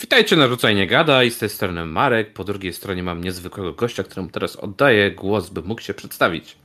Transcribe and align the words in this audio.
Witajcie 0.00 0.36
na 0.36 0.48
Rzucaj 0.48 0.74
Nie 0.74 0.86
Gada 0.86 1.24
i 1.24 1.30
z 1.30 1.38
tej 1.38 1.48
strony 1.48 1.86
Marek. 1.86 2.32
Po 2.32 2.44
drugiej 2.44 2.72
stronie 2.72 3.02
mam 3.02 3.24
niezwykłego 3.24 3.72
gościa, 3.72 4.02
któremu 4.02 4.28
teraz 4.28 4.56
oddaję 4.56 5.10
głos, 5.10 5.50
by 5.50 5.62
mógł 5.62 5.80
się 5.80 5.94
przedstawić. 5.94 6.56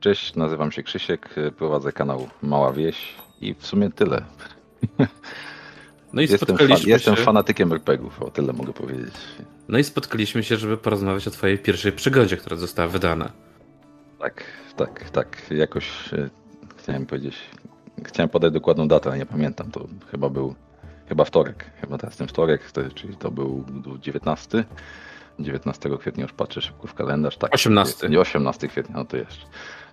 Cześć, 0.00 0.34
nazywam 0.34 0.72
się 0.72 0.82
Krzysiek, 0.82 1.34
prowadzę 1.58 1.92
kanał 1.92 2.28
Mała 2.42 2.72
Wieś 2.72 3.14
i 3.40 3.54
w 3.54 3.66
sumie 3.66 3.90
tyle. 3.90 4.24
No 6.12 6.20
i 6.22 6.24
Jestem, 6.24 6.38
spotkaliśmy 6.38 6.90
jestem 6.90 7.16
się. 7.16 7.22
fanatykiem 7.22 7.72
RPGów, 7.72 8.22
o 8.22 8.30
tyle 8.30 8.52
mogę 8.52 8.72
powiedzieć. 8.72 9.14
No 9.68 9.78
i 9.78 9.84
spotkaliśmy 9.84 10.42
się, 10.44 10.56
żeby 10.56 10.76
porozmawiać 10.76 11.28
o 11.28 11.30
twojej 11.30 11.58
pierwszej 11.58 11.92
przygodzie, 11.92 12.36
która 12.36 12.56
została 12.56 12.88
wydana. 12.88 13.32
Tak, 14.18 14.44
tak, 14.76 15.10
tak. 15.10 15.46
Jakoś 15.50 16.14
e, 16.14 16.30
chciałem 16.76 17.06
powiedzieć, 17.06 17.36
chciałem 18.04 18.28
podać 18.28 18.52
dokładną 18.52 18.88
datę, 18.88 19.08
ale 19.08 19.18
nie 19.18 19.26
pamiętam. 19.26 19.70
To 19.70 19.86
chyba 20.10 20.28
był, 20.28 20.54
chyba 21.08 21.24
wtorek, 21.24 21.70
chyba 21.80 21.98
teraz 21.98 22.16
ten 22.16 22.28
wtorek, 22.28 22.72
to, 22.72 22.80
czyli 22.94 23.16
to 23.16 23.30
był 23.30 23.64
19. 24.00 24.64
19 25.38 25.90
kwietnia 25.98 26.22
już 26.22 26.32
patrzę 26.32 26.60
szybko 26.60 26.86
w 26.86 26.94
kalendarz. 26.94 27.36
Tak, 27.36 27.54
18. 27.54 28.08
Nie 28.08 28.20
18 28.20 28.68
kwietnia, 28.68 28.96
no 28.96 29.04
to 29.04 29.16
jeszcze. 29.16 29.46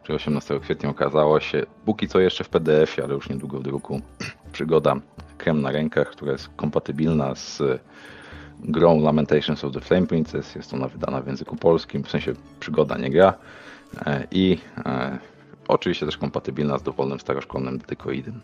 Czyli 0.03 0.15
18 0.15 0.59
kwietnia 0.59 0.89
okazało 0.89 1.39
się, 1.39 1.65
póki 1.85 2.07
co 2.07 2.19
jeszcze 2.19 2.43
w 2.43 2.49
PDF-ie, 2.49 3.05
ale 3.05 3.13
już 3.13 3.29
niedługo 3.29 3.59
w 3.59 3.63
druku, 3.63 4.01
przygoda 4.51 4.95
Krem 5.37 5.61
na 5.61 5.71
rękach, 5.71 6.09
która 6.09 6.31
jest 6.31 6.49
kompatybilna 6.55 7.35
z 7.35 7.61
grą 8.59 9.01
Lamentations 9.01 9.63
of 9.63 9.73
the 9.73 9.81
Flame 9.81 10.07
Princess. 10.07 10.55
Jest 10.55 10.73
ona 10.73 10.87
wydana 10.87 11.21
w 11.21 11.27
języku 11.27 11.55
polskim, 11.55 12.03
w 12.03 12.09
sensie 12.09 12.33
przygoda, 12.59 12.97
nie 12.97 13.09
gra. 13.09 13.33
E, 14.05 14.27
I 14.31 14.57
e, 14.85 15.19
oczywiście 15.67 16.05
też 16.05 16.17
kompatybilna 16.17 16.77
z 16.77 16.83
dowolnym 16.83 17.19
staroszkolnym 17.19 17.77
dedykoidem. 17.77 18.41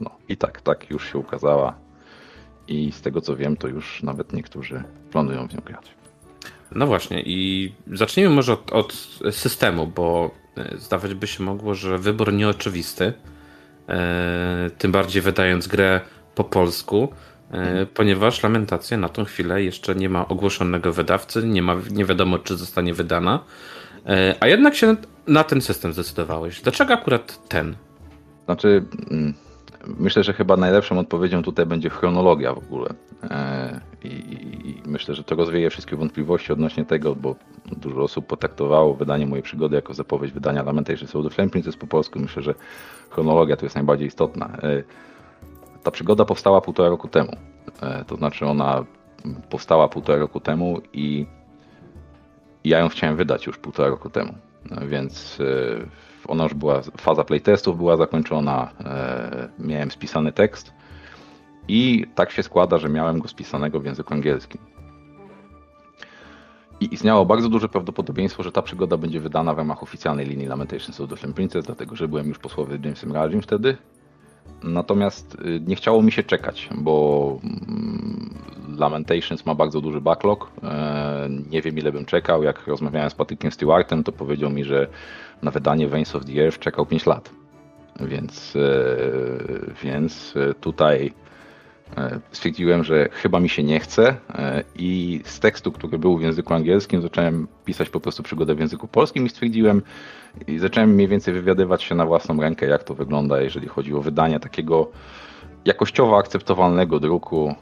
No 0.00 0.10
i 0.28 0.36
tak, 0.36 0.60
tak 0.60 0.90
już 0.90 1.12
się 1.12 1.18
ukazała. 1.18 1.85
I 2.68 2.92
z 2.92 3.00
tego 3.00 3.20
co 3.20 3.36
wiem, 3.36 3.56
to 3.56 3.68
już 3.68 4.02
nawet 4.02 4.32
niektórzy 4.32 4.82
planują 5.10 5.48
w 5.48 5.54
nią 5.54 5.60
grać. 5.64 5.96
No 6.74 6.86
właśnie, 6.86 7.22
i 7.22 7.72
zacznijmy 7.92 8.34
może 8.34 8.52
od, 8.52 8.72
od 8.72 8.92
systemu, 9.30 9.86
bo 9.86 10.30
e, 10.56 10.78
zdawać 10.78 11.14
by 11.14 11.26
się 11.26 11.44
mogło, 11.44 11.74
że 11.74 11.98
wybór 11.98 12.32
nieoczywisty, 12.32 13.12
e, 13.88 14.70
tym 14.78 14.92
bardziej 14.92 15.22
wydając 15.22 15.66
grę 15.66 16.00
po 16.34 16.44
polsku, 16.44 17.08
e, 17.50 17.86
ponieważ 17.86 18.42
Lamentacja 18.42 18.96
na 18.96 19.08
tą 19.08 19.24
chwilę 19.24 19.62
jeszcze 19.62 19.94
nie 19.94 20.08
ma 20.08 20.28
ogłoszonego 20.28 20.92
wydawcy, 20.92 21.42
nie, 21.42 21.62
ma, 21.62 21.76
nie 21.90 22.04
wiadomo, 22.04 22.38
czy 22.38 22.56
zostanie 22.56 22.94
wydana, 22.94 23.44
a 24.40 24.46
jednak 24.46 24.74
się 24.74 24.96
na 25.26 25.44
ten 25.44 25.60
system 25.60 25.92
zdecydowałeś. 25.92 26.60
Dlaczego 26.60 26.94
akurat 26.94 27.48
ten? 27.48 27.76
Znaczy, 28.44 28.84
mm, 29.10 29.34
myślę, 29.86 30.22
że 30.24 30.32
chyba 30.32 30.56
najlepszą 30.56 30.98
odpowiedzią 30.98 31.42
tutaj 31.42 31.66
będzie 31.66 31.90
chronologia 31.90 32.54
w 32.54 32.58
ogóle. 32.58 32.90
E, 33.30 33.80
I, 34.04 34.08
i, 34.08 34.70
I 34.70 34.82
myślę, 34.86 35.14
że 35.14 35.24
to 35.24 35.34
rozwieje 35.34 35.70
wszystkie 35.70 35.96
wątpliwości 35.96 36.52
odnośnie 36.52 36.84
tego, 36.84 37.14
bo 37.14 37.36
dużo 37.66 38.02
osób 38.02 38.26
potraktowało 38.26 38.94
wydanie 38.94 39.26
mojej 39.26 39.42
przygody 39.42 39.76
jako 39.76 39.94
zapowiedź 39.94 40.32
wydania 40.32 40.62
Lamentations 40.62 41.16
of 41.16 41.24
the 41.24 41.30
Flame 41.30 41.50
Princess 41.50 41.76
po 41.76 41.86
polsku. 41.86 42.18
Myślę, 42.18 42.42
że 42.42 42.54
chronologia 43.10 43.56
tu 43.56 43.64
jest 43.64 43.74
najbardziej 43.74 44.08
istotna. 44.08 44.46
E, 44.62 44.82
Ta 45.82 45.90
przygoda 45.90 46.24
powstała 46.24 46.60
półtora 46.60 46.88
roku 46.88 47.08
temu. 47.08 47.36
E, 47.82 48.04
To 48.04 48.16
znaczy 48.16 48.46
ona 48.46 48.84
powstała 49.50 49.88
półtora 49.88 50.18
roku 50.18 50.40
temu 50.40 50.80
i 50.92 51.26
ja 52.64 52.78
ją 52.78 52.88
chciałem 52.88 53.16
wydać 53.16 53.46
już 53.46 53.58
półtora 53.58 53.88
roku 53.88 54.10
temu. 54.10 54.34
No 54.70 54.86
Więc 54.86 55.38
ona 56.28 56.44
już 56.44 56.54
była, 56.54 56.82
faza 56.82 57.24
playtestów 57.24 57.76
była 57.76 57.96
zakończona, 57.96 58.70
e, 58.84 59.48
miałem 59.58 59.90
spisany 59.90 60.32
tekst 60.32 60.72
i 61.68 62.06
tak 62.14 62.30
się 62.30 62.42
składa, 62.42 62.78
że 62.78 62.88
miałem 62.88 63.18
go 63.20 63.28
spisanego 63.28 63.80
w 63.80 63.84
języku 63.84 64.14
angielskim. 64.14 64.60
I 66.80 66.94
istniało 66.94 67.26
bardzo 67.26 67.48
duże 67.48 67.68
prawdopodobieństwo, 67.68 68.42
że 68.42 68.52
ta 68.52 68.62
przygoda 68.62 68.96
będzie 68.96 69.20
wydana 69.20 69.54
w 69.54 69.58
ramach 69.58 69.82
oficjalnej 69.82 70.26
linii 70.26 70.46
Lamentations 70.46 71.00
of 71.00 71.10
the 71.10 71.16
Flame 71.16 71.34
Princess, 71.34 71.66
dlatego 71.66 71.96
że 71.96 72.08
byłem 72.08 72.28
już 72.28 72.38
po 72.38 72.66
Jamesem 72.84 73.12
Rajim 73.12 73.42
wtedy. 73.42 73.76
Natomiast 74.62 75.34
y, 75.34 75.60
nie 75.66 75.76
chciało 75.76 76.02
mi 76.02 76.12
się 76.12 76.22
czekać, 76.22 76.68
bo 76.74 77.38
mm, 77.44 78.34
Lamentations 78.78 79.46
ma 79.46 79.54
bardzo 79.54 79.80
duży 79.80 80.00
backlog. 80.00 80.50
E, 80.62 81.28
Nie 81.50 81.62
wiem 81.62 81.78
ile 81.78 81.92
bym 81.92 82.04
czekał. 82.04 82.42
Jak 82.42 82.66
rozmawiałem 82.66 83.10
z 83.10 83.14
Patrykiem 83.14 83.52
Stewartem, 83.52 84.04
to 84.04 84.12
powiedział 84.12 84.50
mi, 84.50 84.64
że 84.64 84.86
na 85.42 85.50
wydanie 85.50 85.88
Veins 85.88 86.14
of 86.14 86.24
the 86.24 86.44
Earth 86.44 86.58
czekał 86.58 86.86
5 86.86 87.06
lat. 87.06 87.30
Więc, 88.00 88.56
e, 88.56 88.62
więc 89.82 90.34
tutaj 90.60 91.12
e, 91.96 92.20
stwierdziłem, 92.32 92.84
że 92.84 93.08
chyba 93.12 93.40
mi 93.40 93.48
się 93.48 93.62
nie 93.62 93.80
chce 93.80 94.16
e, 94.34 94.64
i 94.74 95.20
z 95.24 95.40
tekstu, 95.40 95.72
który 95.72 95.98
był 95.98 96.18
w 96.18 96.22
języku 96.22 96.54
angielskim, 96.54 97.02
zacząłem 97.02 97.48
pisać 97.64 97.90
po 97.90 98.00
prostu 98.00 98.22
przygodę 98.22 98.54
w 98.54 98.58
języku 98.58 98.88
polskim 98.88 99.26
i 99.26 99.28
stwierdziłem, 99.28 99.82
i 100.46 100.58
zacząłem 100.58 100.90
mniej 100.90 101.08
więcej 101.08 101.34
wywiadywać 101.34 101.82
się 101.82 101.94
na 101.94 102.06
własną 102.06 102.40
rękę, 102.40 102.66
jak 102.66 102.84
to 102.84 102.94
wygląda, 102.94 103.40
jeżeli 103.40 103.68
chodzi 103.68 103.94
o 103.94 104.00
wydanie 104.00 104.40
takiego 104.40 104.90
jakościowo 105.64 106.18
akceptowalnego 106.18 107.00
druku 107.00 107.54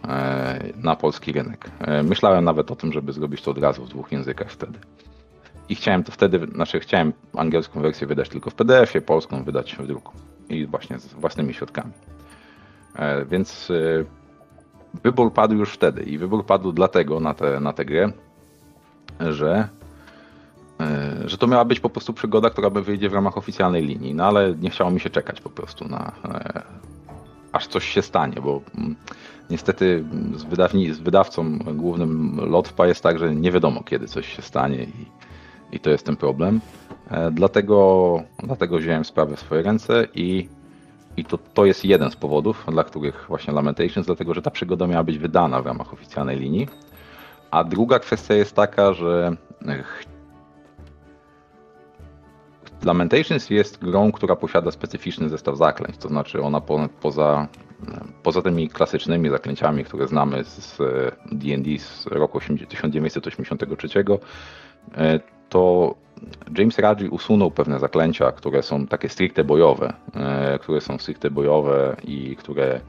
na 0.77 0.97
polski 0.97 1.33
rynek. 1.33 1.71
Myślałem 2.03 2.45
nawet 2.45 2.71
o 2.71 2.77
tym, 2.77 2.93
żeby 2.93 3.13
zrobić 3.13 3.43
to 3.43 3.51
od 3.51 3.59
razu 3.59 3.85
w 3.85 3.89
dwóch 3.89 4.13
językach 4.13 4.51
wtedy. 4.51 4.79
I 5.69 5.75
chciałem 5.75 6.05
to 6.05 6.13
wtedy, 6.13 6.47
znaczy 6.55 6.81
chciałem 6.81 7.13
angielską 7.37 7.81
wersję 7.81 8.07
wydać 8.07 8.29
tylko 8.29 8.51
w 8.51 8.55
PDF-ie, 8.55 9.03
polską 9.03 9.45
wydać 9.45 9.77
w 9.77 9.87
druku. 9.87 10.13
I 10.49 10.67
właśnie 10.67 10.99
z 10.99 11.15
własnymi 11.15 11.55
środkami. 11.55 11.93
E, 12.97 13.25
Więc 13.25 13.71
e, 13.71 14.05
wybór 15.03 15.33
padł 15.33 15.55
już 15.55 15.73
wtedy. 15.73 16.03
I 16.03 16.19
wybór 16.19 16.47
padł 16.47 16.73
dlatego 16.73 17.21
na 17.21 17.35
tę 17.35 17.61
na 17.61 17.73
grę, 17.73 18.13
że 19.21 19.69
e, 20.81 21.29
że 21.29 21.39
to 21.39 21.47
miała 21.47 21.65
być 21.65 21.81
po 21.81 21.91
prostu 21.91 22.13
przygoda, 22.13 22.51
która 22.51 22.71
by 22.71 22.83
wyjdzie 22.83 23.09
w 23.09 23.15
ramach 23.15 23.39
oficjalnej 23.39 23.87
linii, 23.87 24.15
no 24.15 24.25
ale 24.25 24.55
nie 24.55 24.71
chciało 24.71 24.91
mi 24.91 25.01
się 25.01 25.11
czekać 25.11 25.41
po 25.41 25.51
prostu 25.51 25.89
na 25.89 26.13
aż 27.55 27.67
coś 27.67 27.89
się 27.89 28.03
stanie, 28.03 28.41
bo 28.41 28.61
mm, 28.79 28.97
niestety 29.51 30.05
z, 30.35 30.43
wydawni, 30.45 30.95
z 30.95 30.99
wydawcą 30.99 31.59
głównym 31.59 32.41
Lotwa 32.51 32.87
jest 32.87 33.03
tak, 33.03 33.19
że 33.19 33.35
nie 33.35 33.53
wiadomo 33.53 33.83
kiedy 33.83 34.09
coś 34.09 34.37
się 34.37 34.43
stanie 34.43 34.85
i, 34.85 35.07
i 35.73 35.81
to 35.81 35.91
jest 35.91 36.07
ten 36.07 36.17
problem. 36.17 36.61
E, 37.11 37.31
Dlatego, 37.31 38.23
dlatego 38.43 38.79
wziąłem 38.79 39.05
sprawę 39.05 39.37
w 39.37 39.41
swoje 39.41 39.63
ręce 39.63 40.07
i, 40.15 40.49
i 41.17 41.25
to, 41.25 41.39
to 41.39 41.65
jest 41.65 41.85
jeden 41.85 42.11
z 42.11 42.17
powodów, 42.17 42.67
dla 42.69 42.85
których 42.85 43.25
właśnie 43.29 43.55
Lamentations, 43.55 44.07
dlatego 44.07 44.35
że 44.35 44.43
ta 44.43 44.51
przygoda 44.51 44.87
miała 44.87 45.05
być 45.05 45.19
wydana 45.19 45.63
w 45.63 45.67
ramach 45.67 45.93
oficjalnej 45.93 46.39
linii. 46.39 46.69
A 47.51 47.65
druga 47.65 47.99
kwestia 47.99 48.35
jest 48.35 48.55
taka, 48.55 48.93
że 48.93 49.37
e, 49.67 49.85
Lamentations 52.85 53.51
jest 53.51 53.85
grą, 53.85 54.13
która 54.13 54.37
posiada 54.37 54.71
specyficzny 54.71 55.29
zestaw 55.29 55.57
zaklęć, 55.57 55.97
to 55.97 56.09
znaczy 56.09 56.43
ona 56.43 56.61
po, 56.61 56.89
poza, 57.01 57.49
poza 58.23 58.43
tymi 58.43 58.69
klasycznymi 58.69 59.31
zaklęciami, 59.31 59.85
które 59.85 60.09
znamy 60.09 60.45
z 60.45 60.79
D&D 61.33 61.79
z 61.79 62.07
roku 62.07 62.39
80 62.39 62.71
1983, 62.71 63.89
e, 64.97 65.34
to 65.49 65.95
James 66.59 66.79
Raji 66.79 67.09
usunął 67.09 67.51
pewne 67.51 67.79
zaklęcia, 67.79 68.33
które 68.33 68.63
są 68.63 68.87
takie 68.87 69.09
stricte 69.09 69.45
bojowe, 69.45 69.93
e, 70.15 70.59
które 70.59 70.81
są 70.81 70.99
stricte 70.99 71.31
bojowe 71.31 71.97
i 72.05 72.37
które, 72.37 72.81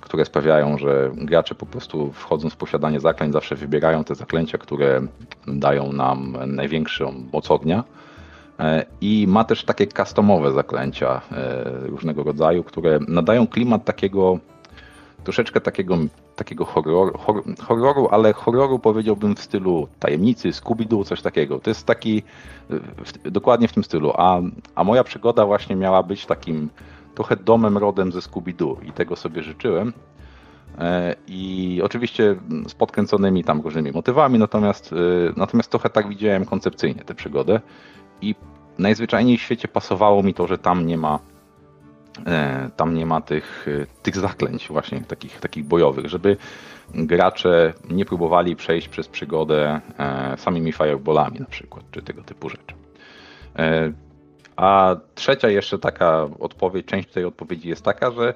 które 0.00 0.24
sprawiają, 0.24 0.78
że 0.78 1.10
gracze 1.14 1.54
po 1.54 1.66
prostu 1.66 2.12
wchodząc 2.12 2.54
w 2.54 2.56
posiadanie 2.56 3.00
zaklęć 3.00 3.32
zawsze 3.32 3.56
wybierają 3.56 4.04
te 4.04 4.14
zaklęcia, 4.14 4.58
które 4.58 5.00
dają 5.46 5.92
nam 5.92 6.36
największą 6.46 7.14
moc 7.32 7.50
ognia. 7.50 7.84
E, 8.60 8.84
I 9.00 9.26
ma 9.28 9.44
też 9.44 9.64
takie 9.64 9.86
customowe 9.86 10.52
zaklęcia 10.52 11.20
e, 11.32 11.64
różnego 11.86 12.22
rodzaju, 12.22 12.64
które 12.64 12.98
nadają 13.08 13.46
klimat 13.46 13.84
takiego 13.84 14.38
troszeczkę 15.26 15.60
takiego, 15.60 15.98
takiego 16.36 16.64
horroru, 16.64 17.18
hor, 17.18 17.42
horroru, 17.62 18.08
ale 18.10 18.32
horroru 18.32 18.78
powiedziałbym 18.78 19.36
w 19.36 19.40
stylu 19.40 19.88
tajemnicy, 19.98 20.50
Scooby-Doo, 20.50 21.04
coś 21.04 21.22
takiego. 21.22 21.58
To 21.58 21.70
jest 21.70 21.86
taki 21.86 22.22
w, 22.68 23.30
dokładnie 23.30 23.68
w 23.68 23.72
tym 23.72 23.84
stylu. 23.84 24.12
A, 24.16 24.40
a 24.74 24.84
moja 24.84 25.04
przygoda 25.04 25.46
właśnie 25.46 25.76
miała 25.76 26.02
być 26.02 26.26
takim 26.26 26.68
trochę 27.14 27.36
domem 27.36 27.78
rodem 27.78 28.12
ze 28.12 28.18
Scooby-Doo 28.18 28.76
i 28.88 28.92
tego 28.92 29.16
sobie 29.16 29.42
życzyłem. 29.42 29.92
E, 30.78 31.16
I 31.28 31.80
oczywiście 31.84 32.36
z 32.68 32.74
podkręconymi 32.74 33.44
tam 33.44 33.60
różnymi 33.60 33.92
motywami, 33.92 34.38
natomiast, 34.38 34.92
e, 34.92 34.96
natomiast 35.36 35.70
trochę 35.70 35.90
tak 35.90 36.08
widziałem 36.08 36.44
koncepcyjnie 36.44 37.04
tę 37.04 37.14
przygodę. 37.14 37.60
I 38.22 38.34
najzwyczajniej 38.78 39.38
w 39.38 39.42
świecie 39.42 39.68
pasowało 39.68 40.22
mi 40.22 40.34
to, 40.34 40.46
że 40.46 40.58
tam 40.58 40.86
nie 40.86 40.98
ma 40.98 41.18
tam 42.76 42.94
nie 42.94 43.06
ma 43.06 43.20
tych, 43.20 43.66
e, 43.68 43.86
tych 44.02 44.16
zaklęć 44.16 44.68
właśnie 44.68 45.00
takich, 45.00 45.40
takich 45.40 45.64
bojowych, 45.64 46.08
żeby 46.08 46.36
gracze 46.94 47.72
nie 47.90 48.04
próbowali 48.04 48.56
przejść 48.56 48.88
przez 48.88 49.08
przygodę 49.08 49.80
e, 49.98 50.34
samymi 50.36 50.72
fireballami 50.72 51.40
na 51.40 51.46
przykład, 51.46 51.84
czy 51.90 52.02
tego 52.02 52.22
typu 52.22 52.48
rzeczy. 52.48 52.74
E, 53.58 53.92
A 54.56 54.96
trzecia 55.14 55.48
jeszcze 55.48 55.78
taka 55.78 56.28
odpowiedź, 56.38 56.86
część 56.86 57.08
tej 57.08 57.24
odpowiedzi 57.24 57.68
jest 57.68 57.84
taka, 57.84 58.10
że 58.10 58.34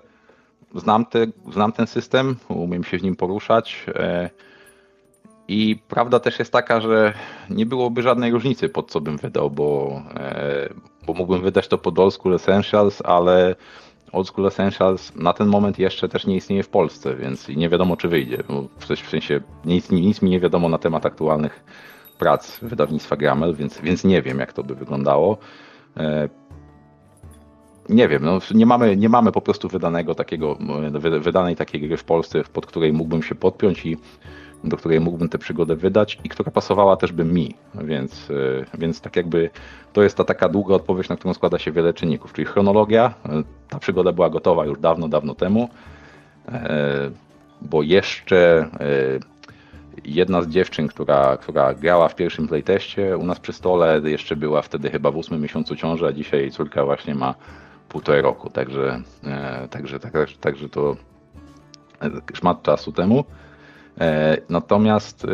znam, 0.75 1.07
te, 1.07 1.27
znam 1.53 1.73
ten 1.73 1.87
system, 1.87 2.37
umiem 2.49 2.85
się 2.85 2.99
w 2.99 3.03
nim 3.03 3.17
poruszać. 3.17 3.87
I 5.53 5.77
prawda 5.89 6.21
też 6.21 6.39
jest 6.39 6.53
taka, 6.53 6.81
że 6.81 7.15
nie 7.51 7.67
byłoby 7.67 8.03
żadnej 8.03 8.33
różnicy, 8.33 8.69
pod 8.69 8.91
co 8.91 9.01
bym 9.01 9.17
wydał, 9.17 9.51
bo, 9.51 10.03
bo 11.07 11.15
mógłbym 11.15 11.43
wydać 11.43 11.69
to 11.69 11.79
pod 11.79 11.99
Old 11.99 12.15
School 12.15 12.35
Essentials, 12.35 13.03
ale 13.05 13.57
Old 14.13 14.29
School 14.29 14.47
Essentials 14.47 15.17
na 15.17 15.33
ten 15.33 15.49
moment 15.49 15.79
jeszcze 15.79 16.09
też 16.09 16.27
nie 16.27 16.37
istnieje 16.37 16.63
w 16.63 16.69
Polsce, 16.69 17.17
więc 17.17 17.49
nie 17.49 17.69
wiadomo, 17.69 17.97
czy 17.97 18.09
wyjdzie. 18.09 18.39
W 18.79 19.09
sensie 19.09 19.41
nic, 19.65 19.91
nic 19.91 20.23
mi 20.23 20.31
nie 20.31 20.41
wiadomo 20.41 20.69
na 20.69 20.79
temat 20.79 21.07
aktualnych 21.07 21.65
prac 22.19 22.61
wydawnictwa 22.61 23.17
Gramel, 23.17 23.55
więc, 23.55 23.81
więc 23.81 24.05
nie 24.05 24.23
wiem, 24.23 24.39
jak 24.39 24.53
to 24.53 24.65
by 24.65 24.75
wyglądało. 24.75 25.39
E, 25.97 26.29
nie 27.89 28.09
wiem, 28.09 28.25
no, 28.25 28.39
nie, 28.55 28.67
mamy, 28.67 28.97
nie 28.97 29.09
mamy 29.09 29.33
po 29.33 29.41
prostu 29.41 29.69
wydanego 29.69 30.15
takiego, 30.15 30.59
wydanej 31.21 31.57
takiej 31.57 31.81
gry 31.81 31.97
w 31.97 32.05
Polsce, 32.05 32.43
pod 32.53 32.67
której 32.67 32.93
mógłbym 32.93 33.23
się 33.23 33.35
podpiąć 33.35 33.87
i 33.87 33.97
do 34.65 34.77
której 34.77 35.01
mógłbym 35.01 35.29
tę 35.29 35.39
przygodę 35.39 35.77
wydać 35.77 36.19
i 36.25 36.29
która 36.29 36.51
pasowała 36.51 36.97
też 36.97 37.13
by 37.13 37.25
mi, 37.25 37.55
więc, 37.75 38.31
e, 38.31 38.79
więc 38.79 39.01
tak 39.01 39.17
jakby 39.17 39.51
to 39.93 40.03
jest 40.03 40.17
ta 40.17 40.25
taka 40.25 40.49
długa 40.49 40.75
odpowiedź, 40.75 41.09
na 41.09 41.17
którą 41.17 41.35
składa 41.35 41.59
się 41.59 41.73
wiele 41.73 41.95
czynników, 41.95 42.33
czyli 42.33 42.47
chronologia, 42.47 43.15
e, 43.29 43.43
ta 43.69 43.79
przygoda 43.79 44.13
była 44.13 44.31
gotowa 44.31 44.67
już 44.67 44.79
dawno, 44.79 45.09
dawno 45.09 45.35
temu, 45.35 45.69
bo 47.63 47.83
jeszcze 47.83 48.71
jedna 50.05 50.43
z 50.43 50.49
dziewczyn, 50.49 50.89
która, 50.89 51.37
która 51.37 51.75
grała 51.75 52.09
w 52.09 52.15
pierwszym 52.15 52.49
playteście 52.49 53.17
u 53.17 53.27
nas 53.27 53.41
przy 53.41 53.53
stole, 53.53 54.01
jeszcze 54.05 54.37
była 54.37 54.63
wtedy 54.63 54.91
chyba 54.91 55.11
w 55.11 55.17
ósmym 55.17 55.41
miesiącu 55.41 55.77
ciąży, 55.77 56.07
a 56.07 56.13
dzisiaj 56.13 56.41
jej 56.41 56.51
córka 56.51 56.85
właśnie 56.85 57.15
ma 57.15 57.35
półtorej 57.89 58.23
roku, 58.23 58.51
także, 58.51 59.03
e, 59.25 59.69
także, 59.69 60.01
także, 60.01 60.37
także 60.41 60.69
to 60.69 60.97
e, 62.03 62.11
szmat 62.35 62.63
czasu 62.63 62.93
temu. 62.93 63.25
E, 64.01 64.37
natomiast 64.49 65.27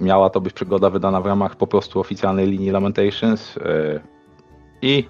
miała 0.00 0.30
to 0.30 0.40
być 0.40 0.52
przygoda 0.52 0.90
wydana 0.90 1.20
w 1.20 1.26
ramach 1.26 1.56
po 1.56 1.66
prostu 1.66 2.00
oficjalnej 2.00 2.46
linii 2.46 2.70
Lamentations 2.70 3.58
i 4.82 5.04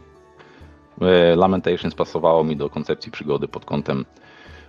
Lamentations 1.36 1.94
pasowało 1.94 2.44
mi 2.44 2.56
do 2.56 2.70
koncepcji 2.70 3.12
przygody 3.12 3.48
pod 3.48 3.64
kątem 3.64 4.04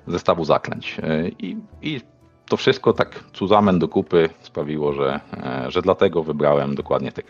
zestawu 0.08 0.46
zaklęć. 0.46 0.98
I, 1.40 1.58
i 1.82 2.02
to 2.50 2.58
wszystko 2.58 2.94
tak 2.94 3.24
cuzamen 3.34 3.80
do 3.80 3.88
kupy 3.88 4.30
sprawiło, 4.42 4.94
że, 4.94 5.20
e, 5.34 5.72
że 5.72 5.82
dlatego 5.82 6.24
wybrałem 6.24 6.76
dokładnie 6.76 7.12
tę. 7.12 7.22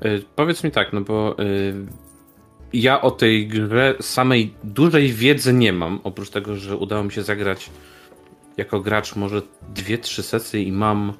E, 0.00 0.18
powiedz 0.36 0.64
mi 0.64 0.70
tak, 0.70 0.92
no 0.92 1.00
bo 1.00 1.36
ja 2.72 3.00
o 3.00 3.10
tej 3.10 3.48
grze 3.48 3.94
samej 4.00 4.54
dużej 4.64 5.12
wiedzy 5.12 5.52
nie 5.52 5.72
mam, 5.72 6.00
oprócz 6.04 6.30
tego, 6.30 6.56
że 6.56 6.76
udało 6.76 7.04
mi 7.04 7.12
się 7.12 7.22
zagrać 7.22 7.70
jako 8.56 8.80
gracz 8.80 9.16
może 9.16 9.42
dwie, 9.74 9.98
trzy 9.98 10.22
sesje 10.22 10.62
i 10.62 10.72
mam, 10.72 11.12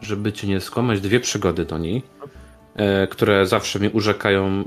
żeby 0.00 0.32
cię 0.32 0.48
nie 0.48 0.60
skłamać, 0.60 1.00
dwie 1.00 1.20
przygody 1.20 1.64
do 1.64 1.78
niej, 1.78 2.02
które 3.10 3.46
zawsze 3.46 3.78
mnie 3.78 3.90
urzekają 3.90 4.64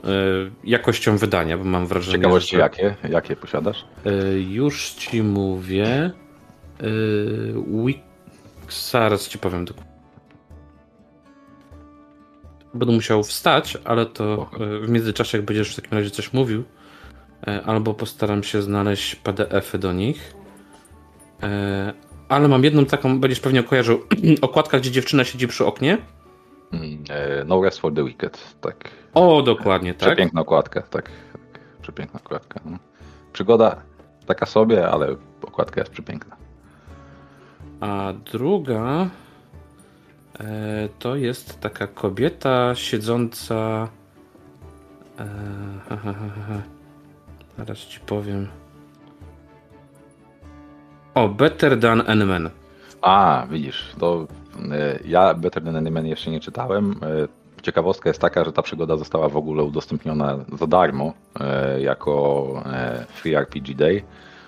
jakością 0.63 1.17
wydania, 1.17 1.57
bo 1.57 1.63
mam 1.63 1.87
wrażenie, 1.87 2.17
Ciekawości 2.17 2.55
że... 2.55 2.61
jakie? 2.61 2.95
Jakie 3.09 3.35
posiadasz? 3.35 3.85
Już 4.49 4.89
ci 4.89 5.23
mówię. 5.23 6.11
Wix, 7.85 8.91
zaraz 8.91 9.27
ci 9.27 9.37
powiem 9.37 9.65
dokładnie. 9.65 9.91
Będę 12.73 12.93
musiał 12.93 13.23
wstać, 13.23 13.77
ale 13.83 14.05
to 14.05 14.49
w 14.85 14.89
międzyczasie, 14.89 15.37
jak 15.37 15.45
będziesz 15.45 15.73
w 15.73 15.75
takim 15.75 15.97
razie 15.97 16.09
coś 16.09 16.33
mówił, 16.33 16.63
albo 17.65 17.93
postaram 17.93 18.43
się 18.43 18.61
znaleźć 18.61 19.15
PDF-y 19.15 19.77
do 19.77 19.93
nich. 19.93 20.33
Yy, 21.41 21.47
ale 22.29 22.47
mam 22.47 22.63
jedną 22.63 22.85
taką, 22.85 23.19
będziesz 23.19 23.39
pewnie 23.39 23.63
kojarzył, 23.63 24.01
okładka, 24.41 24.79
gdzie 24.79 24.91
dziewczyna 24.91 25.23
siedzi 25.23 25.47
przy 25.47 25.65
oknie. 25.65 25.97
Mm, 26.73 27.03
no 27.45 27.61
Rest 27.61 27.79
for 27.79 27.93
the 27.93 28.05
Wicked, 28.05 28.55
tak. 28.61 28.89
O, 29.13 29.41
dokładnie, 29.41 29.93
tak. 29.93 30.09
Przepiękna 30.09 30.41
okładka, 30.41 30.81
tak. 30.81 31.09
Przepiękna 31.81 32.19
okładka. 32.19 32.59
No. 32.65 32.77
Przygoda 33.33 33.81
taka 34.25 34.45
sobie, 34.45 34.89
ale 34.89 35.15
okładka 35.41 35.81
jest 35.81 35.91
przepiękna. 35.91 36.35
A 37.79 38.13
druga 38.31 39.09
e, 40.39 40.89
to 40.99 41.15
jest 41.15 41.59
taka 41.59 41.87
kobieta 41.87 42.75
siedząca. 42.75 43.87
E, 45.19 45.25
Zaraz 47.57 47.77
ci 47.77 47.99
powiem. 47.99 48.47
O, 51.13 51.27
Better 51.27 51.79
Than 51.79 52.25
Man. 52.25 52.49
A, 53.01 53.45
widzisz, 53.49 53.95
to 53.99 54.27
e, 54.71 54.99
ja 55.05 55.33
Better 55.33 55.63
Than 55.63 55.91
Man 55.91 56.05
jeszcze 56.05 56.31
nie 56.31 56.39
czytałem. 56.39 56.91
E, 56.91 57.61
ciekawostka 57.61 58.09
jest 58.09 58.21
taka, 58.21 58.45
że 58.45 58.53
ta 58.53 58.61
przygoda 58.61 58.97
została 58.97 59.29
w 59.29 59.37
ogóle 59.37 59.63
udostępniona 59.63 60.37
za 60.59 60.67
darmo 60.67 61.13
e, 61.39 61.81
jako 61.81 62.63
Free 63.07 63.35
RPG 63.35 63.75
Day. 63.75 64.03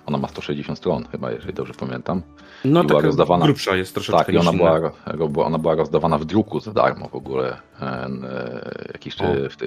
Ona 0.05 0.17
ma 0.17 0.27
160 0.27 0.77
stron 0.77 1.05
chyba, 1.11 1.31
jeżeli 1.31 1.53
dobrze 1.53 1.73
pamiętam. 1.73 2.21
No 2.65 2.83
taka 2.83 3.01
rozdawana, 3.01 3.45
grubsza 3.45 3.75
jest 3.75 3.93
troszeczkę 3.93 4.25
Tak, 4.25 4.35
i 4.35 4.37
ona 4.37 4.53
była, 4.53 5.45
ona 5.45 5.57
była 5.57 5.75
rozdawana 5.75 6.17
w 6.17 6.25
druku 6.25 6.59
za 6.59 6.73
darmo 6.73 7.09
w 7.09 7.15
ogóle 7.15 7.57
jakiś 8.93 9.15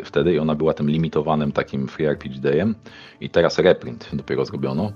wtedy 0.04 0.34
i 0.34 0.38
ona 0.38 0.54
była 0.54 0.74
tym 0.74 0.90
limitowanym 0.90 1.52
takim 1.52 1.88
Free 1.88 2.06
RPG 2.06 2.40
Dayem 2.40 2.74
i 3.20 3.30
teraz 3.30 3.58
reprint 3.58 4.08
dopiero 4.12 4.44
zrobiono. 4.44 4.92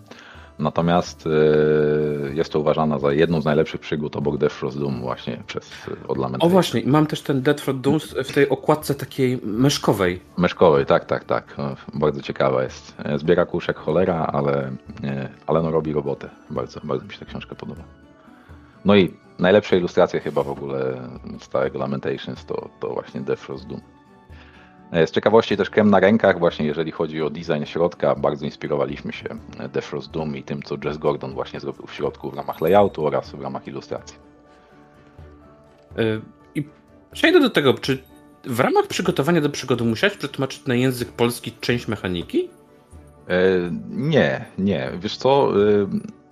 Natomiast 0.61 1.25
e, 1.27 2.35
jest 2.35 2.53
to 2.53 2.61
uważana 2.61 2.99
za 2.99 3.13
jedną 3.13 3.41
z 3.41 3.45
najlepszych 3.45 3.81
przygód 3.81 4.17
obok 4.17 4.39
Death 4.39 4.55
Frost 4.55 4.79
Doom 4.79 5.01
właśnie 5.01 5.43
przez 5.47 5.71
Odlament. 6.09 6.45
O 6.45 6.49
właśnie, 6.49 6.83
mam 6.87 7.07
też 7.07 7.23
ten 7.23 7.43
Death 7.43 7.63
Frost 7.63 7.81
Doom 7.81 7.99
w 8.25 8.33
tej 8.33 8.49
okładce 8.49 8.95
takiej 8.95 9.41
meszkowej. 9.43 10.21
Meszkowej, 10.39 10.87
tak, 10.87 11.05
tak, 11.05 11.25
tak. 11.25 11.57
Bardzo 11.95 12.23
ciekawa 12.23 12.63
jest. 12.63 12.95
Zbiera 13.17 13.47
kuszek 13.47 13.77
cholera, 13.77 14.27
ale, 14.33 14.71
ale 15.47 15.63
no 15.63 15.71
robi 15.71 15.93
robotę. 15.93 16.29
Bardzo, 16.51 16.81
bardzo 16.85 17.05
mi 17.05 17.13
się 17.13 17.19
ta 17.19 17.25
książka 17.25 17.55
podoba. 17.55 17.83
No 18.85 18.97
i 18.97 19.15
najlepsze 19.39 19.79
ilustracje 19.79 20.21
chyba 20.21 20.43
w 20.43 20.51
ogóle 20.51 21.09
stałego 21.41 21.79
Lamentations 21.79 22.45
to, 22.45 22.69
to 22.81 22.89
właśnie 22.89 23.21
Death 23.21 23.43
Frost 23.43 23.67
Doom. 23.67 23.81
E, 24.93 25.07
z 25.07 25.11
ciekawości 25.11 25.57
też 25.57 25.71
krem 25.71 25.91
na 25.91 26.01
rękach, 26.01 26.39
właśnie 26.39 26.67
jeżeli 26.67 26.93
chodzi 26.93 27.23
o 27.23 27.31
design 27.31 27.65
środka, 27.65 28.15
bardzo 28.15 28.45
inspirowaliśmy 28.45 29.13
się 29.13 29.29
Death 29.73 29.89
Frost 29.89 30.11
Doom 30.11 30.37
i 30.37 30.43
tym, 30.43 30.63
co 30.63 30.77
Jess 30.85 30.99
Gordon 30.99 31.35
właśnie 31.35 31.61
zrobił 31.61 31.87
w 31.87 31.95
środku 31.95 32.31
w 32.31 32.35
ramach 32.35 32.61
layoutu 32.61 33.07
oraz 33.07 33.31
w 33.31 33.41
ramach 33.41 33.67
ilustracji. 33.69 34.19
E, 35.99 36.03
I 36.55 36.69
przejdę 37.13 37.41
do 37.41 37.51
tego, 37.51 37.75
czy 37.75 38.03
w 38.45 38.61
ramach 38.61 38.87
przygotowania 38.87 39.41
do 39.41 39.51
przygody 39.51 39.85
musiałeś 39.85 40.17
przetłumaczyć 40.17 40.67
na 40.67 40.75
język 40.75 41.09
polski 41.09 41.53
część 41.61 41.89
mechaniki? 41.89 42.49
E, 43.29 43.41
nie, 43.91 44.45
nie. 44.59 44.91
Wiesz 45.01 45.17
co, 45.17 45.53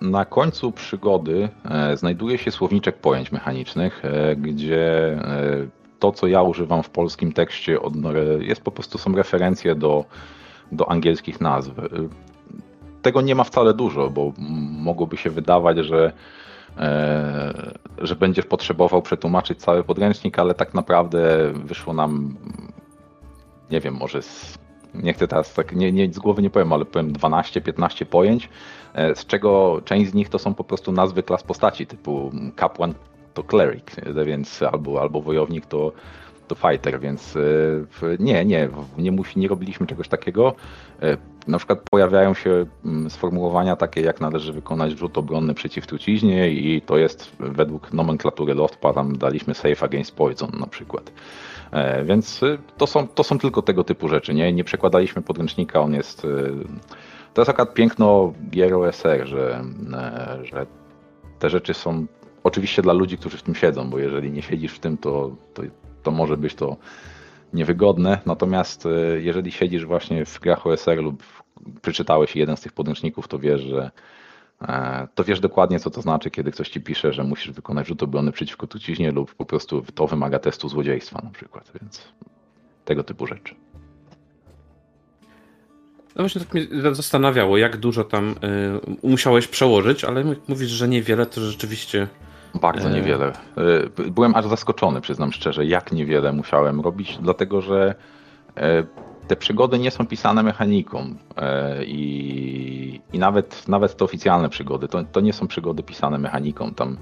na 0.00 0.24
końcu 0.24 0.72
przygody 0.72 1.48
znajduje 1.94 2.38
się 2.38 2.50
słowniczek 2.50 2.96
pojęć 2.96 3.32
mechanicznych, 3.32 4.02
gdzie 4.36 5.18
to, 5.98 6.12
co 6.12 6.26
ja 6.26 6.42
używam 6.42 6.82
w 6.82 6.90
polskim 6.90 7.32
tekście, 7.32 7.78
jest 8.40 8.60
po 8.60 8.70
prostu 8.70 8.98
są 8.98 9.12
referencje 9.14 9.74
do, 9.74 10.04
do 10.72 10.90
angielskich 10.90 11.40
nazw. 11.40 11.70
Tego 13.02 13.20
nie 13.20 13.34
ma 13.34 13.44
wcale 13.44 13.74
dużo, 13.74 14.10
bo 14.10 14.32
mogłoby 14.70 15.16
się 15.16 15.30
wydawać, 15.30 15.78
że, 15.78 16.12
e, 16.78 17.72
że 17.98 18.16
będziesz 18.16 18.46
potrzebował 18.46 19.02
przetłumaczyć 19.02 19.60
cały 19.60 19.84
podręcznik, 19.84 20.38
ale 20.38 20.54
tak 20.54 20.74
naprawdę 20.74 21.52
wyszło 21.54 21.92
nam, 21.92 22.36
nie 23.70 23.80
wiem, 23.80 23.94
może 23.94 24.22
z, 24.22 24.58
nie 24.94 25.12
chcę 25.12 25.28
teraz 25.28 25.54
tak, 25.54 25.76
nie, 25.76 25.92
nie, 25.92 26.12
z 26.12 26.18
głowy 26.18 26.42
nie 26.42 26.50
powiem, 26.50 26.72
ale 26.72 26.84
powiem 26.84 27.12
12-15 27.12 28.04
pojęć, 28.04 28.48
e, 28.94 29.14
z 29.14 29.26
czego 29.26 29.80
część 29.84 30.10
z 30.10 30.14
nich 30.14 30.28
to 30.28 30.38
są 30.38 30.54
po 30.54 30.64
prostu 30.64 30.92
nazwy 30.92 31.22
klas 31.22 31.42
postaci, 31.42 31.86
typu 31.86 32.30
kapłan 32.56 32.94
to 33.38 33.44
cleric, 33.44 33.84
więc 34.24 34.62
albo, 34.62 35.00
albo 35.00 35.20
wojownik 35.20 35.66
to, 35.66 35.92
to 36.48 36.54
fighter, 36.54 37.00
więc 37.00 37.36
e, 37.36 37.40
nie, 38.18 38.44
nie, 38.44 38.68
nie, 38.98 39.12
musi, 39.12 39.38
nie 39.38 39.48
robiliśmy 39.48 39.86
czegoś 39.86 40.08
takiego. 40.08 40.54
E, 41.02 41.16
na 41.46 41.58
przykład 41.58 41.80
pojawiają 41.90 42.34
się 42.34 42.66
mm, 42.84 43.10
sformułowania 43.10 43.76
takie, 43.76 44.00
jak 44.00 44.20
należy 44.20 44.52
wykonać 44.52 44.92
rzut 44.92 45.18
obronny 45.18 45.54
przeciw 45.54 45.86
truciźnie 45.86 46.50
i 46.50 46.80
to 46.80 46.98
jest 46.98 47.36
według 47.40 47.92
nomenklatury 47.92 48.54
LOSTPA, 48.54 48.92
tam 48.92 49.18
daliśmy 49.18 49.54
safe 49.54 49.84
against 49.84 50.16
poison 50.16 50.50
na 50.60 50.66
przykład. 50.66 51.12
E, 51.70 52.04
więc 52.04 52.40
to 52.76 52.86
są, 52.86 53.08
to 53.08 53.24
są 53.24 53.38
tylko 53.38 53.62
tego 53.62 53.84
typu 53.84 54.08
rzeczy, 54.08 54.34
nie, 54.34 54.52
nie 54.52 54.64
przekładaliśmy 54.64 55.22
podręcznika, 55.22 55.80
on 55.80 55.94
jest... 55.94 56.26
To 57.34 57.42
jest 57.42 57.50
akurat 57.50 57.74
piękno 57.74 58.32
gier 58.50 58.74
OSR, 58.74 59.26
że, 59.26 59.64
że 60.42 60.66
te 61.38 61.50
rzeczy 61.50 61.74
są 61.74 62.06
Oczywiście 62.48 62.82
dla 62.82 62.92
ludzi, 62.92 63.18
którzy 63.18 63.36
w 63.36 63.42
tym 63.42 63.54
siedzą, 63.54 63.90
bo 63.90 63.98
jeżeli 63.98 64.30
nie 64.30 64.42
siedzisz 64.42 64.72
w 64.72 64.78
tym, 64.78 64.98
to, 64.98 65.36
to, 65.54 65.62
to 66.02 66.10
może 66.10 66.36
być 66.36 66.54
to 66.54 66.76
niewygodne. 67.52 68.20
Natomiast 68.26 68.86
e, 68.86 69.20
jeżeli 69.20 69.52
siedzisz 69.52 69.84
właśnie 69.86 70.24
w 70.24 70.40
grach 70.40 70.66
OSR 70.66 71.02
lub 71.02 71.22
przeczytałeś 71.82 72.36
jeden 72.36 72.56
z 72.56 72.60
tych 72.60 72.72
podręczników, 72.72 73.28
to 73.28 73.38
wiesz, 73.38 73.60
że 73.60 73.90
e, 74.62 75.08
to 75.14 75.24
wiesz 75.24 75.40
dokładnie, 75.40 75.80
co 75.80 75.90
to 75.90 76.02
znaczy, 76.02 76.30
kiedy 76.30 76.50
ktoś 76.50 76.68
ci 76.68 76.80
pisze, 76.80 77.12
że 77.12 77.24
musisz 77.24 77.50
wykonać 77.50 77.86
rzut 77.86 78.02
obrony 78.02 78.32
przeciwko 78.32 78.66
truciźnie 78.66 79.12
lub 79.12 79.34
po 79.34 79.44
prostu 79.44 79.82
to 79.94 80.06
wymaga 80.06 80.38
testu 80.38 80.68
złodziejstwa 80.68 81.20
na 81.24 81.30
przykład, 81.30 81.72
więc 81.80 82.08
tego 82.84 83.04
typu 83.04 83.26
rzeczy. 83.26 83.54
No 86.16 86.22
właśnie 86.22 86.40
tak 86.40 86.54
mnie 86.54 86.66
zastanawiało, 86.92 87.58
jak 87.58 87.76
dużo 87.76 88.04
tam 88.04 88.30
y, 89.02 89.08
musiałeś 89.08 89.46
przełożyć, 89.48 90.04
ale 90.04 90.24
mówisz, 90.48 90.70
że 90.70 90.88
niewiele, 90.88 91.26
to 91.26 91.40
rzeczywiście... 91.40 92.08
Bardzo 92.54 92.88
e, 92.88 92.92
niewiele. 92.92 93.32
Y, 93.98 94.10
byłem 94.10 94.34
aż 94.34 94.46
zaskoczony, 94.46 95.00
przyznam 95.00 95.32
szczerze, 95.32 95.66
jak 95.66 95.92
niewiele 95.92 96.32
musiałem 96.32 96.80
robić, 96.80 97.18
dlatego 97.22 97.60
że 97.60 97.94
e, 98.56 98.84
te 99.28 99.36
przygody 99.36 99.78
nie 99.78 99.90
są 99.90 100.06
pisane 100.06 100.42
mechaniką 100.42 101.14
e, 101.36 101.84
i, 101.84 103.00
i 103.12 103.18
nawet, 103.18 103.68
nawet 103.68 103.96
te 103.96 104.04
oficjalne 104.04 104.48
przygody, 104.48 104.88
to, 104.88 105.04
to 105.04 105.20
nie 105.20 105.32
są 105.32 105.46
przygody 105.46 105.82
pisane 105.82 106.18
mechaniką. 106.18 106.74
Tam 106.74 106.96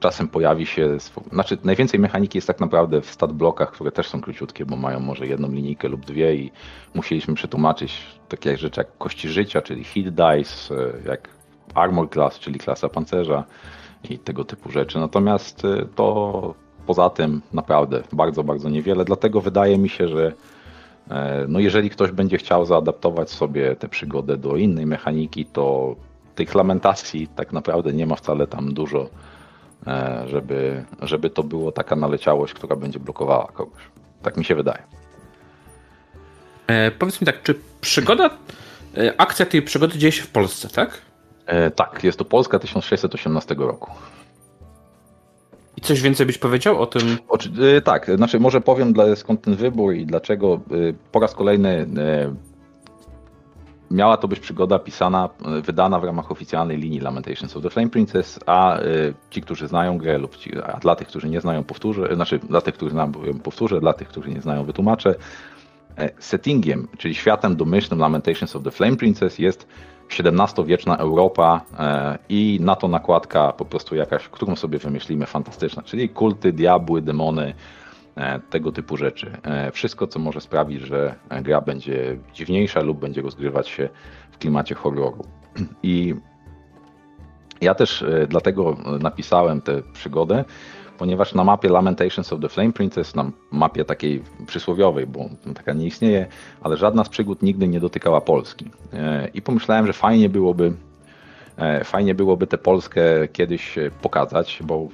czasem 0.00 0.28
pojawi 0.28 0.66
się, 0.66 0.96
znaczy 1.32 1.58
najwięcej 1.64 2.00
mechaniki 2.00 2.38
jest 2.38 2.46
tak 2.46 2.60
naprawdę 2.60 3.00
w 3.00 3.10
stat 3.10 3.32
blokach, 3.32 3.72
które 3.72 3.92
też 3.92 4.08
są 4.08 4.20
króciutkie, 4.20 4.66
bo 4.66 4.76
mają 4.76 5.00
może 5.00 5.26
jedną 5.26 5.48
linijkę 5.48 5.88
lub 5.88 6.06
dwie 6.06 6.34
i 6.34 6.50
musieliśmy 6.94 7.34
przetłumaczyć 7.34 8.06
takie 8.28 8.56
rzeczy 8.56 8.80
jak 8.80 8.98
kości 8.98 9.28
życia, 9.28 9.62
czyli 9.62 9.84
hit 9.84 10.08
dice, 10.08 10.74
e, 10.74 11.08
jak 11.08 11.28
armor 11.74 12.10
class, 12.10 12.38
czyli 12.38 12.58
klasa 12.58 12.88
pancerza 12.88 13.44
i 14.10 14.18
tego 14.18 14.44
typu 14.44 14.70
rzeczy. 14.70 14.98
Natomiast 14.98 15.64
e, 15.64 15.86
to 15.94 16.54
poza 16.86 17.10
tym 17.10 17.42
naprawdę 17.52 18.02
bardzo, 18.12 18.44
bardzo 18.44 18.68
niewiele, 18.68 19.04
dlatego 19.04 19.40
wydaje 19.40 19.78
mi 19.78 19.88
się, 19.88 20.08
że 20.08 20.32
e, 21.10 21.44
no 21.48 21.58
jeżeli 21.58 21.90
ktoś 21.90 22.10
będzie 22.10 22.38
chciał 22.38 22.66
zaadaptować 22.66 23.30
sobie 23.30 23.76
tę 23.76 23.88
przygodę 23.88 24.36
do 24.36 24.56
innej 24.56 24.86
mechaniki, 24.86 25.46
to 25.46 25.96
tych 26.34 26.54
lamentacji 26.54 27.28
tak 27.36 27.52
naprawdę 27.52 27.92
nie 27.92 28.06
ma 28.06 28.16
wcale 28.16 28.46
tam 28.46 28.74
dużo 28.74 29.08
E, 29.86 30.24
żeby, 30.28 30.84
żeby 31.02 31.30
to 31.30 31.42
było 31.42 31.72
taka 31.72 31.96
naleciałość, 31.96 32.54
która 32.54 32.76
będzie 32.76 32.98
blokowała 32.98 33.46
kogoś. 33.46 33.82
Tak 34.22 34.36
mi 34.36 34.44
się 34.44 34.54
wydaje. 34.54 34.82
E, 36.66 36.90
powiedz 36.90 37.20
mi 37.20 37.26
tak, 37.26 37.42
czy 37.42 37.54
przygoda, 37.80 38.30
e, 38.96 39.20
akcja 39.20 39.46
tej 39.46 39.62
przygody 39.62 39.98
dzieje 39.98 40.12
się 40.12 40.22
w 40.22 40.30
Polsce, 40.30 40.68
tak? 40.68 41.00
E, 41.48 41.70
tak, 41.70 42.04
jest 42.04 42.18
to 42.18 42.24
Polska 42.24 42.58
1618 42.58 43.54
roku. 43.58 43.90
I 45.76 45.80
coś 45.80 46.02
więcej 46.02 46.26
byś 46.26 46.38
powiedział 46.38 46.82
o 46.82 46.86
tym? 46.86 47.18
Oczy, 47.28 47.50
e, 47.76 47.80
tak, 47.80 48.10
znaczy 48.16 48.40
może 48.40 48.60
powiem 48.60 48.92
dla, 48.92 49.16
skąd 49.16 49.42
ten 49.42 49.56
wybór 49.56 49.94
i 49.94 50.06
dlaczego. 50.06 50.54
E, 50.54 50.92
po 51.12 51.20
raz 51.20 51.34
kolejny 51.34 51.86
miała 53.90 54.16
to 54.16 54.28
być 54.28 54.40
przygoda 54.40 54.78
pisana, 54.78 55.28
wydana 55.62 56.00
w 56.00 56.04
ramach 56.04 56.32
oficjalnej 56.32 56.76
linii 56.76 57.00
Lamentations 57.00 57.56
of 57.56 57.62
the 57.62 57.70
Flame 57.70 57.90
Princess, 57.90 58.40
a 58.46 58.78
ci, 59.30 59.42
którzy 59.42 59.68
znają 59.68 59.98
grę 59.98 60.18
lub 60.18 60.36
ci, 60.36 60.52
a 60.62 60.78
dla 60.78 60.96
tych, 60.96 61.08
którzy 61.08 61.28
nie 61.28 61.40
znają 61.40 61.64
powtórzę, 61.64 62.14
znaczy 62.14 62.38
dla 62.38 62.60
tych, 62.60 62.74
którzy 62.74 62.90
znają 62.90 63.12
powtórzę, 63.42 63.80
dla 63.80 63.92
tych, 63.92 64.08
którzy 64.08 64.30
nie 64.30 64.40
znają 64.40 64.64
wytłumaczę. 64.64 65.14
Settingiem, 66.18 66.88
czyli 66.98 67.14
światem 67.14 67.56
domyślnym 67.56 68.00
Lamentations 68.00 68.56
of 68.56 68.62
the 68.62 68.70
Flame 68.70 68.96
Princess 68.96 69.38
jest 69.38 69.66
XVII-wieczna 70.10 70.96
Europa 70.96 71.60
e, 71.78 72.18
i 72.28 72.58
na 72.62 72.76
to 72.76 72.88
nakładka 72.88 73.52
po 73.52 73.64
prostu 73.64 73.96
jakaś, 73.96 74.28
którą 74.28 74.56
sobie 74.56 74.78
wymyślimy, 74.78 75.26
fantastyczna, 75.26 75.82
czyli 75.82 76.08
kulty, 76.08 76.52
diabły, 76.52 77.02
demony, 77.02 77.54
E, 78.18 78.40
tego 78.50 78.72
typu 78.72 78.96
rzeczy. 78.96 79.30
E, 79.42 79.72
wszystko, 79.72 80.06
co 80.06 80.18
może 80.18 80.40
sprawić, 80.40 80.82
że 80.82 81.14
gra 81.42 81.60
będzie 81.60 82.18
dziwniejsza 82.34 82.80
lub 82.80 82.98
będzie 82.98 83.22
rozgrywać 83.22 83.68
się 83.68 83.88
w 84.30 84.38
klimacie 84.38 84.74
horroru. 84.74 85.24
I 85.82 86.14
ja 87.60 87.74
też 87.74 88.04
dlatego 88.28 88.76
napisałem 89.00 89.60
tę 89.60 89.82
przygodę, 89.92 90.44
ponieważ 90.98 91.34
na 91.34 91.44
mapie 91.44 91.68
Lamentations 91.68 92.32
of 92.32 92.40
the 92.40 92.48
Flame 92.48 92.72
Princess, 92.72 93.14
na 93.14 93.30
mapie 93.52 93.84
takiej 93.84 94.22
przysłowiowej, 94.46 95.06
bo 95.06 95.28
taka 95.54 95.72
nie 95.72 95.86
istnieje, 95.86 96.26
ale 96.60 96.76
żadna 96.76 97.04
z 97.04 97.08
przygód 97.08 97.42
nigdy 97.42 97.68
nie 97.68 97.80
dotykała 97.80 98.20
Polski. 98.20 98.70
I 99.34 99.42
pomyślałem, 99.42 99.86
że 99.86 99.92
fajnie 99.92 100.28
byłoby 100.28 100.72
fajnie 101.84 102.14
byłoby 102.14 102.46
tę 102.46 102.58
Polskę 102.58 103.28
kiedyś 103.32 103.74
pokazać, 104.02 104.60
bo 104.64 104.88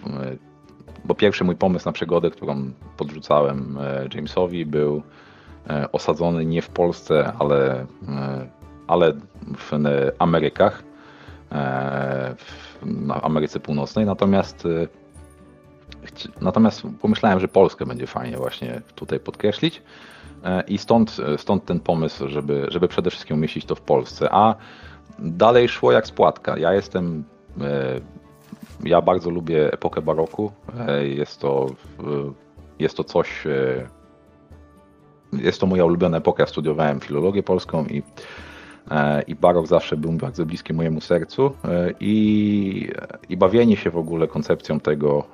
bo 1.04 1.14
pierwszy 1.14 1.44
mój 1.44 1.56
pomysł 1.56 1.88
na 1.88 1.92
przygodę, 1.92 2.30
którą 2.30 2.70
podrzucałem 2.96 3.78
e, 3.80 4.08
Jamesowi, 4.14 4.66
był 4.66 5.02
e, 5.70 5.92
osadzony 5.92 6.44
nie 6.44 6.62
w 6.62 6.68
Polsce, 6.68 7.32
ale, 7.38 7.86
e, 8.08 8.48
ale 8.86 9.12
w 9.56 9.70
Amerykach, 10.18 10.82
w 12.36 12.78
Ameryce 13.22 13.60
Północnej. 13.60 14.06
Natomiast, 14.06 14.68
natomiast 16.40 16.82
pomyślałem, 17.00 17.40
że 17.40 17.48
Polskę 17.48 17.86
będzie 17.86 18.06
fajnie 18.06 18.36
właśnie 18.36 18.80
tutaj 18.94 19.20
podkreślić. 19.20 19.82
I 20.68 20.78
stąd, 20.78 21.16
stąd 21.36 21.64
ten 21.64 21.80
pomysł, 21.80 22.28
żeby, 22.28 22.66
żeby 22.68 22.88
przede 22.88 23.10
wszystkim 23.10 23.36
umieścić 23.36 23.64
to 23.64 23.74
w 23.74 23.80
Polsce. 23.80 24.28
A 24.32 24.54
dalej 25.18 25.68
szło 25.68 25.92
jak 25.92 26.06
spłatka. 26.06 26.58
Ja 26.58 26.72
jestem 26.72 27.24
ja 28.84 29.00
bardzo 29.00 29.30
lubię 29.30 29.72
epokę 29.72 30.02
baroku. 30.02 30.52
E, 30.88 31.06
jest 31.06 31.40
to, 31.40 31.66
jest 32.78 32.96
to 32.96 33.04
coś. 33.04 33.46
E, 33.46 33.88
jest 35.32 35.60
to 35.60 35.66
moja 35.66 35.84
ulubiona 35.84 36.16
epoka. 36.16 36.46
Studiowałem 36.46 37.00
filologię 37.00 37.42
polską 37.42 37.86
i, 37.86 37.98
e, 37.98 38.02
i 39.26 39.34
barok 39.34 39.66
zawsze 39.66 39.96
był 39.96 40.12
bardzo 40.12 40.46
bliski 40.46 40.74
mojemu 40.74 41.00
sercu. 41.00 41.50
I, 42.00 42.88
I 43.28 43.36
bawienie 43.36 43.76
się 43.76 43.90
w 43.90 43.96
ogóle 43.96 44.28
koncepcją 44.28 44.80
tego, 44.80 45.24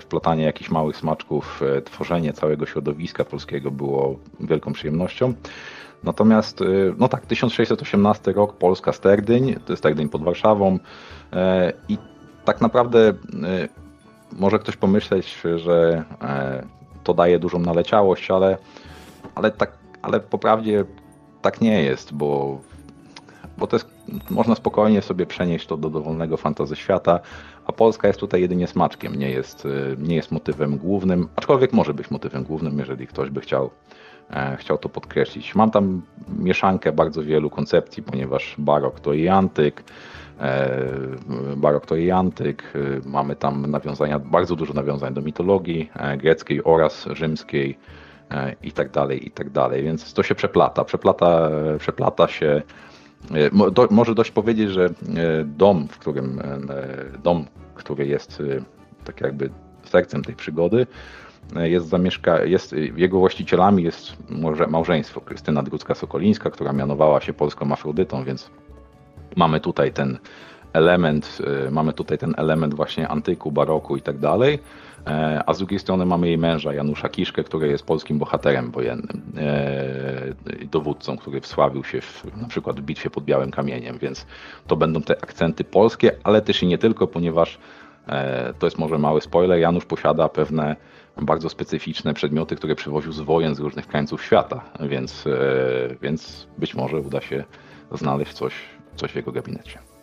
wplatanie 0.00 0.44
jakichś 0.44 0.70
małych 0.70 0.96
smaczków, 0.96 1.60
tworzenie 1.84 2.32
całego 2.32 2.66
środowiska 2.66 3.24
polskiego 3.24 3.70
było 3.70 4.16
wielką 4.40 4.72
przyjemnością. 4.72 5.34
Natomiast, 6.04 6.60
no 6.98 7.08
tak, 7.08 7.26
1618 7.26 8.32
rok, 8.32 8.56
Polska 8.56 8.92
Sterdyń, 8.92 9.54
to 9.54 9.72
jest 9.72 9.80
Sterdyń 9.80 10.08
pod 10.08 10.22
Warszawą 10.22 10.78
i 11.88 11.98
tak 12.44 12.60
naprawdę 12.60 13.12
może 14.32 14.58
ktoś 14.58 14.76
pomyśleć, 14.76 15.42
że 15.56 16.04
e, 16.22 16.66
to 17.04 17.14
daje 17.14 17.38
dużą 17.38 17.58
naleciałość, 17.58 18.30
ale, 18.30 18.58
ale, 19.34 19.50
tak, 19.50 19.72
ale 20.02 20.20
po 20.20 20.38
prawdzie 20.38 20.84
tak 21.42 21.60
nie 21.60 21.82
jest, 21.82 22.14
bo, 22.14 22.60
bo 23.58 23.66
to 23.66 23.76
jest, 23.76 23.88
można 24.30 24.54
spokojnie 24.54 25.02
sobie 25.02 25.26
przenieść 25.26 25.66
to 25.66 25.76
do 25.76 25.90
dowolnego 25.90 26.36
fantazy 26.36 26.76
świata, 26.76 27.20
a 27.66 27.72
Polska 27.72 28.08
jest 28.08 28.20
tutaj 28.20 28.40
jedynie 28.40 28.66
smaczkiem, 28.66 29.14
nie 29.14 29.30
jest, 29.30 29.66
y, 29.66 29.96
nie 29.98 30.16
jest 30.16 30.32
motywem 30.32 30.78
głównym, 30.78 31.28
aczkolwiek 31.36 31.72
może 31.72 31.94
być 31.94 32.10
motywem 32.10 32.44
głównym, 32.44 32.78
jeżeli 32.78 33.06
ktoś 33.06 33.30
by 33.30 33.40
chciał, 33.40 33.70
e, 34.30 34.56
chciał 34.56 34.78
to 34.78 34.88
podkreślić. 34.88 35.54
Mam 35.54 35.70
tam 35.70 36.02
mieszankę 36.38 36.92
bardzo 36.92 37.22
wielu 37.22 37.50
koncepcji, 37.50 38.02
ponieważ 38.02 38.54
barok 38.58 39.00
to 39.00 39.12
i 39.12 39.28
antyk, 39.28 39.84
E, 40.40 40.88
barok 41.56 41.86
to 41.86 41.96
i 41.96 42.10
antyk. 42.10 42.62
E, 42.74 43.08
mamy 43.08 43.36
tam 43.36 43.70
nawiązania, 43.70 44.18
bardzo 44.18 44.56
dużo 44.56 44.74
nawiązań 44.74 45.14
do 45.14 45.22
mitologii 45.22 45.90
e, 45.96 46.16
greckiej 46.16 46.64
oraz 46.64 47.06
rzymskiej 47.12 47.78
i 48.62 48.72
tak 48.72 48.90
dalej, 48.90 49.26
i 49.26 49.30
tak 49.30 49.50
dalej. 49.50 49.82
Więc 49.82 50.12
to 50.12 50.22
się 50.22 50.34
przeplata. 50.34 50.84
Przeplata, 50.84 51.50
przeplata 51.78 52.28
się. 52.28 52.62
Do, 53.72 53.88
może 53.90 54.14
dość 54.14 54.30
powiedzieć, 54.30 54.70
że 54.70 54.90
dom, 55.44 55.88
w 55.88 55.98
którym 55.98 56.42
dom, 57.22 57.44
który 57.74 58.06
jest 58.06 58.42
tak 59.04 59.20
jakby 59.20 59.50
sercem 59.84 60.24
tej 60.24 60.34
przygody, 60.34 60.86
jest 61.54 61.88
zamieszka, 61.88 62.44
jest, 62.44 62.74
jego 62.96 63.18
właścicielami 63.18 63.82
jest 63.82 64.16
małżeństwo 64.68 65.20
Krystyna 65.20 65.62
Drucka-Sokolińska, 65.62 66.50
która 66.50 66.72
mianowała 66.72 67.20
się 67.20 67.32
polską 67.32 67.72
Afrodytą, 67.72 68.24
więc 68.24 68.50
mamy 69.36 69.60
tutaj 69.60 69.92
ten 69.92 70.18
element, 70.72 71.38
mamy 71.70 71.92
tutaj 71.92 72.18
ten 72.18 72.34
element 72.36 72.74
właśnie 72.74 73.08
antyku, 73.08 73.52
baroku 73.52 73.96
i 73.96 74.02
tak 74.02 74.18
dalej, 74.18 74.54
e, 74.54 74.58
a 75.46 75.54
z 75.54 75.58
drugiej 75.58 75.78
strony 75.78 76.06
mamy 76.06 76.26
jej 76.26 76.38
męża 76.38 76.74
Janusza 76.74 77.08
Kiszkę, 77.08 77.44
który 77.44 77.68
jest 77.68 77.86
polskim 77.86 78.18
bohaterem 78.18 78.70
wojennym, 78.70 79.22
e, 79.36 80.66
dowódcą, 80.70 81.16
który 81.16 81.40
wsławił 81.40 81.84
się 81.84 82.00
w, 82.00 82.36
na 82.36 82.48
przykład 82.48 82.80
w 82.80 82.82
bitwie 82.82 83.10
pod 83.10 83.24
Białym 83.24 83.50
Kamieniem, 83.50 83.98
więc 83.98 84.26
to 84.66 84.76
będą 84.76 85.02
te 85.02 85.22
akcenty 85.22 85.64
polskie, 85.64 86.12
ale 86.24 86.42
też 86.42 86.62
i 86.62 86.66
nie 86.66 86.78
tylko, 86.78 87.06
ponieważ 87.06 87.58
e, 88.08 88.54
to 88.58 88.66
jest 88.66 88.78
może 88.78 88.98
mały 88.98 89.20
spoiler, 89.20 89.58
Janusz 89.58 89.84
posiada 89.84 90.28
pewne 90.28 90.76
bardzo 91.22 91.48
specyficzne 91.48 92.14
przedmioty, 92.14 92.56
które 92.56 92.74
przywoził 92.74 93.12
z 93.12 93.20
wojen 93.20 93.54
z 93.54 93.58
różnych 93.58 93.86
krańców 93.86 94.24
świata, 94.24 94.64
więc, 94.80 95.24
więc 96.02 96.46
być 96.58 96.74
może 96.74 97.00
uda 97.00 97.20
się 97.20 97.44
znaleźć 97.92 98.32
coś 98.32 98.54
coś 98.96 99.12
w 99.12 99.16
jego 99.16 99.32
gabinecie. 99.32 99.93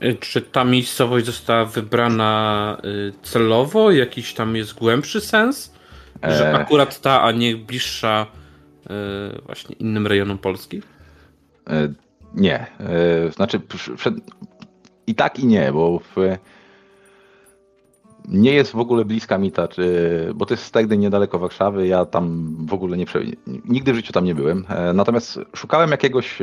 E, 0.00 0.14
czy 0.14 0.42
ta 0.42 0.64
miejscowość 0.64 1.26
została 1.26 1.64
wybrana 1.64 2.76
y, 2.84 3.12
celowo? 3.22 3.90
Jakiś 3.90 4.34
tam 4.34 4.56
jest 4.56 4.74
głębszy 4.74 5.20
sens? 5.20 5.74
Że 6.22 6.52
e. 6.52 6.54
akurat 6.54 7.00
ta, 7.00 7.22
a 7.22 7.32
nie 7.32 7.56
bliższa 7.56 8.26
y, 8.26 8.88
właśnie 9.46 9.76
innym 9.76 10.06
rejonom 10.06 10.38
Polski? 10.38 10.82
Nie. 12.34 12.66
Znaczy, 13.34 13.60
przed... 13.96 14.14
i 15.06 15.14
tak 15.14 15.38
i 15.38 15.46
nie, 15.46 15.72
bo 15.72 15.98
w... 15.98 16.16
nie 18.28 18.52
jest 18.52 18.72
w 18.72 18.78
ogóle 18.78 19.04
bliska 19.04 19.38
mi 19.38 19.52
ta, 19.52 19.68
czy... 19.68 20.30
bo 20.34 20.46
to 20.46 20.54
jest 20.54 20.66
wtedy 20.66 20.98
niedaleko 20.98 21.38
Warszawy. 21.38 21.86
Ja 21.86 22.04
tam 22.04 22.56
w 22.66 22.74
ogóle 22.74 22.96
nie. 22.96 23.06
Nigdy 23.64 23.92
w 23.92 23.96
życiu 23.96 24.12
tam 24.12 24.24
nie 24.24 24.34
byłem. 24.34 24.66
Natomiast 24.94 25.40
szukałem 25.54 25.90
jakiegoś 25.90 26.38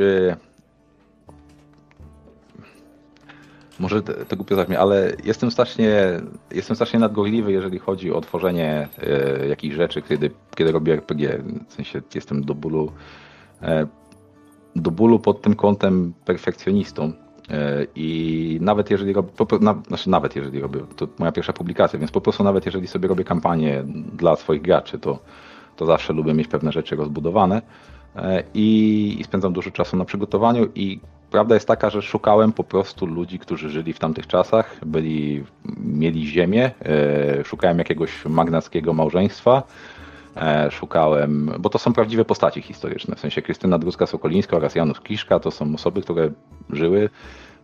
może 3.78 4.02
to 4.02 4.36
głupio 4.36 4.56
zabrzmi, 4.56 4.76
ale 4.76 5.12
jestem 5.24 5.50
strasznie, 5.50 6.20
jestem 6.50 6.76
strasznie 6.76 6.98
nadgorliwy, 6.98 7.52
jeżeli 7.52 7.78
chodzi 7.78 8.12
o 8.12 8.20
tworzenie 8.20 8.88
e, 9.02 9.46
jakichś 9.46 9.76
rzeczy, 9.76 10.02
kiedy, 10.02 10.30
kiedy 10.56 10.72
robię 10.72 10.92
RPG. 10.92 11.42
W 11.68 11.72
sensie 11.72 12.02
jestem 12.14 12.44
do 12.44 12.54
bólu, 12.54 12.92
e, 13.62 13.86
do 14.76 14.90
bólu 14.90 15.18
pod 15.18 15.42
tym 15.42 15.54
kątem 15.54 16.14
perfekcjonistą. 16.24 17.12
E, 17.50 17.86
I 17.94 18.58
nawet 18.60 18.90
jeżeli 18.90 19.12
robię, 19.12 19.30
na, 19.60 19.82
znaczy 19.88 20.10
nawet 20.10 20.36
jeżeli 20.36 20.60
robię, 20.60 20.80
to 20.96 21.08
moja 21.18 21.32
pierwsza 21.32 21.52
publikacja, 21.52 21.98
więc 21.98 22.10
po 22.10 22.20
prostu 22.20 22.44
nawet 22.44 22.66
jeżeli 22.66 22.86
sobie 22.86 23.08
robię 23.08 23.24
kampanię 23.24 23.84
dla 24.12 24.36
swoich 24.36 24.62
graczy, 24.62 24.98
to, 24.98 25.18
to 25.76 25.86
zawsze 25.86 26.12
lubię 26.12 26.34
mieć 26.34 26.48
pewne 26.48 26.72
rzeczy 26.72 26.96
rozbudowane 26.96 27.62
i, 28.54 29.16
i 29.20 29.24
spędzam 29.24 29.52
dużo 29.52 29.70
czasu 29.70 29.96
na 29.96 30.04
przygotowaniu 30.04 30.68
i 30.74 31.00
prawda 31.34 31.54
jest 31.54 31.68
taka, 31.68 31.90
że 31.90 32.02
szukałem 32.02 32.52
po 32.52 32.64
prostu 32.64 33.06
ludzi, 33.06 33.38
którzy 33.38 33.70
żyli 33.70 33.92
w 33.92 33.98
tamtych 33.98 34.26
czasach, 34.26 34.80
byli, 34.86 35.44
mieli 35.78 36.26
ziemię, 36.26 36.70
e, 36.84 37.44
szukałem 37.44 37.78
jakiegoś 37.78 38.24
magnackiego 38.24 38.92
małżeństwa, 38.92 39.62
e, 40.36 40.70
szukałem, 40.70 41.50
bo 41.58 41.70
to 41.70 41.78
są 41.78 41.92
prawdziwe 41.92 42.24
postaci 42.24 42.62
historyczne, 42.62 43.16
w 43.16 43.20
sensie 43.20 43.42
Krystyna 43.42 43.78
Druska-Sokolińska 43.78 44.56
oraz 44.56 44.74
Janusz 44.74 45.00
Kiszka, 45.00 45.40
to 45.40 45.50
są 45.50 45.74
osoby, 45.74 46.02
które 46.02 46.30
żyły, 46.70 47.10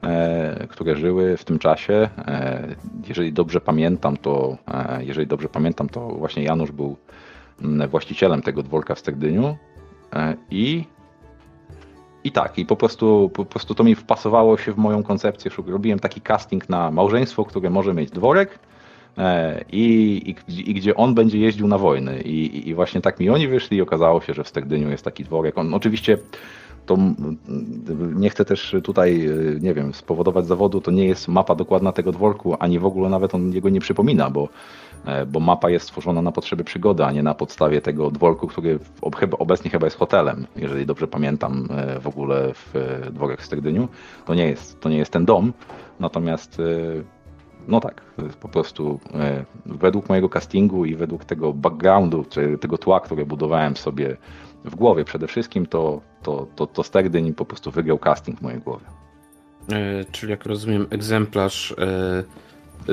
e, 0.02 0.66
które 0.66 0.96
żyły 0.96 1.36
w 1.36 1.44
tym 1.44 1.58
czasie. 1.58 2.08
Jeżeli 3.08 3.32
dobrze 3.32 3.60
pamiętam, 3.60 4.16
to 4.16 4.56
jeżeli 4.98 5.26
dobrze 5.26 5.48
pamiętam, 5.48 5.88
to 5.88 6.08
właśnie 6.08 6.42
Janusz 6.42 6.72
był 6.72 6.96
właścicielem 7.88 8.42
tego 8.42 8.62
dworka 8.62 8.94
w 8.94 8.98
Sterdyniu 8.98 9.56
i 10.50 10.84
i 12.24 12.32
tak, 12.32 12.58
i 12.58 12.66
po 12.66 12.76
prostu, 12.76 13.30
po 13.34 13.44
prostu 13.44 13.74
to 13.74 13.84
mi 13.84 13.94
wpasowało 13.94 14.58
się 14.58 14.72
w 14.72 14.76
moją 14.76 15.02
koncepcję. 15.02 15.50
Robiłem 15.66 15.98
taki 15.98 16.20
casting 16.20 16.68
na 16.68 16.90
małżeństwo, 16.90 17.44
które 17.44 17.70
może 17.70 17.94
mieć 17.94 18.10
dworek 18.10 18.58
e, 19.18 19.64
i, 19.72 19.86
i, 20.48 20.70
i 20.70 20.74
gdzie 20.74 20.96
on 20.96 21.14
będzie 21.14 21.38
jeździł 21.38 21.68
na 21.68 21.78
wojny. 21.78 22.22
I, 22.22 22.68
I, 22.68 22.74
właśnie 22.74 23.00
tak 23.00 23.20
mi 23.20 23.30
oni 23.30 23.48
wyszli 23.48 23.76
i 23.76 23.82
okazało 23.82 24.20
się, 24.20 24.34
że 24.34 24.44
w 24.44 24.48
Stegdyniu 24.48 24.90
jest 24.90 25.04
taki 25.04 25.24
dworek. 25.24 25.58
On 25.58 25.74
oczywiście 25.74 26.18
to 26.86 26.98
nie 28.14 28.30
chcę 28.30 28.44
też 28.44 28.76
tutaj, 28.84 29.26
e, 29.26 29.60
nie 29.60 29.74
wiem, 29.74 29.94
spowodować 29.94 30.46
zawodu, 30.46 30.80
to 30.80 30.90
nie 30.90 31.06
jest 31.06 31.28
mapa 31.28 31.54
dokładna 31.54 31.92
tego 31.92 32.12
dworku, 32.12 32.56
ani 32.58 32.78
w 32.78 32.86
ogóle 32.86 33.08
nawet 33.08 33.34
on 33.34 33.52
jego 33.52 33.68
nie 33.68 33.80
przypomina, 33.80 34.30
bo 34.30 34.48
bo 35.26 35.40
mapa 35.40 35.71
jest 35.71 35.85
stworzona 35.85 36.23
na 36.23 36.33
potrzeby 36.33 36.64
przygody, 36.64 37.04
a 37.04 37.12
nie 37.12 37.23
na 37.23 37.35
podstawie 37.35 37.80
tego 37.80 38.11
dworku, 38.11 38.47
który 38.47 38.78
obecnie 39.38 39.71
chyba 39.71 39.87
jest 39.87 39.97
hotelem, 39.97 40.47
jeżeli 40.57 40.87
dobrze 40.87 41.09
pamiętam 41.09 41.69
e, 41.71 42.00
w 42.00 42.07
ogóle 42.07 42.54
w 42.54 42.76
e, 42.76 43.11
dworek 43.11 43.40
w 43.40 43.45
Sterdyniu. 43.45 43.88
To 44.26 44.35
nie 44.35 44.49
jest, 44.49 44.80
to 44.80 44.88
nie 44.88 44.99
jest 44.99 45.12
ten 45.12 45.25
dom, 45.25 45.52
natomiast 46.00 46.62
no 47.69 47.80
tak, 47.80 48.02
po 48.40 48.49
prostu 48.49 49.00
według 49.66 50.09
mojego 50.09 50.28
castingu 50.28 50.85
i 50.85 50.95
według 50.95 51.25
tego 51.25 51.52
backgroundu, 51.52 52.25
czy 52.30 52.59
tego 52.59 52.78
tła, 52.78 53.00
które 53.00 53.26
budowałem 53.26 53.76
sobie 53.76 54.16
w 54.64 54.75
głowie 54.75 55.04
przede 55.04 55.26
wszystkim, 55.26 55.66
to, 55.66 56.00
to, 56.23 56.47
to, 56.57 56.66
to 56.66 56.83
Sterdyń 56.83 57.35
po 57.35 57.45
prostu 57.45 57.71
wygrał 57.71 57.99
casting 57.99 58.38
w 58.38 58.42
mojej 58.42 58.61
głowie. 58.61 58.85
Czyli 60.12 60.30
jak 60.30 60.47
rozumiem, 60.47 60.87
egzemplarz 60.90 61.75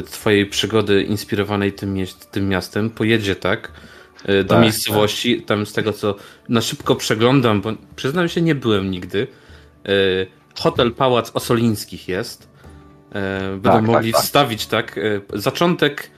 twojej 0.05 0.45
przygody 0.45 1.03
inspirowanej 1.03 1.73
tym, 1.73 1.95
tym 2.31 2.49
miastem 2.49 2.89
pojedzie, 2.89 3.35
tak? 3.35 3.71
E, 4.25 4.43
do 4.43 4.53
tak, 4.53 4.63
miejscowości, 4.63 5.37
tak. 5.37 5.45
tam 5.45 5.65
z 5.65 5.73
tego 5.73 5.93
co 5.93 6.15
na 6.49 6.61
szybko 6.61 6.95
przeglądam, 6.95 7.61
bo 7.61 7.73
przyznam 7.95 8.29
się, 8.29 8.41
nie 8.41 8.55
byłem 8.55 8.91
nigdy. 8.91 9.27
E, 9.85 9.91
hotel 10.59 10.93
Pałac 10.93 11.31
Osolińskich 11.33 12.07
jest. 12.07 12.49
E, 13.11 13.39
będą 13.41 13.63
tak, 13.63 13.73
tak 13.73 13.85
mogli 13.85 14.11
tak, 14.11 14.21
wstawić, 14.21 14.67
tak? 14.67 14.99
Zaczątek, 15.33 16.11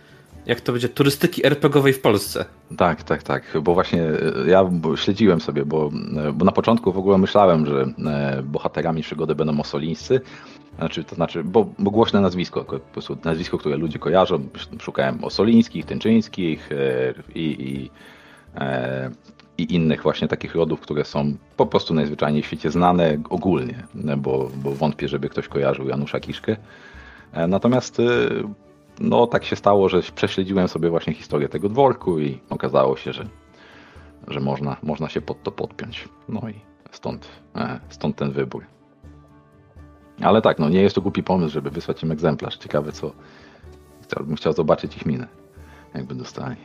jak 0.46 0.62
to 0.62 0.72
będzie, 0.72 0.90
turystyki 0.90 1.46
RPGowej 1.46 1.94
w 1.94 2.02
Polsce. 2.02 2.46
Tak, 2.78 3.04
tak, 3.04 3.24
tak, 3.24 3.58
bo 3.62 3.74
właśnie 3.74 4.04
ja 4.48 4.70
śledziłem 4.96 5.42
sobie, 5.42 5.66
bo, 5.66 5.92
bo 6.34 6.46
na 6.46 6.52
początku 6.52 6.94
w 6.94 6.98
ogóle 6.98 7.18
myślałem, 7.18 7.66
że 7.66 7.86
bohaterami 8.44 9.02
przygody 9.02 9.36
będą 9.36 9.60
osolińscy, 9.60 10.22
znaczy, 10.80 11.04
to 11.04 11.16
znaczy, 11.16 11.44
bo, 11.44 11.68
bo 11.80 11.92
głośne 11.92 12.22
nazwisko, 12.22 12.64
po 12.64 12.80
prostu 12.80 13.18
nazwisko, 13.24 13.58
które 13.58 13.78
ludzie 13.78 14.00
kojarzą. 14.00 14.40
Szukałem 14.80 15.24
Osolińskich, 15.24 15.86
Tęczyńskich 15.86 16.70
e, 16.72 17.14
i, 17.36 17.42
i, 17.42 17.90
e, 18.56 19.12
i 19.58 19.76
innych 19.76 20.04
właśnie 20.04 20.28
takich 20.28 20.56
rodów, 20.56 20.80
które 20.80 21.06
są 21.06 21.34
po 21.58 21.66
prostu 21.66 21.94
najzwyczajniej 21.94 22.44
w 22.44 22.46
świecie 22.46 22.72
znane 22.72 23.18
ogólnie, 23.30 23.84
bo, 24.18 24.50
bo 24.56 24.72
wątpię, 24.72 25.08
żeby 25.08 25.30
ktoś 25.30 25.48
kojarzył 25.48 25.88
Janusza 25.88 26.20
Kiszkę. 26.20 26.58
E, 27.34 27.48
natomiast 27.48 28.02
no 29.00 29.28
tak 29.28 29.46
się 29.46 29.56
stało, 29.56 29.90
że 29.90 30.02
prześledziłem 30.16 30.68
sobie 30.68 30.90
właśnie 30.90 31.14
historię 31.14 31.50
tego 31.50 31.70
dworku 31.70 32.20
i 32.20 32.40
okazało 32.50 32.98
się, 32.98 33.14
że, 33.14 33.26
że 34.28 34.40
można, 34.40 34.78
można 34.84 35.10
się 35.10 35.22
pod 35.22 35.44
to 35.44 35.52
podpiąć. 35.52 36.10
No 36.30 36.42
i 36.50 36.54
stąd, 36.92 37.28
stąd 37.90 38.16
ten 38.16 38.32
wybór. 38.32 38.79
Ale 40.22 40.42
tak, 40.42 40.60
no 40.60 40.70
nie 40.70 40.82
jest 40.82 40.96
to 40.96 41.02
głupi 41.02 41.24
pomysł, 41.24 41.54
żeby 41.54 41.70
wysłać 41.70 42.04
im 42.04 42.12
egzemplarz. 42.12 42.58
Ciekawe 42.58 42.92
co. 42.92 43.12
Chciałbym 44.04 44.36
chciał 44.36 44.54
zobaczyć 44.54 44.96
ich 44.98 45.06
minę, 45.06 45.28
jakby 45.96 46.16
dostali. 46.16 46.56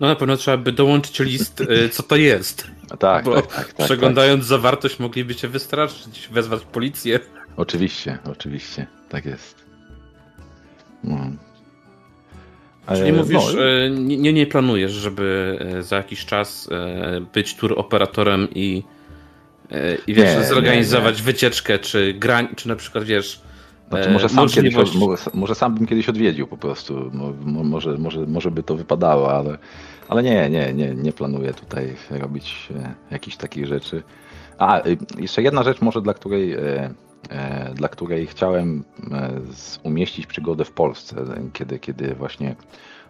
No 0.00 0.06
na 0.06 0.16
pewno 0.16 0.36
trzeba 0.36 0.56
by 0.56 0.72
dołączyć 0.72 1.18
list, 1.18 1.60
y, 1.60 1.88
co 1.88 2.02
to 2.02 2.16
jest. 2.16 2.66
tak, 2.98 3.24
Bo 3.24 3.34
tak, 3.34 3.46
tak, 3.46 3.72
tak, 3.72 3.86
Przeglądając 3.86 4.40
tak. 4.40 4.48
zawartość 4.48 4.98
mogliby 4.98 5.34
cię 5.34 5.48
wystraszyć, 5.48 6.28
wezwać 6.32 6.64
policję. 6.64 7.20
Oczywiście, 7.56 8.18
oczywiście, 8.30 8.86
tak 9.08 9.24
jest. 9.24 9.64
No. 11.04 11.16
Czyli 12.94 13.12
mówisz, 13.12 13.54
no. 13.54 13.88
nie, 13.98 14.32
nie 14.32 14.46
planujesz, 14.46 14.92
żeby 14.92 15.58
e, 15.60 15.82
za 15.82 15.96
jakiś 15.96 16.26
czas 16.26 16.68
być 17.34 17.56
tur 17.56 17.74
operatorem 17.78 18.48
i 18.54 18.82
i 20.06 20.14
wiesz, 20.14 20.36
nie, 20.36 20.44
zorganizować 20.44 21.14
nie, 21.14 21.20
nie. 21.20 21.24
wycieczkę, 21.24 21.78
czy 21.78 22.14
grań, 22.14 22.48
czy 22.56 22.68
na 22.68 22.76
przykład 22.76 23.04
wiesz. 23.04 23.40
Znaczy, 23.88 24.10
może, 24.10 24.28
sam 24.28 24.48
kiedyś, 24.48 24.74
może 25.34 25.54
sam 25.54 25.74
bym 25.74 25.86
kiedyś 25.86 26.08
odwiedził 26.08 26.46
po 26.46 26.56
prostu. 26.56 27.10
Może, 27.44 27.98
może, 27.98 28.26
może 28.26 28.50
by 28.50 28.62
to 28.62 28.76
wypadało, 28.76 29.32
ale, 29.32 29.58
ale 30.08 30.22
nie, 30.22 30.50
nie, 30.50 30.72
nie, 30.72 30.94
nie 30.94 31.12
planuję 31.12 31.54
tutaj 31.54 31.96
robić 32.10 32.68
e, 32.76 32.94
jakichś 33.10 33.36
takich 33.36 33.66
rzeczy. 33.66 34.02
A, 34.58 34.86
y, 34.86 34.96
jeszcze 35.18 35.42
jedna 35.42 35.62
rzecz 35.62 35.80
może, 35.80 36.02
dla 36.02 36.14
której, 36.14 36.52
e, 36.52 36.94
dla 37.74 37.88
której 37.88 38.26
chciałem 38.26 38.84
umieścić 39.82 40.26
przygodę 40.26 40.64
w 40.64 40.72
Polsce, 40.72 41.16
kiedy, 41.52 41.78
kiedy 41.78 42.14
właśnie 42.14 42.56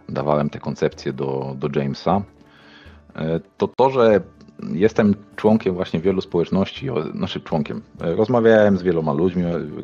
dawałem 0.09 0.49
te 0.49 0.59
koncepcje 0.59 1.13
do, 1.13 1.55
do 1.57 1.79
Jamesa, 1.79 2.21
to 3.57 3.67
to, 3.67 3.89
że 3.89 4.21
jestem 4.73 5.15
członkiem 5.35 5.75
właśnie 5.75 5.99
wielu 5.99 6.21
społeczności, 6.21 6.87
znaczy 7.15 7.41
członkiem. 7.41 7.81
Rozmawiałem 7.99 8.77
z 8.77 8.83
wieloma 8.83 9.13
ludźmi, 9.13 9.43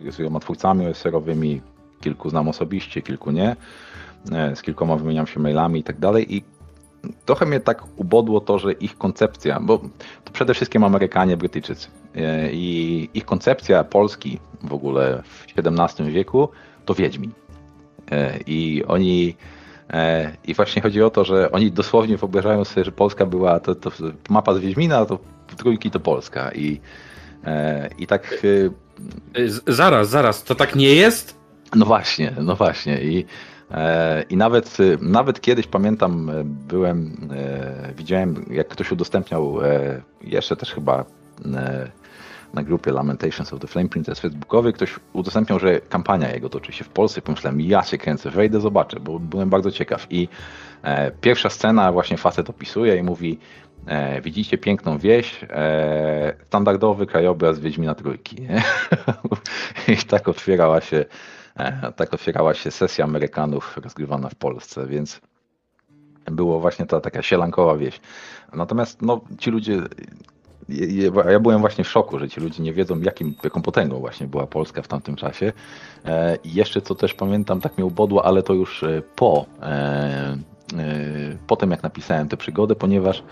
z 0.10 0.18
wieloma 0.18 0.40
twórcami 0.40 0.88
OSR-owymi, 0.88 1.62
kilku 2.02 2.30
znam 2.30 2.48
osobiście, 2.48 3.02
kilku 3.02 3.32
nie. 3.32 3.56
Z 4.56 4.62
kilkoma 4.62 4.96
wymieniam 4.96 5.28
się 5.28 5.40
mailami 5.40 5.80
i 5.80 5.84
tak 5.84 6.00
dalej 6.00 6.36
i 6.36 6.44
trochę 7.26 7.46
mnie 7.46 7.60
tak 7.60 7.84
ubodło 7.96 8.42
to, 8.42 8.60
że 8.60 8.72
ich 8.72 8.98
koncepcja, 8.98 9.60
bo 9.60 9.78
to 10.24 10.32
przede 10.34 10.54
wszystkim 10.54 10.84
Amerykanie, 10.84 11.38
Brytyjczycy 11.38 11.88
i 12.52 13.10
ich 13.14 13.26
koncepcja 13.26 13.84
Polski 13.84 14.40
w 14.64 14.74
ogóle 14.74 15.24
w 15.24 15.46
XVII 15.58 16.12
wieku 16.12 16.50
to 16.86 16.94
Wiedźmin. 16.94 17.32
I 18.48 18.84
oni 18.88 19.36
E, 19.36 19.64
I 20.48 20.54
właśnie 20.54 20.82
chodzi 20.82 21.04
o 21.04 21.10
to, 21.10 21.26
że 21.26 21.52
oni 21.52 21.71
dosłownie 21.71 22.17
wyobrażają 22.17 22.65
sobie, 22.65 22.86
że 22.86 22.91
Polska 22.91 23.26
była, 23.26 23.60
to, 23.60 23.76
to 23.76 23.91
mapa 24.30 24.54
z 24.54 24.60
Wiedźmina, 24.60 25.06
to 25.06 25.19
trójki 25.58 25.91
to 25.91 26.00
Polska. 26.00 26.52
I, 26.52 26.82
e, 27.43 27.89
i 27.98 28.08
tak. 28.08 28.45
E, 29.36 29.74
zaraz, 29.74 30.10
zaraz, 30.10 30.43
to 30.43 30.56
tak 30.56 30.76
nie 30.76 30.95
jest? 30.95 31.36
No 31.76 31.86
właśnie, 31.86 32.34
no 32.41 32.56
właśnie. 32.56 33.04
I, 33.04 33.26
i 34.30 34.38
nawet, 34.38 34.78
nawet 35.02 35.41
kiedyś 35.41 35.67
pamiętam, 35.67 36.32
byłem, 36.45 37.30
widziałem, 37.98 38.45
jak 38.52 38.67
ktoś 38.67 38.91
udostępniał 38.91 39.58
jeszcze 40.21 40.56
też 40.56 40.71
chyba 40.71 41.06
na 42.56 42.63
grupie 42.63 42.91
Lamentations 42.91 43.54
of 43.54 43.60
the 43.60 43.68
Flame 43.68 43.89
Princess 43.89 44.20
facebookowej, 44.20 44.74
ktoś 44.74 44.96
udostępniał, 45.13 45.60
że 45.60 45.82
kampania 45.82 46.34
jego 46.34 46.50
toczy 46.50 46.72
się 46.72 46.84
w 46.84 46.89
Polsce. 46.89 47.22
Pomyślałem, 47.22 47.62
ja 47.62 47.84
się 47.84 47.98
kręcę, 47.98 48.30
wejdę, 48.32 48.62
zobaczę, 48.62 49.00
bo 49.00 49.20
byłem 49.20 49.50
bardzo 49.50 49.72
ciekaw. 49.72 50.08
I 50.10 50.28
e, 50.84 51.12
pierwsza 51.12 51.50
scena 51.50 51.91
właśnie 51.91 52.18
facet 52.18 52.50
opisuje 52.50 52.98
i 52.98 53.04
mówi, 53.04 53.39
E, 53.88 54.22
widzicie 54.22 54.58
piękną 54.58 54.98
wieś, 54.98 55.44
e, 55.50 56.36
standardowy 56.48 57.06
krajobraz 57.06 57.60
Wiedźmina 57.60 57.96
Trójki. 57.96 58.41
Nie? 58.41 58.63
I 59.94 59.98
tak 59.98 60.28
otwierała 60.28 60.82
się 60.82 61.06
e, 61.56 61.91
tak 61.91 62.13
otwierała 62.13 62.54
się 62.54 62.72
sesja 62.72 63.06
Amerykanów 63.06 63.78
rozgrywana 63.78 64.30
w 64.30 64.36
Polsce, 64.36 64.88
więc 64.88 65.22
było 66.26 66.60
właśnie 66.60 66.86
ta 66.86 67.02
taka 67.02 67.22
sielankowa 67.22 67.78
wieś. 67.78 68.00
Natomiast 68.54 69.02
no, 69.02 69.22
ci 69.39 69.52
ludzie, 69.52 69.82
ja 71.30 71.39
byłem 71.39 71.62
właśnie 71.62 71.84
w 71.84 71.89
szoku, 71.89 72.19
że 72.19 72.30
ci 72.30 72.41
ludzie 72.41 72.63
nie 72.63 72.73
wiedzą, 72.73 72.99
jakim, 73.01 73.36
jaką 73.43 73.62
potęgą 73.62 73.99
właśnie 73.99 74.28
była 74.28 74.47
Polska 74.47 74.82
w 74.82 74.88
tamtym 74.88 75.15
czasie. 75.15 75.54
I 76.43 76.54
jeszcze 76.54 76.82
co 76.82 76.95
też 76.95 77.13
pamiętam, 77.13 77.62
tak 77.62 77.78
mnie 77.78 77.86
ubodło, 77.86 78.25
ale 78.25 78.43
to 78.43 78.54
już 78.54 78.86
po, 79.15 79.45
po 81.47 81.56
tym 81.56 81.71
jak 81.71 81.84
napisałem 81.84 82.30
tę 82.30 82.38
przygodę, 82.38 82.75
ponieważ 82.75 83.23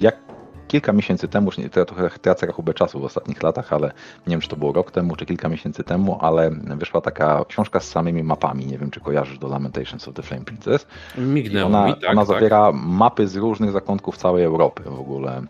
jak 0.00 0.25
kilka 0.68 0.92
miesięcy 0.92 1.28
temu, 1.28 1.46
już 1.46 1.58
nie, 1.58 1.68
trochę 1.68 2.10
tracę 2.10 2.46
rachubę 2.46 2.74
czasu 2.74 3.00
w 3.00 3.04
ostatnich 3.04 3.42
latach, 3.42 3.72
ale 3.72 3.92
nie 4.26 4.30
wiem, 4.30 4.40
czy 4.40 4.48
to 4.48 4.56
było 4.56 4.72
rok 4.72 4.90
temu, 4.90 5.16
czy 5.16 5.26
kilka 5.26 5.48
miesięcy 5.48 5.84
temu, 5.84 6.18
ale 6.20 6.50
wyszła 6.50 7.00
taka 7.00 7.44
książka 7.48 7.80
z 7.80 7.88
samymi 7.88 8.22
mapami. 8.22 8.66
Nie 8.66 8.78
wiem, 8.78 8.90
czy 8.90 9.00
kojarzysz 9.00 9.38
do 9.38 9.48
Lamentations 9.48 10.08
of 10.08 10.14
the 10.14 10.22
Flame 10.22 10.44
Princess. 10.44 10.86
Mignęło 11.18 11.66
ona, 11.66 11.86
mi, 11.86 11.94
tak, 11.94 12.10
ona 12.10 12.26
tak. 12.26 12.36
zawiera 12.36 12.72
mapy 12.72 13.28
z 13.28 13.36
różnych 13.36 13.70
zakątków 13.70 14.16
całej 14.16 14.44
Europy 14.44 14.82
w 14.86 15.00
ogóle. 15.00 15.42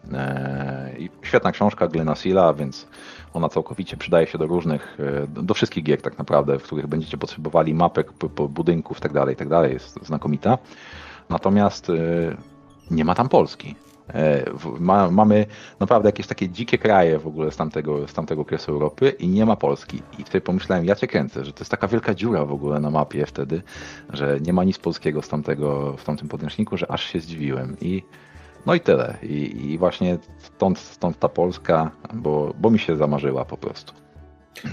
I 0.99 1.11
świetna 1.23 1.53
książka 1.53 1.89
Glena 1.89 2.15
Silla, 2.15 2.53
więc 2.53 2.87
ona 3.35 3.49
całkowicie 3.49 3.97
przydaje 3.97 4.27
się 4.27 4.39
do 4.39 4.47
różnych, 4.47 4.99
e, 5.37 5.43
do 5.43 5.55
wszystkich 5.55 5.85
gier 5.85 6.03
tak 6.03 6.19
naprawdę, 6.19 6.59
w 6.59 6.63
których 6.63 6.87
będziecie 6.87 7.19
potrzebowali 7.19 7.75
mapek, 7.75 8.13
budynków 8.49 9.01
tak 9.01 9.13
dalej, 9.13 9.37
tak 9.37 9.49
dalej. 9.49 9.73
Jest 9.73 10.07
znakomita. 10.07 10.59
Natomiast 11.31 11.91
e, 11.91 11.93
nie 12.91 13.05
ma 13.05 13.15
tam 13.15 13.29
Polski. 13.29 13.75
E, 14.15 14.45
ma, 14.81 15.11
mamy 15.11 15.47
naprawdę 15.81 16.09
jakieś 16.09 16.27
takie 16.27 16.49
dzikie 16.49 16.79
kraje 16.79 17.19
w 17.19 17.27
ogóle 17.27 17.51
z 17.51 17.57
tamtego, 17.57 18.09
z 18.09 18.13
tamtego 18.13 18.43
okresu 18.43 18.73
Europy 18.73 19.11
i 19.11 19.29
nie 19.29 19.47
ma 19.47 19.57
Polski. 19.57 20.03
I 20.19 20.25
wtedy 20.25 20.41
pomyślałem, 20.41 20.85
ja 20.85 20.95
cię 20.95 21.07
kręcę, 21.07 21.45
że 21.45 21.53
to 21.53 21.61
jest 21.61 21.71
taka 21.71 21.89
wielka 21.89 22.15
dziura 22.15 22.45
w 22.45 22.53
ogóle 22.53 22.81
na 22.81 22.91
mapie 22.91 23.27
wtedy, 23.27 23.63
że 24.13 24.39
nie 24.41 24.53
ma 24.53 24.65
nic 24.65 24.79
polskiego 24.79 25.23
z 25.23 25.29
tamtego, 25.29 25.97
w 25.97 26.05
tamtym 26.05 26.29
podręczniku, 26.29 26.77
że 26.77 26.91
aż 26.91 27.05
się 27.05 27.21
zdziwiłem. 27.21 27.77
I 27.81 28.03
no 28.67 28.75
i 28.75 28.81
tyle. 28.81 29.17
I, 29.23 29.71
i 29.71 29.79
właśnie 29.79 30.19
stąd, 30.39 30.79
stąd 30.79 31.19
ta 31.19 31.29
Polska, 31.29 31.91
bo, 32.15 32.55
bo 32.59 32.71
mi 32.71 32.79
się 32.79 32.97
zamarzyła 32.97 33.45
po 33.45 33.57
prostu. 33.57 33.93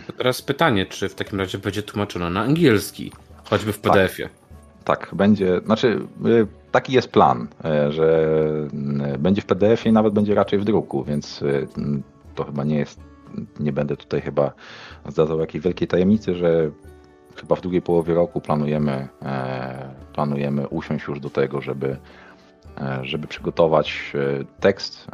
To 0.08 0.14
teraz 0.14 0.42
pytanie, 0.42 0.86
czy 0.86 1.10
w 1.10 1.16
takim 1.16 1.40
razie 1.40 1.58
będzie 1.58 1.84
tłumaczone 1.84 2.30
na 2.30 2.42
angielski, 2.42 3.12
choćby 3.44 3.74
w 3.74 3.80
PDF-ie? 3.80 4.30
Tak, 4.30 4.43
tak 4.84 5.10
będzie, 5.14 5.62
znaczy 5.66 6.08
y, 6.26 6.48
taki 6.72 6.94
jest 6.94 7.12
plan, 7.12 7.48
e, 7.66 7.92
że 7.92 8.38
mm, 8.74 9.22
będzie 9.22 9.42
w 9.42 9.46
PDF-ie 9.46 9.90
i 9.90 9.94
nawet 9.94 10.14
będzie 10.14 10.36
raczej 10.36 10.60
w 10.60 10.66
druku, 10.66 11.04
więc 11.04 11.42
y, 11.42 11.68
to 12.36 12.44
chyba 12.44 12.64
nie 12.64 12.78
jest, 12.78 13.00
nie 13.60 13.74
będę 13.74 13.98
tutaj 13.98 14.22
chyba 14.22 14.54
zdradzał 15.10 15.40
jakiejś 15.40 15.64
wielkiej 15.64 15.88
tajemnicy, 15.88 16.36
że 16.36 16.72
chyba 17.36 17.56
w 17.56 17.62
drugiej 17.62 17.82
połowie 17.82 18.14
roku 18.14 18.42
planujemy, 18.42 19.08
e, 19.22 19.96
planujemy 20.14 20.68
usiąść 20.68 21.08
już 21.08 21.20
do 21.20 21.30
tego, 21.30 21.62
żeby, 21.62 21.98
e, 22.78 23.00
żeby 23.04 23.28
przygotować 23.28 24.14
tekst. 24.60 25.08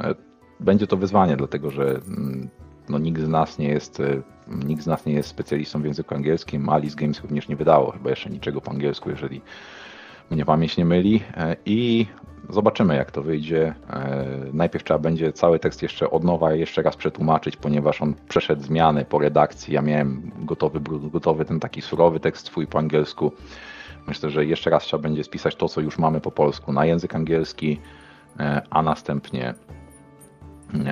Będzie 0.59 0.87
to 0.87 0.97
wyzwanie, 0.97 1.37
dlatego 1.37 1.71
że 1.71 1.83
mm, 1.83 2.49
no, 2.89 2.97
nikt 2.97 3.21
z 3.21 3.27
nas 3.27 3.57
nie 3.57 3.67
jest 3.67 4.01
nikt 4.47 4.83
z 4.83 4.87
nas 4.87 5.05
nie 5.05 5.13
jest 5.13 5.29
specjalistą 5.29 5.81
w 5.81 5.85
języku 5.85 6.15
angielskim. 6.15 6.69
Alice 6.69 6.95
Games 6.95 7.21
również 7.21 7.47
nie 7.47 7.55
wydało 7.55 7.91
chyba 7.91 8.09
jeszcze 8.09 8.29
niczego 8.29 8.61
po 8.61 8.71
angielsku, 8.71 9.09
jeżeli 9.09 9.41
mnie 10.31 10.45
pamięć 10.45 10.77
nie 10.77 10.85
myli. 10.85 11.23
E, 11.37 11.55
I 11.65 12.05
zobaczymy, 12.49 12.95
jak 12.95 13.11
to 13.11 13.23
wyjdzie. 13.23 13.75
E, 13.89 14.25
najpierw 14.53 14.83
trzeba 14.83 14.99
będzie 14.99 15.33
cały 15.33 15.59
tekst 15.59 15.81
jeszcze 15.81 16.11
od 16.11 16.23
nowa 16.23 16.53
jeszcze 16.53 16.81
raz 16.81 16.95
przetłumaczyć, 16.95 17.55
ponieważ 17.55 18.01
on 18.01 18.13
przeszedł 18.29 18.63
zmiany 18.63 19.05
po 19.05 19.19
redakcji. 19.19 19.73
Ja 19.73 19.81
miałem 19.81 20.31
gotowy, 20.37 20.79
gotowy 21.11 21.45
ten 21.45 21.59
taki 21.59 21.81
surowy 21.81 22.19
tekst 22.19 22.45
swój 22.45 22.67
po 22.67 22.79
angielsku. 22.79 23.31
Myślę, 24.07 24.29
że 24.29 24.45
jeszcze 24.45 24.69
raz 24.69 24.83
trzeba 24.83 25.03
będzie 25.03 25.23
spisać 25.23 25.55
to, 25.55 25.69
co 25.69 25.81
już 25.81 25.97
mamy 25.97 26.21
po 26.21 26.31
polsku 26.31 26.73
na 26.73 26.85
język 26.85 27.15
angielski, 27.15 27.79
e, 28.39 28.61
a 28.69 28.81
następnie 28.81 29.53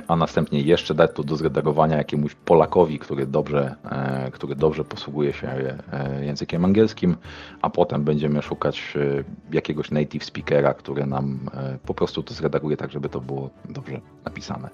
a 0.08 0.16
następnie 0.16 0.60
jeszcze 0.60 0.94
dać 0.94 1.10
to 1.14 1.22
do 1.22 1.36
zredagowania 1.36 1.96
jakiemuś 1.96 2.34
Polakowi, 2.34 2.98
który 2.98 3.26
dobrze, 3.26 3.74
e, 3.90 4.30
który 4.30 4.56
dobrze 4.56 4.84
posługuje 4.84 5.32
się 5.32 5.48
e, 5.48 6.24
językiem 6.24 6.64
angielskim, 6.64 7.16
a 7.62 7.70
potem 7.70 8.04
będziemy 8.04 8.42
szukać 8.42 8.94
e, 8.96 9.24
jakiegoś 9.52 9.90
native 9.90 10.24
speakera, 10.24 10.74
który 10.74 11.06
nam 11.06 11.38
po 11.86 11.94
prostu 11.94 12.22
to 12.22 12.34
zredaguje 12.34 12.76
tak, 12.76 12.90
żeby 12.90 13.08
to 13.08 13.20
było 13.20 13.50
dobrze 13.68 14.00
napisane, 14.24 14.68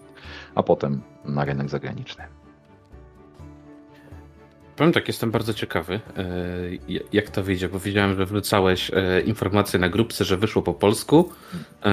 a 0.54 0.62
potem 0.62 1.02
na 1.24 1.44
rynek 1.44 1.68
zagraniczny. 1.68 2.24
Powiem 4.76 4.92
tak, 4.92 5.08
jestem 5.08 5.30
bardzo 5.30 5.54
ciekawy, 5.54 6.00
jak 7.12 7.30
to 7.30 7.42
wyjdzie, 7.42 7.68
bo 7.68 7.78
widziałem, 7.78 8.16
że 8.16 8.26
wrzucałeś 8.26 8.90
informacje 9.26 9.78
na 9.78 9.88
grupce, 9.88 10.24
że 10.24 10.36
wyszło 10.36 10.62
po 10.62 10.74
polsku. 10.74 11.30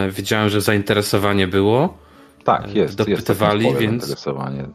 Wiedziałem, 0.09 0.49
że 0.49 0.61
zainteresowanie 0.61 1.47
było. 1.47 1.97
Tak, 2.43 2.75
jest. 2.75 2.95
Dopytywali, 2.95 3.65
jest 3.65 3.79
więc. 3.79 4.25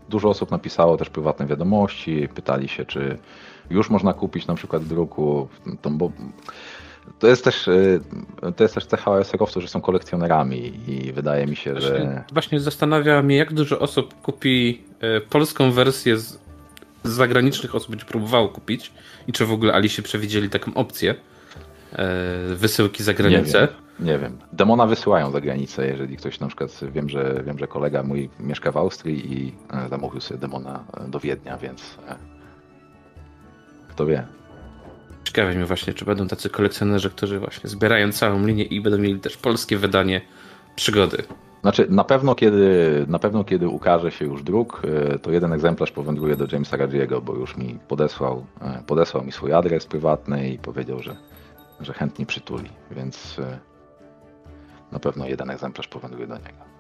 Dużo 0.09 0.29
osób 0.29 0.50
napisało 0.50 0.96
też 0.96 1.11
prywatne 1.11 1.46
wiadomości, 1.46 2.29
pytali 2.35 2.68
się, 2.68 2.85
czy 2.85 3.18
już 3.70 3.90
można 3.90 4.12
kupić 4.12 4.46
na 4.46 4.55
przykład 4.55 4.83
w 4.83 4.88
druku, 4.88 5.48
to, 5.83 5.90
bo 5.90 6.11
to 7.18 7.26
jest 7.26 7.44
też, 7.44 7.68
y, 7.68 8.00
to 8.57 8.64
jest 8.64 8.74
też 8.74 8.87
cecha 8.87 9.11
OSR-owców, 9.11 9.62
że 9.62 9.68
są 9.68 9.81
kolekcjonerami 9.81 10.72
i 10.88 11.12
wydaje 11.12 11.46
mi 11.46 11.57
się, 11.57 11.72
właśnie, 11.72 11.88
że... 11.88 12.24
Właśnie 12.33 12.61
zastanawia 12.61 13.22
mnie, 13.22 13.37
jak 13.37 13.52
dużo 13.52 13.79
osób 13.79 14.20
kupi 14.22 14.83
y, 15.18 15.20
polską 15.20 15.72
wersję 15.72 16.18
z, 16.18 16.38
z 17.05 17.11
zagranicznych 17.11 17.74
osób 17.74 17.90
będzie 17.90 18.05
próbowało 18.05 18.48
kupić 18.48 18.92
i 19.26 19.33
czy 19.33 19.46
w 19.46 19.52
ogóle 19.52 19.74
Alicie 19.74 20.02
przewidzieli 20.02 20.50
taką 20.50 20.74
opcję 20.74 21.14
y, 21.14 21.96
wysyłki 22.57 23.02
za 23.02 23.14
granicę. 23.14 23.68
Nie 24.00 24.18
wiem. 24.18 24.38
Demona 24.52 24.87
wysyłają 24.87 25.30
za 25.30 25.40
granicę, 25.40 25.87
jeżeli 25.87 26.16
ktoś 26.16 26.40
na 26.40 26.46
przykład, 26.46 26.80
wiem, 26.92 27.09
że 27.09 27.42
wiem, 27.46 27.59
że 27.59 27.66
kolega 27.66 28.02
mój 28.02 28.30
mieszka 28.40 28.72
w 28.72 28.76
Austrii 28.76 29.32
i 29.32 29.54
e, 29.72 29.88
zamówił 29.88 30.20
sobie 30.20 30.40
demona 30.40 30.85
e, 30.96 31.09
do 31.09 31.20
Wiednia, 31.20 31.59
więc 31.59 31.98
e, 32.09 32.16
kto 33.88 34.06
wie. 34.06 34.26
Ciekawe 35.24 35.54
mnie 35.54 35.64
właśnie, 35.64 35.94
czy 35.94 36.04
będą 36.04 36.28
tacy 36.28 36.50
kolekcjonerzy, 36.50 37.11
którzy 37.11 37.38
właśnie 37.38 37.70
zbierają 37.70 38.12
całą 38.12 38.46
linię 38.46 38.64
i 38.64 38.80
będą 38.80 38.98
mieli 38.98 39.20
też 39.20 39.37
polskie 39.37 39.76
wydanie 39.76 40.20
przygody. 40.76 41.22
Znaczy, 41.62 41.87
na 41.90 42.04
pewno 42.04 42.35
kiedy, 42.35 43.04
na 43.09 43.18
pewno 43.18 43.44
kiedy 43.44 43.68
ukaże 43.68 44.11
się 44.11 44.24
już 44.24 44.42
druk, 44.42 44.82
to 45.22 45.30
jeden 45.30 45.52
egzemplarz 45.52 45.92
powędruje 45.92 46.37
do 46.37 46.46
Jamesa 46.52 46.76
Radziego, 46.76 47.20
bo 47.20 47.35
już 47.35 47.56
mi 47.56 47.78
podesłał, 47.88 48.46
podesłał 48.87 49.24
mi 49.24 49.32
swój 49.32 49.52
adres 49.52 49.87
prywatny 49.87 50.50
i 50.50 50.59
powiedział, 50.59 51.02
że, 51.02 51.16
że 51.80 51.92
chętnie 51.92 52.26
przytuli, 52.26 52.70
więc 52.90 53.40
na 54.92 54.99
pewno 54.99 55.27
jeden 55.27 55.51
egzemplarz 55.51 55.88
powędruje 55.88 56.27
do 56.27 56.35
niego. 56.35 56.77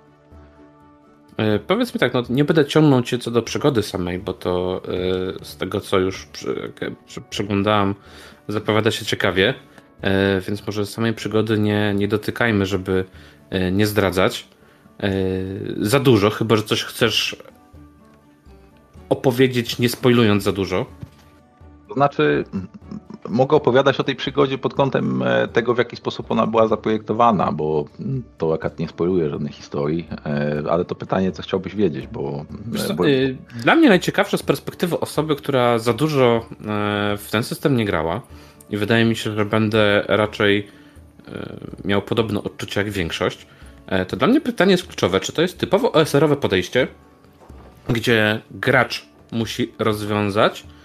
E, 1.36 1.58
powiedz 1.58 1.94
mi 1.94 2.00
tak, 2.00 2.14
no 2.14 2.22
nie 2.30 2.44
będę 2.44 2.64
ciągnął 2.64 3.02
cię 3.02 3.18
co 3.18 3.30
do 3.30 3.42
przygody 3.42 3.82
samej, 3.82 4.18
bo 4.18 4.32
to 4.32 4.82
e, 5.40 5.44
z 5.44 5.56
tego 5.56 5.80
co 5.80 5.98
już 5.98 6.26
przy, 6.26 6.72
przy, 7.06 7.20
przeglądałem, 7.20 7.94
zapowiada 8.48 8.90
się 8.90 9.04
ciekawie, 9.04 9.54
e, 10.00 10.40
więc 10.40 10.66
może 10.66 10.86
samej 10.86 11.14
przygody 11.14 11.58
nie, 11.58 11.94
nie 11.94 12.08
dotykajmy, 12.08 12.66
żeby 12.66 13.04
nie 13.72 13.86
zdradzać 13.86 14.48
za 15.80 16.00
dużo, 16.00 16.30
chyba 16.30 16.56
że 16.56 16.62
coś 16.62 16.84
chcesz 16.84 17.36
opowiedzieć, 19.08 19.78
nie 19.78 19.88
spoilując 19.88 20.42
za 20.42 20.52
dużo. 20.52 20.86
To 21.88 21.94
znaczy, 21.94 22.44
mogę 23.28 23.56
opowiadać 23.56 24.00
o 24.00 24.04
tej 24.04 24.16
przygodzie 24.16 24.58
pod 24.58 24.74
kątem 24.74 25.22
e, 25.22 25.48
tego, 25.48 25.74
w 25.74 25.78
jaki 25.78 25.96
sposób 25.96 26.30
ona 26.30 26.46
była 26.46 26.68
zaprojektowana, 26.68 27.52
bo 27.52 27.84
to 28.38 28.54
akurat 28.54 28.78
nie 28.78 28.88
spoiluje 28.88 29.30
żadnej 29.30 29.52
historii, 29.52 30.08
e, 30.26 30.62
ale 30.70 30.84
to 30.84 30.94
pytanie, 30.94 31.32
co 31.32 31.42
chciałbyś 31.42 31.74
wiedzieć, 31.74 32.06
bo... 32.06 32.44
Co, 32.86 32.94
bo... 32.94 33.04
Dla 33.62 33.76
mnie 33.76 33.88
najciekawsze 33.88 34.38
z 34.38 34.42
perspektywy 34.42 35.00
osoby, 35.00 35.36
która 35.36 35.78
za 35.78 35.92
dużo 35.92 36.46
e, 36.50 37.16
w 37.16 37.28
ten 37.30 37.42
system 37.42 37.76
nie 37.76 37.84
grała 37.84 38.20
i 38.70 38.76
wydaje 38.76 39.04
mi 39.04 39.16
się, 39.16 39.34
że 39.34 39.44
będę 39.44 40.04
raczej 40.08 40.68
miał 41.84 42.02
podobne 42.02 42.42
odczucia 42.42 42.80
jak 42.80 42.90
większość, 42.90 43.46
to 44.08 44.16
dla 44.16 44.28
mnie 44.28 44.40
pytanie 44.40 44.72
jest 44.72 44.86
kluczowe, 44.86 45.20
czy 45.20 45.32
to 45.32 45.42
jest 45.42 45.58
typowo 45.58 45.92
OSR-owe 45.92 46.36
podejście, 46.36 46.88
gdzie 47.88 48.40
gracz 48.50 49.06
musi 49.32 49.72
rozwiązać 49.78 50.60
e, 50.62 50.75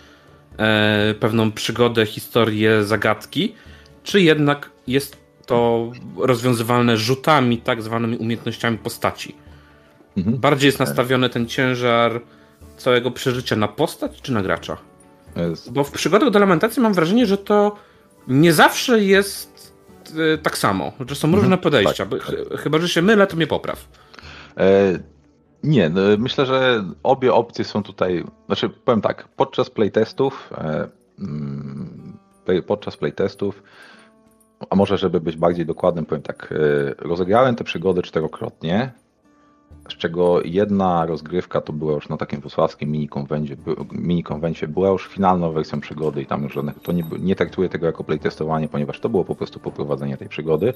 pewną 1.20 1.52
przygodę, 1.52 2.06
historię, 2.06 2.84
zagadki, 2.84 3.56
czy 4.04 4.22
jednak 4.22 4.70
jest 4.88 5.18
to 5.46 5.92
rozwiązywalne 6.18 6.98
rzutami, 6.98 7.58
tak 7.58 7.82
zwanymi 7.82 8.18
umiejętnościami 8.18 8.78
postaci. 8.78 9.36
mhm. 10.18 10.38
bardziej 10.38 10.68
jest 10.68 10.80
nastawiony 10.80 11.30
ten 11.30 11.48
ciężar 11.48 12.22
całego 12.78 13.12
przeżycia 13.12 13.56
na 13.56 13.68
postać 13.68 14.22
czy 14.22 14.34
na 14.34 14.42
gracza? 14.42 14.78
Jest. 15.36 15.72
Bo 15.72 15.84
w 15.84 15.92
przygodach 15.92 16.30
do 16.30 16.40
lamentacji 16.40 16.82
mam 16.82 16.94
wrażenie, 16.94 17.26
że 17.26 17.38
to 17.38 17.76
nie 18.28 18.54
zawsze 18.54 19.04
jest 19.04 19.74
e, 20.34 20.38
tak 20.38 20.58
samo, 20.58 20.92
że 21.08 21.16
są 21.16 21.28
różne 21.28 21.44
mhm. 21.44 21.62
podejścia. 21.62 22.06
Tak, 22.06 22.26
tak. 22.26 22.60
Chyba, 22.60 22.80
że 22.80 22.90
się 22.90 23.02
mylę, 23.02 23.28
to 23.28 23.36
mnie 23.36 23.48
popraw. 23.48 23.88
Nie, 25.64 25.90
no, 25.90 26.02
myślę, 26.18 26.46
że 26.46 26.84
obie 27.04 27.34
opcje 27.34 27.66
są 27.66 27.84
tutaj. 27.84 28.24
Znaczy, 28.46 28.70
powiem 28.70 29.02
tak, 29.02 29.28
podczas 29.28 29.70
playtestów, 29.70 30.50
e, 30.58 30.88
mm, 31.20 32.18
podczas 32.68 32.98
playtestów, 32.98 33.64
a 34.70 34.76
może 34.76 34.98
żeby 34.98 35.22
być 35.22 35.38
bardziej 35.38 35.66
dokładnym, 35.66 36.06
powiem 36.06 36.22
tak, 36.22 36.52
e, 36.52 36.56
rozegrałem 36.98 37.56
tę 37.56 37.64
przygodę 37.64 38.02
czterokrotnie 38.02 38.92
z 39.90 39.98
czego 39.98 40.42
jedna 40.44 41.06
rozgrywka 41.06 41.62
to 41.62 41.74
była 41.74 41.94
już 41.94 42.10
na 42.10 42.18
takim 42.18 42.40
wrocławskim 42.40 42.92
mini-konwencie, 42.92 43.56
mini 43.92 44.24
była 44.68 44.90
już 44.90 45.08
finalną 45.08 45.52
wersją 45.52 45.80
przygody 45.80 46.22
i 46.22 46.26
tam 46.26 46.44
już 46.44 46.54
żadnych, 46.54 46.80
to 46.80 46.92
nie, 46.92 47.04
nie 47.20 47.36
traktuję 47.36 47.70
tego 47.70 47.86
jako 47.86 48.04
playtestowanie, 48.04 48.68
ponieważ 48.68 49.00
to 49.00 49.10
było 49.10 49.24
po 49.26 49.36
prostu 49.36 49.60
poprowadzenie 49.60 50.18
tej 50.18 50.30
przygody 50.30 50.74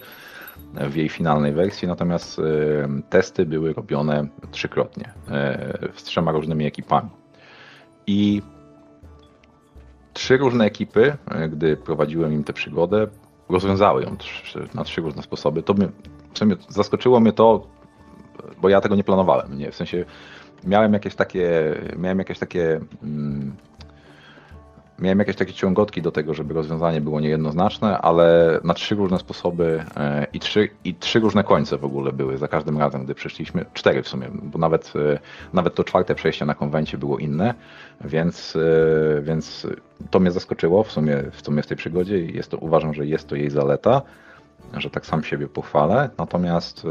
w 0.74 0.96
jej 0.96 1.10
finalnej 1.10 1.54
wersji, 1.54 1.88
natomiast 1.88 2.40
y, 2.40 2.44
testy 3.10 3.46
były 3.46 3.74
robione 3.74 4.28
trzykrotnie 4.52 5.06
y, 5.06 5.92
z 5.96 6.04
trzema 6.04 6.32
różnymi 6.32 6.66
ekipami. 6.66 7.10
I 8.08 8.42
trzy 10.14 10.38
różne 10.38 10.66
ekipy, 10.66 11.18
y, 11.44 11.50
gdy 11.50 11.78
prowadziłem 11.78 12.34
im 12.34 12.44
tę 12.44 12.54
przygodę, 12.54 13.08
rozwiązały 13.50 14.04
ją 14.04 14.16
na 14.74 14.84
trzy 14.84 15.02
różne 15.02 15.24
sposoby. 15.24 15.64
To 15.64 15.74
mnie, 15.74 15.88
zaskoczyło 16.70 17.20
mnie 17.20 17.34
to, 17.34 17.75
bo 18.62 18.70
ja 18.70 18.82
tego 18.82 18.96
nie 18.96 19.04
planowałem, 19.04 19.58
nie, 19.58 19.72
w 19.72 19.76
sensie 19.76 20.06
miałem 20.64 20.94
jakieś 20.94 21.16
takie, 21.16 21.76
miałem 21.98 22.20
jakieś 22.20 22.40
takie 22.40 22.80
mm, 23.04 23.56
miałem 25.00 25.20
jakieś 25.20 25.36
takie 25.36 25.54
ciągotki 25.54 26.02
do 26.02 26.12
tego, 26.12 26.34
żeby 26.34 26.54
rozwiązanie 26.54 27.02
było 27.02 27.20
niejednoznaczne, 27.20 27.98
ale 27.98 28.60
na 28.64 28.74
trzy 28.74 28.96
różne 28.96 29.20
sposoby 29.20 29.84
e, 29.98 30.28
i 30.34 30.40
trzy, 30.40 30.70
i 30.84 30.96
trzy 30.96 31.20
różne 31.20 31.44
końce 31.44 31.78
w 31.78 31.86
ogóle 31.86 32.12
były 32.12 32.38
za 32.38 32.48
każdym 32.48 32.78
razem, 32.78 33.06
gdy 33.06 33.16
przeszliśmy, 33.16 33.66
cztery 33.74 34.04
w 34.04 34.08
sumie, 34.08 34.28
bo 34.44 34.60
nawet, 34.60 34.94
e, 34.96 35.20
nawet 35.54 35.76
to 35.76 35.84
czwarte 35.84 36.16
przejście 36.16 36.46
na 36.46 36.56
konwencie 36.56 36.98
było 36.98 37.18
inne, 37.18 37.54
więc, 38.02 38.56
e, 38.56 39.22
więc 39.22 39.68
to 40.12 40.20
mnie 40.20 40.32
zaskoczyło 40.32 40.84
w 40.84 40.92
sumie, 40.92 41.24
w 41.32 41.46
sumie 41.46 41.64
w 41.64 41.68
tej 41.68 41.78
przygodzie 41.78 42.20
i 42.20 42.36
jest 42.36 42.52
to, 42.52 42.58
uważam, 42.58 42.94
że 42.94 43.06
jest 43.06 43.28
to 43.28 43.36
jej 43.36 43.50
zaleta, 43.50 44.02
że 44.74 44.90
tak 44.90 45.06
sam 45.06 45.24
siebie 45.24 45.48
pochwalę, 45.48 46.10
natomiast 46.18 46.88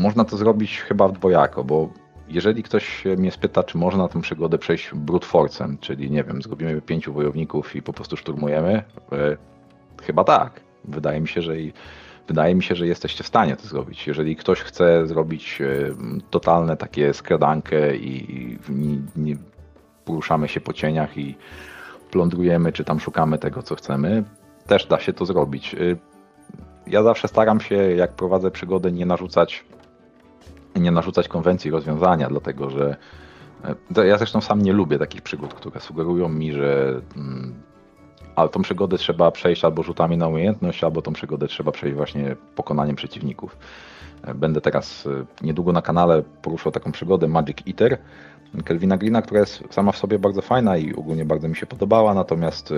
można 0.00 0.24
to 0.24 0.36
zrobić 0.36 0.80
chyba 0.80 1.08
w 1.08 1.12
dwojako, 1.12 1.64
bo 1.64 1.88
jeżeli 2.28 2.62
ktoś 2.62 3.04
mnie 3.18 3.30
spyta, 3.30 3.62
czy 3.62 3.78
można 3.78 4.08
tę 4.08 4.20
przygodę 4.20 4.58
przejść 4.58 4.90
brute 4.94 5.26
forcem, 5.26 5.78
czyli 5.80 6.10
nie 6.10 6.24
wiem, 6.24 6.42
zrobimy 6.42 6.80
pięciu 6.80 7.12
wojowników 7.12 7.76
i 7.76 7.82
po 7.82 7.92
prostu 7.92 8.16
szturmujemy, 8.16 8.82
e, 9.12 9.36
chyba 10.02 10.24
tak. 10.24 10.60
Wydaje 10.84 11.20
mi 11.20 11.28
się, 11.28 11.42
że 11.42 11.60
i 11.60 11.72
wydaje 12.28 12.54
mi 12.54 12.62
się, 12.62 12.74
że 12.74 12.86
jesteście 12.86 13.24
w 13.24 13.26
stanie 13.26 13.56
to 13.56 13.68
zrobić. 13.68 14.06
Jeżeli 14.06 14.36
ktoś 14.36 14.60
chce 14.60 15.06
zrobić 15.06 15.60
e, 15.60 15.66
totalne 16.30 16.76
takie 16.76 17.14
skradankę 17.14 17.96
i 17.96 18.58
nie 19.16 19.36
poruszamy 20.04 20.48
się 20.48 20.60
po 20.60 20.72
cieniach 20.72 21.18
i 21.18 21.36
plądrujemy, 22.10 22.72
czy 22.72 22.84
tam 22.84 23.00
szukamy 23.00 23.38
tego, 23.38 23.62
co 23.62 23.74
chcemy, 23.74 24.24
też 24.66 24.86
da 24.86 25.00
się 25.00 25.12
to 25.12 25.26
zrobić. 25.26 25.74
E, 25.74 25.78
ja 26.86 27.02
zawsze 27.02 27.28
staram 27.28 27.60
się, 27.60 27.76
jak 27.76 28.12
prowadzę 28.12 28.50
przygodę, 28.50 28.92
nie 28.92 29.06
narzucać 29.06 29.64
nie 30.76 30.90
narzucać 30.90 31.28
konwencji 31.28 31.70
rozwiązania, 31.70 32.28
dlatego 32.28 32.70
że 32.70 32.96
e, 33.96 34.06
ja 34.06 34.18
zresztą 34.18 34.40
sam 34.40 34.62
nie 34.62 34.72
lubię 34.72 34.98
takich 34.98 35.22
przygód, 35.22 35.54
które 35.54 35.80
sugerują 35.80 36.28
mi, 36.28 36.52
że 36.52 37.00
mm, 37.16 37.54
ale 38.36 38.48
tą 38.48 38.62
przygodę 38.62 38.98
trzeba 38.98 39.30
przejść 39.30 39.64
albo 39.64 39.82
rzutami 39.82 40.16
na 40.16 40.28
umiejętność, 40.28 40.84
albo 40.84 41.02
tą 41.02 41.12
przygodę 41.12 41.48
trzeba 41.48 41.72
przejść 41.72 41.96
właśnie 41.96 42.36
pokonaniem 42.54 42.96
przeciwników. 42.96 43.56
E, 44.22 44.34
będę 44.34 44.60
teraz 44.60 45.06
e, 45.06 45.44
niedługo 45.46 45.72
na 45.72 45.82
kanale 45.82 46.22
poruszał 46.42 46.72
taką 46.72 46.92
przygodę 46.92 47.28
Magic 47.28 47.58
Eater 47.68 47.98
Kelvina 48.64 48.96
Greena, 48.96 49.22
która 49.22 49.40
jest 49.40 49.62
sama 49.70 49.92
w 49.92 49.96
sobie 49.96 50.18
bardzo 50.18 50.42
fajna 50.42 50.76
i 50.76 50.94
ogólnie 50.94 51.24
bardzo 51.24 51.48
mi 51.48 51.56
się 51.56 51.66
podobała, 51.66 52.14
natomiast 52.14 52.74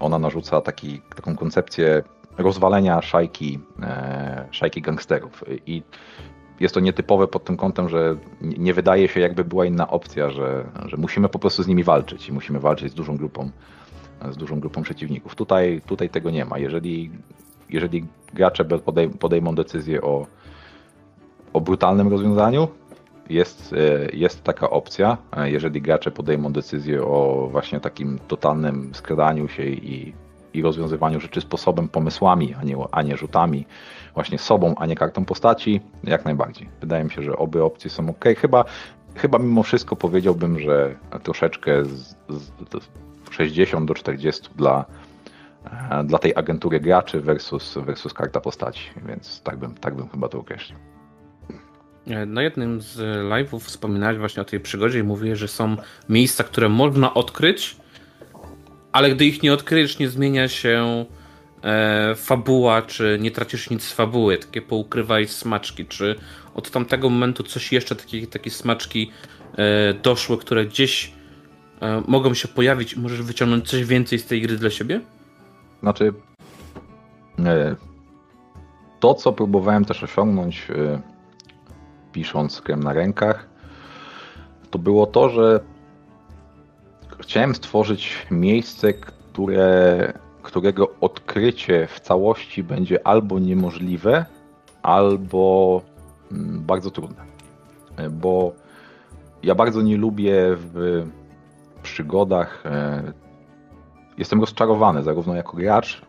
ona 0.00 0.18
narzuca 0.18 0.60
taki, 0.60 1.00
taką 1.16 1.36
koncepcję 1.36 2.02
rozwalenia 2.38 3.02
szajki, 3.02 3.60
szajki 4.50 4.82
gangsterów. 4.82 5.44
I 5.66 5.82
jest 6.60 6.74
to 6.74 6.80
nietypowe 6.80 7.28
pod 7.28 7.44
tym 7.44 7.56
kątem, 7.56 7.88
że 7.88 8.16
nie 8.40 8.74
wydaje 8.74 9.08
się 9.08 9.20
jakby 9.20 9.44
była 9.44 9.64
inna 9.64 9.88
opcja, 9.88 10.30
że, 10.30 10.64
że 10.86 10.96
musimy 10.96 11.28
po 11.28 11.38
prostu 11.38 11.62
z 11.62 11.66
nimi 11.66 11.84
walczyć 11.84 12.28
i 12.28 12.32
musimy 12.32 12.60
walczyć 12.60 12.92
z 12.92 12.94
dużą 12.94 13.16
grupą, 13.16 13.50
z 14.30 14.36
dużą 14.36 14.60
grupą 14.60 14.82
przeciwników. 14.82 15.34
Tutaj, 15.34 15.80
tutaj 15.86 16.10
tego 16.10 16.30
nie 16.30 16.44
ma. 16.44 16.58
Jeżeli, 16.58 17.10
jeżeli 17.70 18.04
gracze 18.34 18.64
podejmą 19.18 19.54
decyzję 19.54 20.02
o, 20.02 20.26
o 21.52 21.60
brutalnym 21.60 22.08
rozwiązaniu, 22.08 22.68
jest, 23.30 23.74
jest 24.12 24.44
taka 24.44 24.70
opcja. 24.70 25.18
Jeżeli 25.44 25.82
gracze 25.82 26.10
podejmą 26.10 26.52
decyzję 26.52 27.02
o 27.04 27.48
właśnie 27.50 27.80
takim 27.80 28.18
totalnym 28.28 28.90
skradaniu 28.94 29.48
się 29.48 29.62
i, 29.62 30.14
i 30.58 30.62
rozwiązywaniu 30.62 31.20
rzeczy 31.20 31.40
sposobem, 31.40 31.88
pomysłami, 31.88 32.54
a 32.60 32.64
nie, 32.64 32.76
a 32.92 33.02
nie 33.02 33.16
rzutami, 33.16 33.66
właśnie 34.14 34.38
sobą, 34.38 34.74
a 34.78 34.86
nie 34.86 34.96
kartą 34.96 35.24
postaci, 35.24 35.80
jak 36.04 36.24
najbardziej. 36.24 36.68
Wydaje 36.80 37.04
mi 37.04 37.10
się, 37.10 37.22
że 37.22 37.36
obie 37.36 37.64
opcje 37.64 37.90
są 37.90 38.10
ok. 38.10 38.24
Chyba, 38.36 38.64
chyba 39.14 39.38
mimo 39.38 39.62
wszystko 39.62 39.96
powiedziałbym, 39.96 40.60
że 40.60 40.94
troszeczkę 41.22 41.84
z, 41.84 42.16
z 42.28 42.50
60 43.30 43.88
do 43.88 43.94
40 43.94 44.48
dla, 44.56 44.84
e, 45.90 46.04
dla 46.04 46.18
tej 46.18 46.34
agentury 46.36 46.80
graczy 46.80 47.20
versus, 47.20 47.78
versus 47.86 48.14
karta 48.14 48.40
postaci, 48.40 48.90
więc 49.06 49.42
tak 49.42 49.58
bym, 49.58 49.74
tak 49.74 49.94
bym 49.94 50.08
chyba 50.08 50.28
to 50.28 50.38
określił. 50.38 50.78
E, 52.06 52.26
na 52.26 52.42
jednym 52.42 52.80
z 52.80 52.96
live'ów 53.30 53.60
wspominałeś 53.60 54.18
właśnie 54.18 54.42
o 54.42 54.44
tej 54.44 54.60
przygodzie 54.60 54.98
i 54.98 55.02
mówiłeś, 55.02 55.38
że 55.38 55.48
są 55.48 55.76
miejsca, 56.08 56.44
które 56.44 56.68
można 56.68 57.14
odkryć, 57.14 57.76
ale 58.92 59.10
gdy 59.10 59.24
ich 59.24 59.42
nie 59.42 59.52
odkryjesz, 59.52 59.98
nie 59.98 60.08
zmienia 60.08 60.48
się 60.48 61.04
e, 61.62 62.14
fabuła, 62.14 62.82
czy 62.82 63.18
nie 63.20 63.30
tracisz 63.30 63.70
nic 63.70 63.82
z 63.82 63.92
fabuły, 63.92 64.38
takie 64.38 64.62
poukrywaj 64.62 65.28
smaczki, 65.28 65.86
czy 65.86 66.16
od 66.54 66.70
tamtego 66.70 67.10
momentu 67.10 67.42
coś 67.42 67.72
jeszcze, 67.72 67.96
takie, 67.96 68.26
takie 68.26 68.50
smaczki 68.50 69.10
e, 69.58 69.94
doszły, 69.94 70.38
które 70.38 70.66
gdzieś 70.66 71.12
e, 71.80 72.02
mogą 72.08 72.34
się 72.34 72.48
pojawić 72.48 72.92
i 72.92 73.00
możesz 73.00 73.22
wyciągnąć 73.22 73.70
coś 73.70 73.84
więcej 73.84 74.18
z 74.18 74.26
tej 74.26 74.42
gry 74.42 74.56
dla 74.56 74.70
siebie? 74.70 75.00
Znaczy, 75.82 76.12
e, 77.38 77.76
to 79.00 79.14
co 79.14 79.32
próbowałem 79.32 79.84
też 79.84 80.02
osiągnąć 80.02 80.66
e, 80.70 81.00
pisząc 82.12 82.60
krem 82.60 82.82
na 82.82 82.92
rękach, 82.92 83.48
to 84.70 84.78
było 84.78 85.06
to, 85.06 85.28
że 85.28 85.60
chciałem 87.20 87.54
stworzyć 87.54 88.26
miejsce, 88.30 88.92
które 88.92 90.12
którego 90.42 90.94
odkrycie 91.00 91.86
w 91.86 92.00
całości 92.00 92.62
będzie 92.62 93.06
albo 93.06 93.38
niemożliwe, 93.38 94.24
albo 94.82 95.82
mm, 96.32 96.60
bardzo 96.60 96.90
trudne. 96.90 97.24
E, 97.96 98.10
bo 98.10 98.52
ja 99.42 99.54
bardzo 99.54 99.82
nie 99.82 99.96
lubię 99.96 100.34
w 100.56 101.06
przygodach. 101.82 102.62
E, 102.66 103.12
jestem 104.18 104.40
rozczarowany 104.40 105.02
zarówno 105.02 105.34
jako 105.34 105.56
gracz 105.56 106.02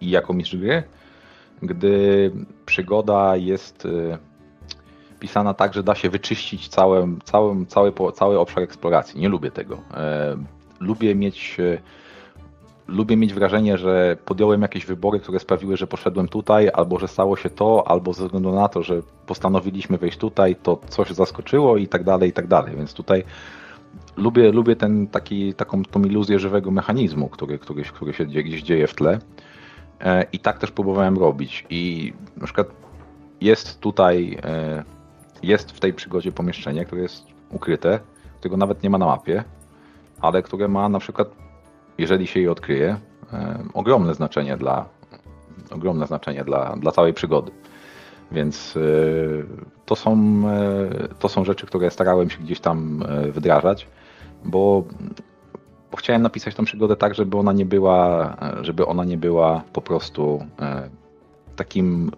i 0.00 0.10
jako 0.10 0.32
mistrz 0.32 0.56
gry, 0.56 0.82
gdy 1.62 2.32
przygoda 2.66 3.36
jest 3.36 3.88
e, 5.24 5.26
pisana 5.26 5.54
tak, 5.54 5.74
że 5.74 5.82
da 5.82 5.94
się 5.94 6.10
wyczyścić 6.10 6.68
cały, 6.68 7.08
cały, 7.24 7.66
cały, 7.66 7.92
cały 8.12 8.38
obszar 8.38 8.62
eksploracji. 8.62 9.20
Nie 9.20 9.28
lubię 9.28 9.50
tego. 9.50 9.78
Lubię 10.80 11.14
mieć 11.14 11.56
lubię 12.88 13.16
mieć 13.16 13.34
wrażenie, 13.34 13.78
że 13.78 14.16
podjąłem 14.24 14.62
jakieś 14.62 14.86
wybory, 14.86 15.20
które 15.20 15.38
sprawiły, 15.38 15.76
że 15.76 15.86
poszedłem 15.86 16.28
tutaj, 16.28 16.70
albo 16.74 16.98
że 16.98 17.08
stało 17.08 17.36
się 17.36 17.50
to, 17.50 17.88
albo 17.88 18.12
ze 18.12 18.24
względu 18.24 18.52
na 18.52 18.68
to, 18.68 18.82
że 18.82 19.02
postanowiliśmy 19.26 19.98
wejść 19.98 20.18
tutaj, 20.18 20.56
to 20.56 20.80
coś 20.88 21.10
zaskoczyło 21.10 21.76
i 21.76 21.88
tak 21.88 22.04
dalej, 22.04 22.30
i 22.30 22.32
tak 22.32 22.46
dalej. 22.46 22.76
Więc 22.76 22.94
tutaj 22.94 23.24
lubię, 24.16 24.52
lubię 24.52 24.76
ten, 24.76 25.06
taki, 25.06 25.54
taką 25.54 25.84
tą 25.84 26.02
iluzję 26.02 26.38
żywego 26.38 26.70
mechanizmu, 26.70 27.28
który, 27.28 27.58
który, 27.58 27.82
który 27.82 28.12
się 28.12 28.26
gdzieś 28.26 28.62
dzieje 28.62 28.86
w 28.86 28.94
tle. 28.94 29.18
E, 30.00 30.26
I 30.32 30.38
tak 30.38 30.58
też 30.58 30.70
próbowałem 30.70 31.18
robić. 31.18 31.66
I 31.70 32.12
na 32.36 32.44
przykład 32.44 32.68
jest 33.40 33.80
tutaj, 33.80 34.38
e, 34.44 34.84
jest 35.46 35.72
w 35.72 35.80
tej 35.80 35.92
przygodzie 35.92 36.32
pomieszczenie, 36.32 36.84
które 36.84 37.02
jest 37.02 37.26
ukryte, 37.50 38.00
którego 38.38 38.56
nawet 38.56 38.82
nie 38.82 38.90
ma 38.90 38.98
na 38.98 39.06
mapie, 39.06 39.44
ale 40.20 40.42
które 40.42 40.68
ma 40.68 40.88
na 40.88 40.98
przykład 40.98 41.28
jeżeli 41.98 42.26
się 42.26 42.40
je 42.40 42.52
odkryje, 42.52 42.96
ogromne 43.74 44.14
znaczenie 44.14 44.56
dla, 44.56 44.88
ogromne 45.70 46.06
znaczenie 46.06 46.44
dla, 46.44 46.76
dla 46.76 46.92
całej 46.92 47.14
przygody. 47.14 47.50
Więc 48.32 48.78
to 49.86 49.96
są, 49.96 50.42
to 51.18 51.28
są 51.28 51.44
rzeczy, 51.44 51.66
które 51.66 51.90
starałem 51.90 52.30
się 52.30 52.38
gdzieś 52.38 52.60
tam 52.60 53.04
wdrażać, 53.32 53.86
bo, 54.44 54.84
bo 55.90 55.96
chciałem 55.96 56.22
napisać 56.22 56.54
tą 56.54 56.64
przygodę 56.64 56.96
tak, 56.96 57.14
żeby 57.14 57.36
ona 57.36 57.52
nie 57.52 57.66
była, 57.66 58.36
żeby 58.60 58.86
ona 58.86 59.04
nie 59.04 59.18
była 59.18 59.62
po 59.72 59.80
prostu 59.80 60.46
takim 61.56 62.10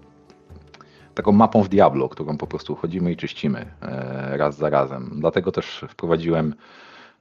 taką 1.17 1.33
mapą 1.33 1.63
w 1.63 1.69
Diablo, 1.69 2.09
którą 2.09 2.37
po 2.37 2.47
prostu 2.47 2.75
chodzimy 2.75 3.13
i 3.13 3.17
czyścimy 3.17 3.67
e, 3.83 4.37
raz 4.37 4.57
za 4.57 4.71
razem. 4.71 5.11
Dlatego 5.17 5.53
też 5.53 5.85
wprowadziłem 5.89 6.55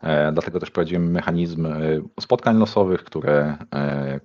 e, 0.02 0.32
Dlatego 0.32 0.60
też 0.60 0.72
prowadziłem 0.72 1.12
mechanizm 1.12 1.66
e, 1.66 1.72
spotkań 2.20 2.58
losowych, 2.60 3.04
które, 3.04 3.58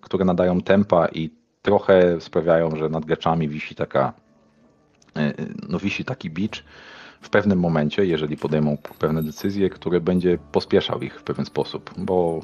które 0.00 0.24
nadają 0.24 0.60
tempa 0.60 1.08
i 1.08 1.30
trochę 1.62 2.20
sprawiają, 2.20 2.76
że 2.76 2.88
nad 2.88 3.04
graczami 3.04 3.48
wisi 3.48 3.74
taka 3.74 4.12
no 5.68 5.78
wisi 5.78 6.04
taki 6.04 6.30
bicz 6.30 6.64
w 7.20 7.30
pewnym 7.30 7.58
momencie, 7.58 8.06
jeżeli 8.06 8.36
podejmą 8.36 8.76
pewne 8.98 9.22
decyzje, 9.22 9.70
który 9.70 10.00
będzie 10.00 10.38
pospieszał 10.52 11.02
ich 11.02 11.20
w 11.20 11.22
pewien 11.22 11.44
sposób, 11.44 11.90
bo 11.96 12.40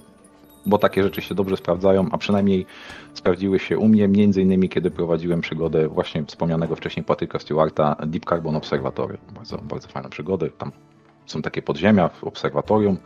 bo 0.66 0.79
takie 0.79 1.02
rzeczy 1.02 1.22
się 1.22 1.35
dobrze 1.35 1.57
sprawdzają, 1.57 2.09
a 2.12 2.18
przynajmniej 2.18 2.66
sprawdziły 3.14 3.59
się 3.59 3.79
u 3.79 3.88
mnie, 3.88 4.09
między 4.09 4.42
innymi 4.42 4.68
kiedy 4.68 4.90
prowadziłem 4.90 5.40
przygodę 5.40 5.88
właśnie 5.88 6.24
wspomnianego 6.24 6.76
wcześniej 6.76 7.05
Patryka 7.05 7.38
Stewarta 7.38 7.96
Deep 8.07 8.24
Carbon 8.24 8.57
Observatory. 8.57 9.18
Bardzo, 9.35 9.59
bardzo 9.59 9.88
fajna 9.88 10.09
przygoda. 10.09 10.46
Tam 10.59 10.72
są 11.26 11.42
takie 11.42 11.62
podziemia 11.62 12.09
w 12.09 12.24
obserwatorium 12.24 12.96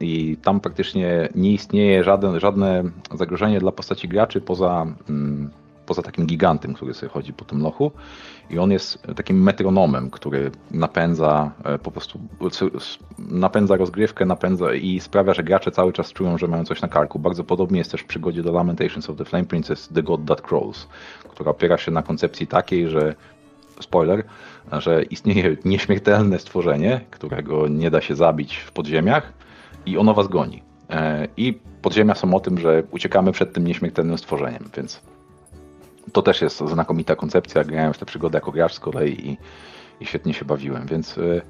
i 0.00 0.36
tam 0.42 0.60
praktycznie 0.60 1.28
nie 1.34 1.52
istnieje 1.52 2.04
żadne 2.40 2.82
zagrożenie 3.14 3.60
dla 3.60 3.72
postaci 3.72 4.08
graczy 4.08 4.40
poza 4.40 4.86
mm, 5.08 5.50
poza 5.86 6.02
takim 6.02 6.26
gigantem, 6.26 6.74
który 6.74 6.94
sobie 6.94 7.10
chodzi 7.10 7.32
po 7.32 7.44
tym 7.44 7.62
lochu 7.62 7.92
i 8.50 8.58
on 8.58 8.70
jest 8.70 9.02
takim 9.16 9.42
metronomem, 9.42 10.10
który 10.10 10.50
napędza 10.70 11.50
e, 11.64 11.78
po 11.78 11.90
prostu 11.90 12.20
napędza 13.18 13.76
rozgrywkę, 13.76 14.26
napędza 14.26 14.74
i 14.74 15.00
sprawia, 15.00 15.34
że 15.34 15.42
gracze 15.42 15.70
cały 15.70 15.92
czas 15.92 16.12
czują, 16.12 16.38
że 16.38 16.48
mają 16.48 16.64
coś 16.64 16.82
na 16.82 16.88
karku. 16.88 17.18
Bardzo 17.18 17.44
podobnie 17.44 17.78
jest 17.78 17.90
też 17.90 18.00
w 18.00 18.06
przygodzie 18.06 18.42
do 18.42 18.52
Lamentations 18.52 19.10
of 19.10 19.16
the 19.16 19.24
Flame 19.24 19.44
Princess 19.44 19.88
The 19.88 20.02
God 20.02 20.20
That 20.26 20.40
Crawls, 20.40 20.88
która 21.28 21.50
opiera 21.50 21.78
się 21.78 21.90
na 21.90 22.02
koncepcji 22.02 22.46
takiej, 22.46 22.88
że 22.88 23.14
spoiler, 23.80 24.24
że 24.72 25.02
istnieje 25.02 25.56
nieśmiertelne 25.64 26.38
stworzenie, 26.38 27.00
którego 27.10 27.68
nie 27.68 27.90
da 27.90 28.00
się 28.00 28.14
zabić 28.16 28.56
w 28.56 28.72
podziemiach 28.72 29.32
i 29.86 29.98
ono 29.98 30.14
was 30.14 30.28
goni. 30.28 30.62
E, 30.90 31.28
I 31.36 31.58
podziemia 31.82 32.14
są 32.14 32.34
o 32.34 32.40
tym, 32.40 32.58
że 32.58 32.82
uciekamy 32.90 33.32
przed 33.32 33.52
tym 33.52 33.66
nieśmiertelnym 33.66 34.18
stworzeniem, 34.18 34.64
więc 34.76 35.02
to 36.12 36.22
też 36.22 36.42
jest 36.42 36.58
znakomita 36.58 37.16
koncepcja. 37.16 37.64
Grałem 37.64 37.92
w 37.92 37.98
tę 37.98 38.06
przygodę 38.06 38.36
jako 38.36 38.52
gracz 38.52 38.74
z 38.74 38.80
kolei 38.80 39.28
i, 39.30 39.38
i 40.00 40.06
świetnie 40.06 40.34
się 40.34 40.44
bawiłem, 40.44 40.86
więc 40.86 41.18
y, 41.18 41.42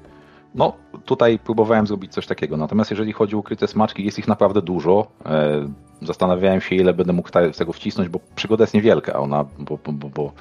no 0.55 0.73
tutaj 1.05 1.39
próbowałem 1.39 1.87
zrobić 1.87 2.13
coś 2.13 2.27
takiego. 2.27 2.57
Natomiast 2.57 2.91
jeżeli 2.91 3.13
chodzi 3.13 3.35
o 3.35 3.39
ukryte 3.39 3.67
smaczki, 3.67 4.05
jest 4.05 4.19
ich 4.19 4.27
naprawdę 4.27 4.61
dużo. 4.61 5.07
E, 5.25 5.69
zastanawiałem 6.01 6.61
się, 6.61 6.75
ile 6.75 6.93
będę 6.93 7.13
mógł 7.13 7.29
tego 7.57 7.73
wcisnąć, 7.73 8.09
bo 8.09 8.19
przygoda 8.35 8.63
jest 8.63 8.73
niewielka, 8.73 9.19
ona, 9.19 9.45
bo, 9.59 9.79
bo, 9.85 9.91
bo, 9.91 10.31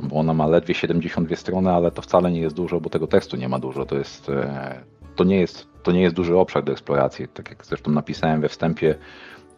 bo 0.00 0.16
ona 0.16 0.34
ma 0.34 0.46
ledwie 0.46 0.74
72 0.74 1.36
strony, 1.36 1.72
ale 1.72 1.90
to 1.90 2.02
wcale 2.02 2.30
nie 2.30 2.40
jest 2.40 2.56
dużo, 2.56 2.80
bo 2.80 2.90
tego 2.90 3.06
tekstu 3.06 3.36
nie 3.36 3.48
ma 3.48 3.58
dużo. 3.58 3.86
To 3.86 3.96
jest, 3.96 4.28
e, 4.28 4.80
to 5.16 5.24
nie 5.24 5.40
jest, 5.40 5.68
to 5.82 5.92
nie 5.92 6.02
jest 6.02 6.14
duży 6.14 6.36
obszar 6.36 6.64
do 6.64 6.72
eksploracji. 6.72 7.28
Tak 7.28 7.50
jak 7.50 7.66
zresztą 7.66 7.90
napisałem 7.90 8.40
we 8.40 8.48
wstępie, 8.48 8.94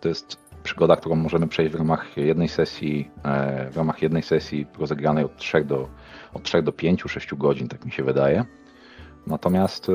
to 0.00 0.08
jest 0.08 0.45
przygoda, 0.66 0.96
którą 0.96 1.16
możemy 1.16 1.48
przejść 1.48 1.72
w 1.72 1.78
ramach 1.78 2.16
jednej 2.16 2.48
sesji, 2.48 3.10
e, 3.24 3.70
w 3.70 3.76
ramach 3.76 4.02
jednej 4.02 4.22
sesji 4.22 4.66
rozegranej 4.78 5.24
od 5.24 5.36
3 5.36 5.64
do, 5.64 5.88
od 6.34 6.42
3 6.42 6.62
do 6.62 6.72
5, 6.72 7.02
6 7.06 7.34
godzin, 7.34 7.68
tak 7.68 7.84
mi 7.84 7.92
się 7.92 8.02
wydaje. 8.02 8.44
Natomiast 9.26 9.88
e, 9.88 9.92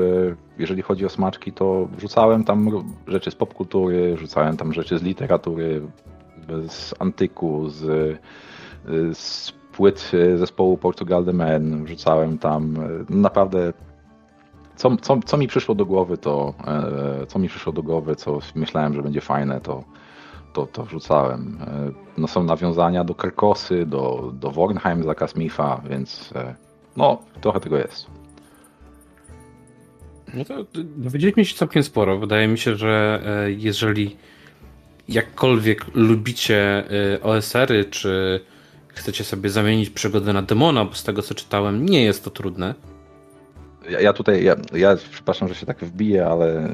jeżeli 0.58 0.82
chodzi 0.82 1.06
o 1.06 1.08
smaczki, 1.08 1.52
to 1.52 1.88
wrzucałem 1.96 2.44
tam 2.44 2.84
rzeczy 3.06 3.30
z 3.30 3.34
popkultury, 3.34 4.16
rzucałem 4.16 4.56
tam 4.56 4.72
rzeczy 4.72 4.98
z 4.98 5.02
literatury, 5.02 5.82
z 6.68 6.94
antyku, 6.98 7.68
z, 7.68 7.84
e, 7.84 9.14
z 9.14 9.52
płyt 9.72 10.12
zespołu 10.36 10.76
Portugal 10.76 11.24
The 11.24 11.32
Men, 11.32 11.84
wrzucałem 11.84 12.38
tam 12.38 12.74
naprawdę 13.10 13.72
co, 14.76 14.96
co, 14.96 15.18
co 15.24 15.36
mi 15.36 15.48
przyszło 15.48 15.74
do 15.74 15.86
głowy, 15.86 16.18
to 16.18 16.54
co 17.28 17.38
mi 17.38 17.48
przyszło 17.48 17.72
do 17.72 17.82
głowy, 17.82 18.16
co 18.16 18.38
myślałem, 18.54 18.94
że 18.94 19.02
będzie 19.02 19.20
fajne, 19.20 19.60
to, 19.60 19.84
to, 20.52 20.66
to 20.66 20.84
wrzucałem. 20.84 21.58
E, 21.60 21.90
no, 22.18 22.28
są 22.28 22.44
nawiązania 22.44 23.04
do 23.04 23.14
Kerkosy, 23.14 23.86
do, 23.86 24.32
do 24.34 24.50
Wornheim 24.50 25.02
za 25.02 25.14
więc 25.90 26.32
e, 26.36 26.54
no, 26.96 27.22
trochę 27.40 27.60
tego 27.60 27.78
jest. 27.78 28.06
No 30.34 30.44
to 30.44 30.54
dowiedzieliśmy 30.96 31.44
się 31.44 31.56
całkiem 31.56 31.82
sporo. 31.82 32.18
Wydaje 32.18 32.48
mi 32.48 32.58
się, 32.58 32.76
że 32.76 33.22
e, 33.26 33.52
jeżeli 33.52 34.16
jakkolwiek 35.08 35.86
lubicie 35.94 36.84
OSR-y, 37.22 37.84
czy 37.84 38.40
chcecie 38.88 39.24
sobie 39.24 39.50
zamienić 39.50 39.90
przygodę 39.90 40.32
na 40.32 40.42
demona, 40.42 40.84
bo 40.84 40.94
z 40.94 41.04
tego 41.04 41.22
co 41.22 41.34
czytałem, 41.34 41.86
nie 41.86 42.04
jest 42.04 42.24
to 42.24 42.30
trudne. 42.30 42.74
Ja, 43.90 44.00
ja 44.00 44.12
tutaj, 44.12 44.44
ja, 44.44 44.56
ja 44.74 44.96
przepraszam, 45.10 45.48
że 45.48 45.54
się 45.54 45.66
tak 45.66 45.84
wbiję, 45.84 46.26
ale 46.26 46.68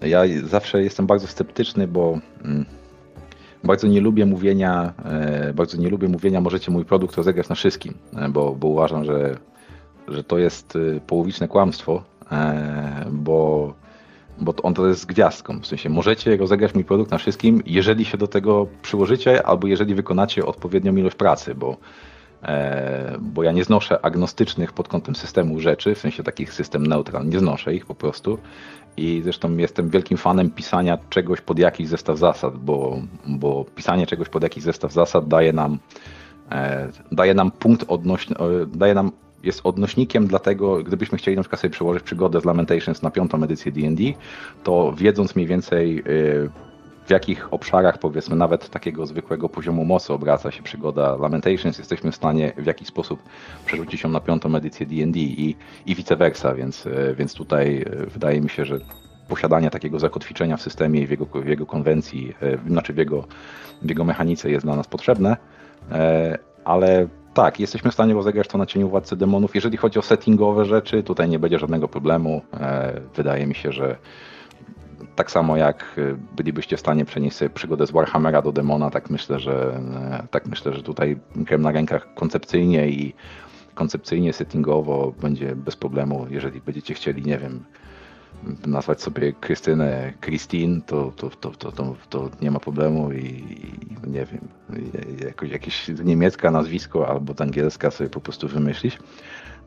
ja 0.00 0.22
zawsze 0.44 0.82
jestem 0.82 1.06
bardzo 1.06 1.26
sceptyczny, 1.26 1.88
bo 1.88 2.18
mm, 2.44 2.66
bardzo 3.64 3.86
nie 3.86 4.00
lubię 4.00 4.26
mówienia, 4.26 4.92
e, 5.04 5.52
bardzo 5.54 5.76
nie 5.76 5.88
lubię 5.88 6.08
mówienia, 6.08 6.40
możecie 6.40 6.70
mój 6.70 6.84
produkt 6.84 7.16
rozegrać 7.16 7.48
na 7.48 7.54
wszystkim, 7.54 7.94
e, 8.16 8.28
bo, 8.28 8.52
bo 8.52 8.68
uważam, 8.68 9.04
że, 9.04 9.36
że 10.08 10.24
to 10.24 10.38
jest 10.38 10.76
e, 10.76 11.00
połowiczne 11.00 11.48
kłamstwo, 11.48 12.02
bo, 13.12 13.72
bo 14.40 14.54
on 14.62 14.74
to 14.74 14.86
jest 14.86 15.06
gwiazdką. 15.06 15.60
W 15.60 15.66
sensie 15.66 15.88
możecie 15.88 16.36
rozegrać 16.36 16.74
mój 16.74 16.84
produkt 16.84 17.10
na 17.10 17.18
wszystkim, 17.18 17.62
jeżeli 17.66 18.04
się 18.04 18.18
do 18.18 18.26
tego 18.26 18.66
przyłożycie, 18.82 19.46
albo 19.46 19.66
jeżeli 19.66 19.94
wykonacie 19.94 20.46
odpowiednią 20.46 20.96
ilość 20.96 21.16
pracy, 21.16 21.54
bo 21.54 21.76
bo 23.20 23.42
ja 23.42 23.52
nie 23.52 23.64
znoszę 23.64 24.04
agnostycznych 24.04 24.72
pod 24.72 24.88
kątem 24.88 25.14
systemu 25.14 25.60
rzeczy, 25.60 25.94
w 25.94 25.98
sensie 25.98 26.22
takich 26.22 26.52
system 26.52 26.86
neutral, 26.86 27.28
nie 27.28 27.38
znoszę 27.38 27.74
ich 27.74 27.86
po 27.86 27.94
prostu. 27.94 28.38
I 28.96 29.20
zresztą 29.24 29.56
jestem 29.56 29.90
wielkim 29.90 30.18
fanem 30.18 30.50
pisania 30.50 30.98
czegoś 31.10 31.40
pod 31.40 31.58
jakiś 31.58 31.88
zestaw 31.88 32.18
zasad, 32.18 32.56
bo, 32.56 32.96
bo 33.26 33.64
pisanie 33.74 34.06
czegoś 34.06 34.28
pod 34.28 34.42
jakiś 34.42 34.64
zestaw 34.64 34.92
zasad 34.92 35.28
daje 35.28 35.52
nam, 35.52 35.78
e, 36.50 36.88
daje 37.12 37.34
nam 37.34 37.50
punkt 37.50 37.84
odnośny, 37.88 38.36
e, 38.36 38.66
daje 38.66 38.94
nam, 38.94 39.12
jest 39.42 39.60
odnośnikiem 39.64 40.26
dlatego, 40.26 40.82
gdybyśmy 40.82 41.18
chcieli 41.18 41.36
na 41.36 41.42
przykład 41.42 41.60
sobie 41.60 41.70
przełożyć 41.72 42.02
przygodę 42.02 42.40
z 42.40 42.44
Lamentations 42.44 43.02
na 43.02 43.10
piątą 43.10 43.42
edycję 43.42 43.72
D&D, 43.72 44.02
to 44.64 44.92
wiedząc 44.96 45.36
mniej 45.36 45.46
więcej 45.46 45.98
e, 45.98 46.69
w 47.10 47.12
jakich 47.12 47.54
obszarach, 47.54 47.98
powiedzmy, 47.98 48.36
nawet 48.36 48.70
takiego 48.70 49.06
zwykłego 49.06 49.48
poziomu 49.48 49.84
mocy 49.84 50.12
obraca 50.12 50.50
się 50.50 50.62
przygoda 50.62 51.16
Lamentations, 51.16 51.78
jesteśmy 51.78 52.12
w 52.12 52.16
stanie 52.16 52.52
w 52.56 52.66
jakiś 52.66 52.88
sposób 52.88 53.22
przerzucić 53.66 54.02
ją 54.02 54.10
na 54.10 54.20
piątą 54.20 54.54
edycję 54.56 54.86
D&D 54.86 55.18
i, 55.18 55.56
i 55.86 55.94
vice 55.94 56.16
versa, 56.16 56.54
więc, 56.54 56.86
e, 56.86 57.14
więc 57.14 57.34
tutaj 57.34 57.82
e, 57.82 58.06
wydaje 58.06 58.40
mi 58.40 58.50
się, 58.50 58.64
że 58.64 58.78
posiadanie 59.28 59.70
takiego 59.70 59.98
zakotwiczenia 59.98 60.56
w 60.56 60.62
systemie 60.62 61.00
i 61.00 61.06
w 61.06 61.10
jego, 61.10 61.26
w 61.26 61.46
jego 61.46 61.66
konwencji, 61.66 62.34
e, 62.42 62.68
znaczy 62.68 62.92
w 62.92 62.96
jego, 62.96 63.24
w 63.82 63.88
jego 63.88 64.04
mechanice 64.04 64.50
jest 64.50 64.66
dla 64.66 64.76
nas 64.76 64.86
potrzebne, 64.86 65.36
ale 66.64 67.08
tak, 67.34 67.60
jesteśmy 67.60 67.90
w 67.90 67.94
stanie 67.94 68.14
rozegrać 68.14 68.48
to 68.48 68.58
na 68.58 68.66
cieniu 68.66 68.88
Władcy 68.88 69.16
Demonów. 69.16 69.54
Jeżeli 69.54 69.76
chodzi 69.76 69.98
o 69.98 70.02
settingowe 70.02 70.64
rzeczy, 70.64 71.02
tutaj 71.02 71.28
nie 71.28 71.38
będzie 71.38 71.58
żadnego 71.58 71.88
problemu. 71.88 72.42
Wydaje 73.14 73.46
mi 73.46 73.54
się, 73.54 73.72
że 73.72 73.96
tak 75.20 75.30
samo 75.30 75.56
jak 75.56 75.84
y, 75.98 76.16
bylibyście 76.36 76.76
w 76.76 76.80
stanie 76.80 77.04
przenieść 77.04 77.36
sobie 77.36 77.50
przygodę 77.50 77.86
z 77.86 77.90
Warhammera 77.90 78.42
do 78.42 78.52
Demona, 78.52 78.90
tak 78.90 79.10
myślę, 79.10 79.38
że 79.38 79.80
y, 80.24 80.28
tak 80.28 80.46
myślę, 80.46 80.72
że 80.72 80.82
tutaj 80.82 81.20
krem 81.46 81.62
na 81.62 81.72
rękach 81.72 82.14
koncepcyjnie 82.14 82.88
i 82.88 83.14
koncepcyjnie, 83.74 84.32
settingowo 84.32 85.12
będzie 85.20 85.56
bez 85.56 85.76
problemu, 85.76 86.26
jeżeli 86.30 86.60
będziecie 86.60 86.94
chcieli, 86.94 87.22
nie 87.22 87.38
wiem, 87.38 87.64
nazwać 88.66 89.02
sobie 89.02 89.32
Krystynę 89.32 90.12
Christine, 90.20 90.80
to, 90.86 91.12
to, 91.16 91.30
to, 91.30 91.50
to, 91.50 91.72
to, 91.72 91.96
to 92.08 92.30
nie 92.42 92.50
ma 92.50 92.60
problemu 92.60 93.12
i, 93.12 93.26
i 93.26 94.10
nie 94.10 94.26
wiem, 94.26 94.48
jakoś, 95.24 95.50
jakieś 95.50 95.88
niemiecka 96.04 96.50
nazwisko 96.50 97.08
albo 97.08 97.34
angielska 97.38 97.90
sobie 97.90 98.10
po 98.10 98.20
prostu 98.20 98.48
wymyślić. 98.48 98.98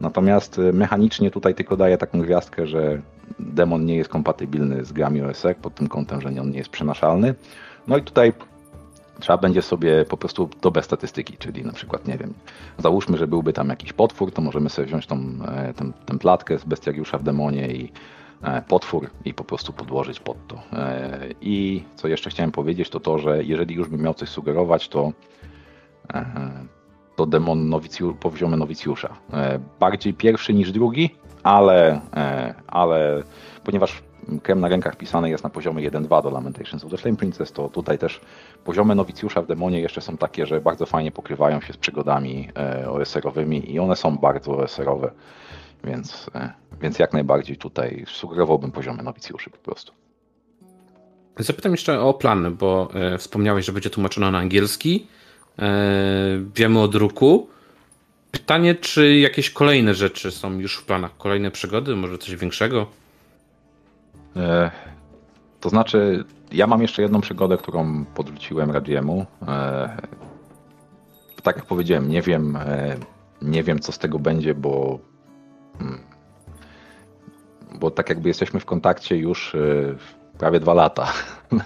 Natomiast 0.01 0.59
y, 0.59 0.73
mechanicznie 0.73 1.31
tutaj 1.31 1.55
tylko 1.55 1.77
daję 1.77 1.97
taką 1.97 2.21
gwiazdkę, 2.21 2.67
że 2.67 3.01
demon 3.39 3.85
nie 3.85 3.95
jest 3.95 4.09
kompatybilny 4.09 4.85
z 4.85 4.91
grami 4.91 5.21
OSR 5.21 5.55
pod 5.55 5.75
tym 5.75 5.87
kątem, 5.87 6.21
że 6.21 6.29
on 6.41 6.51
nie 6.51 6.57
jest 6.57 6.69
przenaszalny. 6.69 7.35
No 7.87 7.97
i 7.97 8.01
tutaj 8.01 8.33
trzeba 9.19 9.37
będzie 9.37 9.61
sobie 9.61 10.05
po 10.05 10.17
prostu 10.17 10.49
dobę 10.61 10.83
statystyki, 10.83 11.37
czyli 11.37 11.65
na 11.65 11.73
przykład, 11.73 12.07
nie 12.07 12.17
wiem, 12.17 12.33
załóżmy, 12.77 13.17
że 13.17 13.27
byłby 13.27 13.53
tam 13.53 13.69
jakiś 13.69 13.93
potwór, 13.93 14.31
to 14.31 14.41
możemy 14.41 14.69
sobie 14.69 14.85
wziąć 14.85 15.07
tą, 15.07 15.19
e, 15.47 15.73
tą, 16.05 16.19
platkę 16.19 16.59
z 16.59 16.63
bestiariusza 16.63 17.17
w 17.17 17.23
demonie 17.23 17.67
i 17.67 17.91
e, 18.41 18.61
potwór 18.61 19.09
i 19.25 19.33
po 19.33 19.43
prostu 19.43 19.73
podłożyć 19.73 20.19
pod 20.19 20.47
to. 20.47 20.61
E, 20.73 21.19
I 21.41 21.83
co 21.95 22.07
jeszcze 22.07 22.29
chciałem 22.29 22.51
powiedzieć, 22.51 22.89
to 22.89 22.99
to, 22.99 23.19
że 23.19 23.43
jeżeli 23.43 23.75
już 23.75 23.89
bym 23.89 24.01
miał 24.01 24.13
coś 24.13 24.29
sugerować, 24.29 24.89
to 24.89 25.11
to 27.15 27.25
demon 27.25 27.69
nowicju, 27.69 28.13
poziomie 28.13 28.57
nowicjusza. 28.57 29.13
Bardziej 29.79 30.13
pierwszy 30.13 30.53
niż 30.53 30.71
drugi, 30.71 31.09
ale, 31.43 32.01
ale 32.67 33.23
ponieważ 33.63 34.03
krem 34.43 34.59
na 34.59 34.67
rękach 34.67 34.95
pisany 34.95 35.29
jest 35.29 35.43
na 35.43 35.49
poziomie 35.49 35.91
1.2 35.91 36.23
do 36.23 36.29
Lamentations 36.29 36.83
of 36.83 36.91
the 36.91 36.97
Flame 36.97 37.17
Princess, 37.17 37.51
to 37.51 37.69
tutaj 37.69 37.97
też 37.97 38.21
poziomy 38.63 38.95
nowicjusza 38.95 39.41
w 39.41 39.47
demonie 39.47 39.79
jeszcze 39.79 40.01
są 40.01 40.17
takie, 40.17 40.45
że 40.45 40.61
bardzo 40.61 40.85
fajnie 40.85 41.11
pokrywają 41.11 41.61
się 41.61 41.73
z 41.73 41.77
przygodami 41.77 42.49
OSR-owymi 42.87 43.71
i 43.71 43.79
one 43.79 43.95
są 43.95 44.17
bardzo 44.17 44.57
OSR-owe, 44.57 45.11
więc, 45.83 46.29
więc 46.81 46.99
jak 46.99 47.13
najbardziej 47.13 47.57
tutaj 47.57 48.03
sugerowałbym 48.07 48.71
poziomy 48.71 49.03
nowicjuszy 49.03 49.49
po 49.49 49.57
prostu. 49.57 49.93
Zapytam 51.39 51.71
jeszcze 51.71 52.01
o 52.01 52.13
plany, 52.13 52.51
bo 52.51 52.89
e, 52.93 53.17
wspomniałeś, 53.17 53.65
że 53.65 53.71
będzie 53.71 53.89
tłumaczone 53.89 54.31
na 54.31 54.37
angielski. 54.37 55.07
E, 55.59 55.71
wiemy 56.55 56.79
o 56.79 56.87
druku. 56.87 57.47
Pytanie, 58.33 58.75
czy 58.75 59.15
jakieś 59.17 59.49
kolejne 59.49 59.93
rzeczy 59.93 60.31
są 60.31 60.59
już 60.59 60.77
w 60.77 60.85
planach? 60.85 61.17
Kolejne 61.17 61.51
przygody, 61.51 61.95
może 61.95 62.17
coś 62.17 62.35
większego? 62.35 62.87
E, 64.35 64.71
to 65.59 65.69
znaczy, 65.69 66.23
ja 66.51 66.67
mam 66.67 66.81
jeszcze 66.81 67.01
jedną 67.01 67.21
przygodę, 67.21 67.57
którą 67.57 68.05
podrzuciłem 68.05 68.71
Radziemu. 68.71 69.25
E, 69.47 69.97
tak 71.43 71.55
jak 71.55 71.65
powiedziałem, 71.65 72.09
nie 72.09 72.21
wiem, 72.21 72.55
e, 72.55 72.97
nie 73.41 73.63
wiem 73.63 73.79
co 73.79 73.91
z 73.91 73.99
tego 73.99 74.19
będzie, 74.19 74.55
bo 74.55 74.99
mm, 75.81 75.99
bo 77.79 77.91
tak 77.91 78.09
jakby 78.09 78.27
jesteśmy 78.27 78.59
w 78.59 78.65
kontakcie 78.65 79.17
już 79.17 79.55
e, 79.55 79.59
prawie 80.37 80.59
dwa 80.59 80.73
lata, 80.73 81.13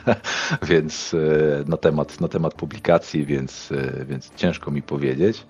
więc 0.69 1.13
e, 1.13 1.69
na 1.69 1.77
temat, 1.77 2.21
na 2.21 2.27
temat 2.27 2.53
publikacji, 2.53 3.25
więc, 3.25 3.71
e, 3.71 4.05
więc 4.05 4.35
ciężko 4.35 4.71
mi 4.71 4.81
powiedzieć. 4.81 5.45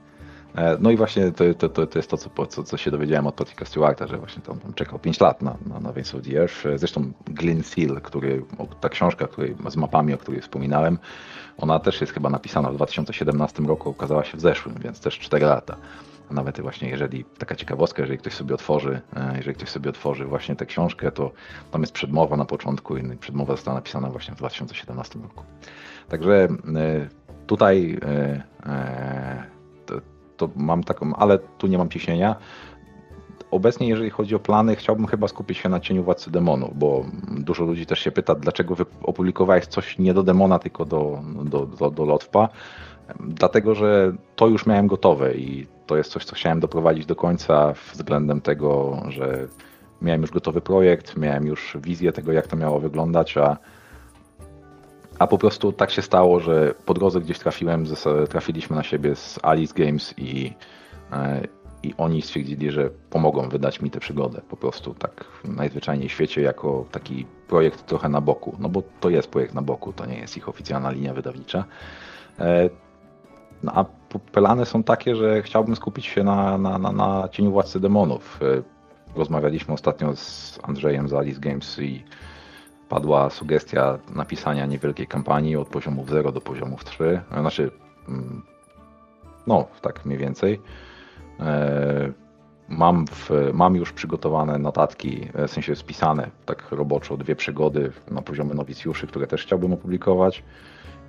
E, 0.58 0.78
no 0.80 0.92
i 0.92 0.98
właśnie 0.98 1.32
to, 1.32 1.54
to, 1.54 1.70
to, 1.70 1.88
to 1.88 2.00
jest 2.00 2.10
to, 2.10 2.18
co, 2.18 2.46
co, 2.48 2.64
co 2.64 2.78
się 2.78 2.92
dowiedziałem 2.92 3.28
od 3.28 3.36
Patricka 3.36 3.66
Stewarta, 3.66 4.08
że 4.08 4.18
właśnie 4.18 4.42
tam, 4.42 4.60
tam 4.60 4.74
czekał 4.74 5.00
5 5.00 5.20
lat 5.20 5.42
na, 5.42 5.58
na, 5.66 5.80
na 5.80 5.94
Wings 5.94 6.16
of 6.16 6.22
the 6.22 6.40
Earth. 6.42 6.64
Zresztą 6.76 7.12
Glyn 7.26 7.64
Seal, 7.64 8.02
który, 8.02 8.46
ta 8.82 8.90
książka 8.90 9.28
której, 9.28 9.56
z 9.70 9.76
mapami, 9.76 10.14
o 10.14 10.18
której 10.18 10.42
wspominałem, 10.42 10.98
ona 11.58 11.80
też 11.80 12.02
jest 12.02 12.14
chyba 12.14 12.30
napisana 12.30 12.72
w 12.72 12.76
2017 12.76 13.64
roku, 13.64 13.90
ukazała 13.90 14.24
się 14.24 14.38
w 14.38 14.42
zeszłym, 14.42 14.76
więc 14.84 15.00
też 15.00 15.20
4 15.20 15.46
lata. 15.46 15.78
A 16.32 16.34
nawet 16.34 16.62
właśnie 16.62 16.90
jeżeli, 16.90 17.26
taka 17.38 17.56
ciekawostka, 17.56 18.02
jeżeli 18.02 18.20
ktoś 18.20 18.34
sobie 18.34 18.56
otworzy, 18.56 19.02
e, 19.16 19.38
jeżeli 19.38 19.56
ktoś 19.56 19.70
sobie 19.70 19.90
otworzy 19.90 20.26
właśnie 20.26 20.56
tę 20.56 20.66
książkę, 20.66 21.12
to 21.12 21.32
tam 21.72 21.82
jest 21.82 21.94
przedmowa 21.94 22.38
na 22.38 22.46
początku 22.46 22.98
i 22.98 23.18
przedmowa 23.18 23.54
została 23.54 23.76
napisana 23.76 24.10
właśnie 24.10 24.34
w 24.34 24.38
2017 24.38 25.20
roku. 25.20 25.44
Także 26.10 26.34
e, 26.36 26.48
tutaj 27.48 28.00
to 30.38 30.50
mam 30.56 30.84
taką, 30.84 31.16
ale 31.16 31.40
tu 31.40 31.68
nie 31.68 31.78
mam 31.78 31.90
ciśnienia. 31.90 32.36
Obecnie, 33.52 33.88
jeżeli 33.88 34.10
chodzi 34.10 34.36
o 34.36 34.40
plany, 34.40 34.76
chciałbym 34.76 35.08
chyba 35.08 35.28
skupić 35.28 35.58
się 35.58 35.70
na 35.70 35.80
cieniu 35.80 36.04
Władcy 36.04 36.32
Demonów, 36.32 36.78
bo 36.78 37.06
dużo 37.38 37.66
ludzi 37.66 37.86
też 37.86 38.00
się 38.00 38.12
pyta, 38.12 38.36
dlaczego 38.36 38.76
opublikowałeś 39.04 39.66
coś 39.66 40.00
nie 40.00 40.14
do 40.14 40.24
Demona, 40.24 40.60
tylko 40.60 40.86
do, 40.86 41.20
do, 41.44 41.66
do, 41.66 41.92
do 41.92 42.06
Lotwa. 42.06 42.50
Dlatego, 43.20 43.76
że 43.76 44.14
to 44.36 44.48
już 44.48 44.66
miałem 44.66 44.88
gotowe 44.88 45.36
i 45.36 45.68
to 45.86 45.98
jest 45.98 46.12
coś, 46.12 46.26
co 46.26 46.36
chciałem 46.36 46.60
doprowadzić 46.60 47.06
do 47.06 47.16
końca 47.16 47.74
względem 47.94 48.42
tego, 48.42 49.02
że 49.10 49.48
miałem 50.02 50.22
już 50.22 50.32
gotowy 50.32 50.62
projekt, 50.62 51.18
miałem 51.18 51.48
już 51.48 51.78
wizję 51.82 52.12
tego, 52.12 52.32
jak 52.32 52.48
to 52.48 52.56
miało 52.56 52.80
wyglądać, 52.80 53.38
a 53.38 53.58
a 55.20 55.28
po 55.28 55.38
prostu 55.38 55.72
tak 55.72 55.92
się 55.92 56.02
stało, 56.02 56.40
że 56.40 56.74
po 56.86 56.94
drodze 56.94 57.22
gdzieś 57.22 57.40
trafiłem, 57.40 57.86
trafiliśmy 58.30 58.76
na 58.76 58.84
siebie 58.84 59.16
z 59.16 59.40
Alice 59.44 59.74
Games 59.74 60.14
i, 60.18 60.54
e, 61.12 61.42
i 61.84 61.94
oni 61.98 62.22
stwierdzili, 62.22 62.72
że 62.72 62.90
pomogą 63.10 63.50
wydać 63.50 63.82
mi 63.82 63.92
tę 63.92 64.00
przygodę. 64.00 64.42
Po 64.50 64.58
prostu 64.58 64.94
tak 64.94 65.26
najzwyczajniej 65.44 66.10
w 66.10 66.12
świecie 66.12 66.42
jako 66.42 66.86
taki 66.92 67.26
projekt 67.48 67.86
trochę 67.86 68.10
na 68.10 68.22
boku. 68.22 68.56
No 68.60 68.70
bo 68.70 68.84
to 69.00 69.10
jest 69.10 69.30
projekt 69.30 69.54
na 69.54 69.62
boku, 69.62 69.94
to 69.94 70.06
nie 70.06 70.18
jest 70.18 70.38
ich 70.38 70.50
oficjalna 70.50 70.92
linia 70.92 71.14
wydawnicza. 71.14 71.66
E, 72.40 72.70
no 73.64 73.72
a 73.76 73.86
plany 74.32 74.66
są 74.66 74.84
takie, 74.84 75.16
że 75.16 75.42
chciałbym 75.42 75.76
skupić 75.76 76.06
się 76.06 76.24
na, 76.24 76.58
na, 76.58 76.78
na, 76.78 76.92
na 76.92 77.30
Cieniu 77.32 77.52
Władcy 77.52 77.80
Demonów. 77.80 78.40
E, 78.42 78.62
rozmawialiśmy 79.16 79.74
ostatnio 79.74 80.16
z 80.16 80.60
Andrzejem 80.64 81.10
z 81.10 81.14
Alice 81.14 81.40
Games 81.40 81.80
i 81.80 82.04
padła 82.90 83.30
sugestia 83.30 83.98
napisania 84.16 84.66
niewielkiej 84.66 85.08
kampanii 85.08 85.56
od 85.56 85.68
poziomów 85.68 86.10
0 86.10 86.32
do 86.32 86.42
poziomów 86.42 86.86
3. 86.86 87.22
Znaczy, 87.32 87.72
mm, 88.10 88.42
no, 89.48 89.68
tak 89.82 90.06
mniej 90.06 90.18
więcej. 90.18 90.62
E, 91.40 92.12
mam, 92.70 93.06
w, 93.08 93.30
mam 93.54 93.76
już 93.76 93.94
przygotowane 93.94 94.58
notatki, 94.58 95.28
e, 95.34 95.48
w 95.48 95.52
sensie 95.52 95.76
spisane 95.76 96.30
tak 96.46 96.72
roboczo, 96.72 97.18
dwie 97.18 97.36
przygody 97.36 97.92
na 98.12 98.22
poziomie 98.22 98.54
nowicjuszy, 98.54 99.08
które 99.08 99.28
też 99.28 99.44
chciałbym 99.44 99.74
opublikować. 99.74 100.44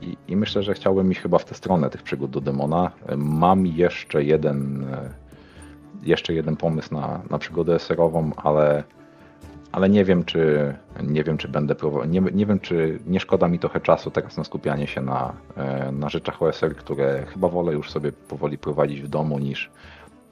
I, 0.01 0.17
I, 0.29 0.37
myślę, 0.37 0.63
że 0.63 0.75
chciałbym 0.75 1.13
iść 1.13 1.21
chyba 1.21 1.39
w 1.39 1.45
tę 1.45 1.55
stronę 1.55 1.91
tych 1.91 2.03
przygód 2.03 2.31
do 2.31 2.41
demona. 2.41 2.91
E, 3.07 3.17
mam 3.17 3.67
jeszcze 3.67 4.25
jeden, 4.25 4.87
jeszcze 6.03 6.35
jeden 6.35 6.57
pomysł 6.57 6.95
na, 6.95 7.21
na 7.31 7.39
przygodę 7.39 7.79
serową, 7.79 8.31
ale 8.37 8.85
ale 9.73 9.89
nie 9.89 10.05
wiem, 10.05 10.25
czy 10.25 10.75
nie 11.03 11.25
wiem, 11.25 11.39
czy 11.39 11.49
będę 11.49 11.75
próbował, 11.75 12.09
nie, 12.09 12.21
nie 12.21 12.47
wiem, 12.47 12.61
czy 12.61 12.99
nie 13.07 13.21
szkoda 13.21 13.49
mi 13.49 13.59
trochę 13.59 13.81
czasu 13.81 14.11
teraz 14.11 14.37
na 14.37 14.45
skupianie 14.45 14.87
się 14.87 15.01
na, 15.01 15.33
e, 15.57 15.93
na 15.93 16.09
rzeczach 16.09 16.43
OSR, 16.43 16.77
które 16.77 17.27
chyba 17.27 17.49
wolę 17.49 17.73
już 17.73 17.91
sobie 17.91 18.13
powoli 18.13 18.59
prowadzić 18.59 19.03
w 19.03 19.09
domu, 19.09 19.39
niż 19.39 19.71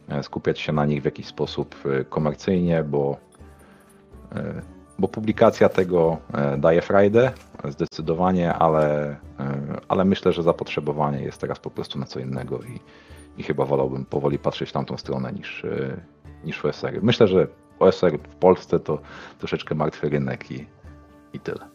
e, 0.08 0.22
skupiać 0.22 0.60
się 0.60 0.72
na 0.72 0.86
nich 0.86 1.02
w 1.02 1.04
jakiś 1.04 1.26
sposób 1.26 1.74
e, 1.84 2.04
komercyjnie, 2.04 2.84
bo, 2.84 3.16
bo 4.98 5.08
publikacja 5.08 5.68
tego 5.68 6.16
daje 6.58 6.82
frajdę 6.82 7.32
zdecydowanie, 7.68 8.54
ale, 8.54 9.16
ale 9.88 10.04
myślę, 10.04 10.32
że 10.32 10.42
zapotrzebowanie 10.42 11.22
jest 11.22 11.40
teraz 11.40 11.58
po 11.58 11.70
prostu 11.70 11.98
na 11.98 12.06
co 12.06 12.20
innego 12.20 12.58
i, 12.58 12.80
i 13.40 13.42
chyba 13.42 13.64
wolałbym 13.64 14.04
powoli 14.04 14.38
patrzeć 14.38 14.68
w 14.68 14.72
tamtą 14.72 14.96
stronę 14.96 15.32
niż, 15.32 15.66
niż 16.44 16.64
OSR. 16.64 17.02
Myślę, 17.02 17.28
że 17.28 17.46
OSR 17.78 18.18
w 18.18 18.34
Polsce 18.34 18.80
to 18.80 18.98
troszeczkę 19.38 19.74
martwy 19.74 20.08
rynek 20.08 20.50
i, 20.50 20.66
i 21.32 21.40
tyle. 21.40 21.68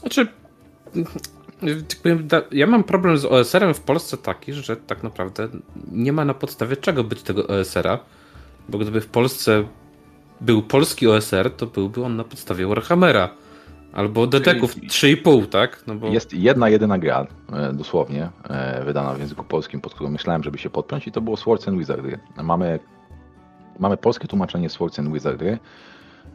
Znaczy, 0.00 0.26
tak 2.28 2.44
ja 2.52 2.66
mam 2.66 2.84
problem 2.84 3.18
z 3.18 3.24
OSR-em 3.24 3.74
w 3.74 3.80
Polsce 3.80 4.16
taki, 4.16 4.52
że 4.52 4.76
tak 4.76 5.02
naprawdę 5.02 5.48
nie 5.92 6.12
ma 6.12 6.24
na 6.24 6.34
podstawie 6.34 6.76
czego 6.76 7.04
być 7.04 7.22
tego 7.22 7.46
OSR-a, 7.46 7.98
bo 8.68 8.78
gdyby 8.78 9.00
w 9.00 9.06
Polsce 9.06 9.64
był 10.40 10.62
polski 10.62 11.08
OSR, 11.08 11.50
to 11.50 11.66
byłby 11.66 12.04
on 12.04 12.16
na 12.16 12.24
podstawie 12.24 12.66
Warhammera. 12.66 13.30
Albo 13.92 14.26
deteków 14.26 14.76
3,5, 14.76 15.46
tak? 15.46 15.82
No 15.86 15.94
bo... 15.94 16.08
Jest 16.08 16.34
jedna, 16.34 16.68
jedyna 16.68 16.98
gra, 16.98 17.26
e, 17.52 17.72
dosłownie, 17.72 18.28
e, 18.48 18.84
wydana 18.84 19.14
w 19.14 19.18
języku 19.18 19.44
polskim, 19.44 19.80
pod 19.80 19.94
którą 19.94 20.10
myślałem, 20.10 20.42
żeby 20.42 20.58
się 20.58 20.70
podpiąć 20.70 21.06
i 21.06 21.12
to 21.12 21.20
było 21.20 21.36
Swords 21.36 21.68
and 21.68 21.78
Wizardry. 21.78 22.18
Mamy 22.42 22.78
Mamy 23.78 23.96
polskie 23.96 24.28
tłumaczenie 24.28 24.70
Swords 24.70 24.98
and 24.98 25.12
Wizardry. 25.12 25.58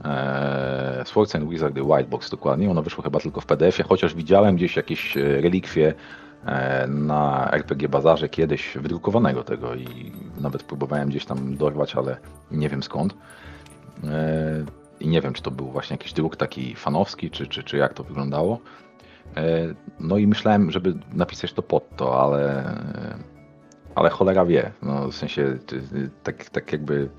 Eee, 0.03 1.05
Swords 1.05 1.35
and 1.35 1.49
Wizardry 1.49 1.83
Whitebox 1.83 2.29
dokładnie. 2.29 2.71
Ono 2.71 2.81
wyszło 2.83 3.03
chyba 3.03 3.19
tylko 3.19 3.41
w 3.41 3.45
PDF-ie, 3.45 3.87
chociaż 3.89 4.15
widziałem 4.15 4.55
gdzieś 4.55 4.75
jakieś 4.75 5.17
e, 5.17 5.41
relikwie 5.41 5.93
e, 6.45 6.87
na 6.87 7.51
RPG 7.51 7.89
Bazarze 7.89 8.29
kiedyś 8.29 8.77
wydrukowanego 8.77 9.43
tego 9.43 9.75
i 9.75 10.11
nawet 10.39 10.63
próbowałem 10.63 11.09
gdzieś 11.09 11.25
tam 11.25 11.57
dorwać, 11.57 11.95
ale 11.95 12.17
nie 12.51 12.69
wiem 12.69 12.83
skąd. 12.83 13.15
E, 14.03 14.65
I 14.99 15.07
nie 15.07 15.21
wiem, 15.21 15.33
czy 15.33 15.41
to 15.41 15.51
był 15.51 15.71
właśnie 15.71 15.93
jakiś 15.93 16.13
druk 16.13 16.35
taki 16.35 16.75
fanowski, 16.75 17.31
czy, 17.31 17.47
czy, 17.47 17.63
czy 17.63 17.77
jak 17.77 17.93
to 17.93 18.03
wyglądało. 18.03 18.59
No 19.99 20.17
i 20.17 20.27
myślałem, 20.27 20.71
żeby 20.71 20.93
napisać 21.13 21.53
to 21.53 21.61
pod 21.61 21.95
to, 21.95 22.21
ale 22.21 22.63
ale 23.95 24.09
cholera 24.09 24.45
wie. 24.45 24.71
No, 24.81 25.07
w 25.07 25.15
sensie 25.15 25.57
tak, 26.23 26.49
tak 26.49 26.71
jakby 26.71 27.09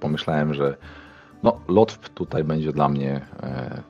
pomyślałem, 0.00 0.54
że 0.54 0.76
no, 1.42 1.60
lot 1.68 2.10
tutaj 2.14 2.44
będzie 2.44 2.72
dla 2.72 2.88
mnie, 2.88 3.20
e, 3.42 3.82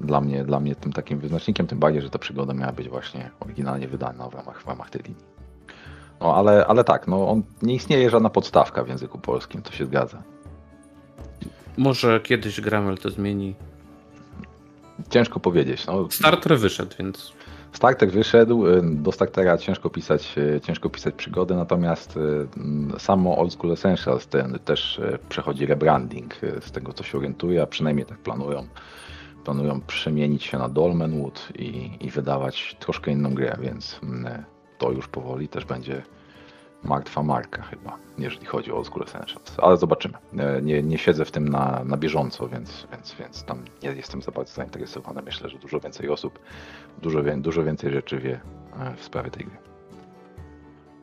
dla 0.00 0.20
mnie 0.20 0.44
dla 0.44 0.60
mnie 0.60 0.74
tym 0.74 0.92
takim 0.92 1.18
wyznacznikiem, 1.18 1.66
tym 1.66 1.78
bardziej, 1.78 2.02
że 2.02 2.10
ta 2.10 2.18
przygoda 2.18 2.54
miała 2.54 2.72
być 2.72 2.88
właśnie 2.88 3.30
oryginalnie 3.40 3.88
wydana 3.88 4.28
w 4.28 4.34
ramach, 4.34 4.62
w 4.62 4.66
ramach 4.66 4.90
tej 4.90 5.02
linii. 5.02 5.24
No 6.20 6.36
ale, 6.36 6.66
ale 6.66 6.84
tak, 6.84 7.08
no, 7.08 7.28
on, 7.28 7.42
nie 7.62 7.74
istnieje 7.74 8.10
żadna 8.10 8.30
podstawka 8.30 8.84
w 8.84 8.88
języku 8.88 9.18
polskim, 9.18 9.62
to 9.62 9.72
się 9.72 9.86
zgadza. 9.86 10.22
Może 11.76 12.20
kiedyś 12.20 12.60
Gramel 12.60 12.98
to 12.98 13.10
zmieni. 13.10 13.54
Ciężko 15.10 15.40
powiedzieć. 15.40 15.86
No. 15.86 16.08
Starter 16.10 16.58
wyszedł, 16.58 16.94
więc 16.98 17.32
Starter 17.76 18.10
wyszedł, 18.10 18.66
y, 18.66 18.82
do 18.82 19.12
Startera 19.12 19.58
ciężko 19.58 19.90
pisać, 19.90 20.38
y, 20.38 20.60
ciężko 20.60 20.90
pisać 20.90 21.14
przygody, 21.14 21.54
natomiast 21.54 22.16
y, 22.16 23.00
samo 23.00 23.38
Old 23.38 23.52
School 23.52 23.72
Essentials 23.72 24.26
ten 24.26 24.58
też 24.64 25.00
przechodzi 25.28 25.66
rebranding 25.66 26.34
z 26.60 26.72
tego 26.72 26.92
co 26.92 27.04
się 27.04 27.18
orientuje, 27.18 27.62
a 27.62 27.66
przynajmniej 27.66 28.06
tak 28.06 28.18
planują. 28.18 28.66
Planują 29.44 29.80
przemienić 29.80 30.44
się 30.44 30.58
na 30.58 30.68
Dolmenwood 30.68 31.48
i, 31.58 31.90
i 32.00 32.10
wydawać 32.10 32.76
troszkę 32.80 33.10
inną 33.10 33.34
grę, 33.34 33.56
więc 33.60 34.00
mm, 34.02 34.44
to 34.78 34.92
już 34.92 35.08
powoli 35.08 35.48
też 35.48 35.64
będzie 35.64 36.02
martwa 36.84 37.22
marka 37.22 37.62
chyba, 37.62 37.98
jeżeli 38.18 38.46
chodzi 38.46 38.72
o 38.72 38.84
School 38.84 39.02
Essentials. 39.02 39.54
Ale 39.58 39.76
zobaczymy. 39.76 40.14
E, 40.38 40.62
nie, 40.62 40.82
nie 40.82 40.98
siedzę 40.98 41.24
w 41.24 41.30
tym 41.30 41.48
na, 41.48 41.82
na 41.84 41.96
bieżąco, 41.96 42.48
więc, 42.48 42.86
więc, 42.92 43.14
więc 43.18 43.44
tam 43.44 43.64
nie 43.82 43.88
jestem 43.88 44.22
za 44.22 44.32
bardzo 44.32 44.52
zainteresowany. 44.52 45.22
Myślę, 45.22 45.48
że 45.48 45.58
dużo 45.58 45.80
więcej 45.80 46.08
osób, 46.08 46.38
dużo, 47.02 47.22
dużo 47.36 47.64
więcej 47.64 47.92
rzeczy 47.92 48.18
wie 48.18 48.40
e, 48.80 48.96
w 48.96 49.04
sprawie 49.04 49.30
tej 49.30 49.44
gry. 49.44 49.56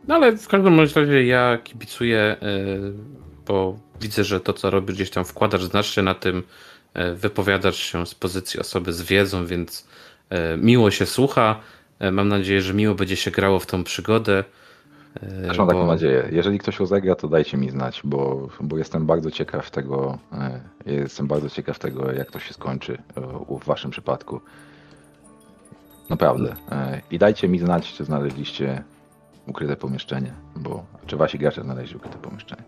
No 0.07 0.15
ale 0.15 0.37
w 0.37 0.47
każdym 0.47 0.79
razie 0.79 1.25
ja 1.25 1.57
kibicuję, 1.63 2.19
e, 2.19 2.37
bo 3.47 3.79
widzę, 4.01 4.23
że 4.23 4.39
to 4.39 4.53
co 4.53 4.69
robisz 4.69 4.95
gdzieś 4.95 5.09
tam 5.09 5.25
wkładasz 5.25 5.63
znacznie 5.63 6.03
na 6.03 6.15
tym, 6.15 6.43
wypowiadasz 7.15 7.77
się 7.77 8.05
z 8.05 8.15
pozycji 8.15 8.59
osoby 8.59 8.93
z 8.93 9.01
wiedzą, 9.01 9.45
więc 9.45 9.87
miło 10.57 10.91
się 10.91 11.05
słucha. 11.05 11.59
Mam 12.11 12.27
nadzieję, 12.27 12.61
że 12.61 12.73
miło 12.73 12.95
będzie 12.95 13.15
się 13.15 13.31
grało 13.31 13.59
w 13.59 13.65
tą 13.65 13.83
przygodę. 13.83 14.43
Też 15.19 15.57
mam 15.57 15.67
bo... 15.67 15.73
taką 15.73 15.87
nadzieję. 15.87 16.29
Jeżeli 16.31 16.59
ktoś 16.59 16.79
rozegra, 16.79 17.15
to 17.15 17.27
dajcie 17.27 17.57
mi 17.57 17.69
znać, 17.69 18.01
bo, 18.03 18.47
bo 18.61 18.77
jestem 18.77 19.05
bardzo 19.05 19.31
ciekaw 19.31 19.71
tego, 19.71 20.17
e, 20.33 20.59
jestem 20.85 21.27
bardzo 21.27 21.49
ciekaw 21.49 21.79
tego, 21.79 22.11
jak 22.11 22.31
to 22.31 22.39
się 22.39 22.53
skończy 22.53 22.97
e, 23.17 23.21
w 23.61 23.65
waszym 23.65 23.91
przypadku. 23.91 24.41
Naprawdę. 26.09 26.55
E, 26.71 27.01
I 27.11 27.19
dajcie 27.19 27.47
mi 27.47 27.59
znać, 27.59 27.93
czy 27.93 28.05
znaleźliście 28.05 28.83
ukryte 29.47 29.75
pomieszczenie, 29.75 30.33
bo 30.55 30.85
czy 31.05 31.17
wasi 31.17 31.39
gracze 31.39 31.63
znaleźli 31.63 31.95
ukryte 31.95 32.17
pomieszczenie. 32.17 32.63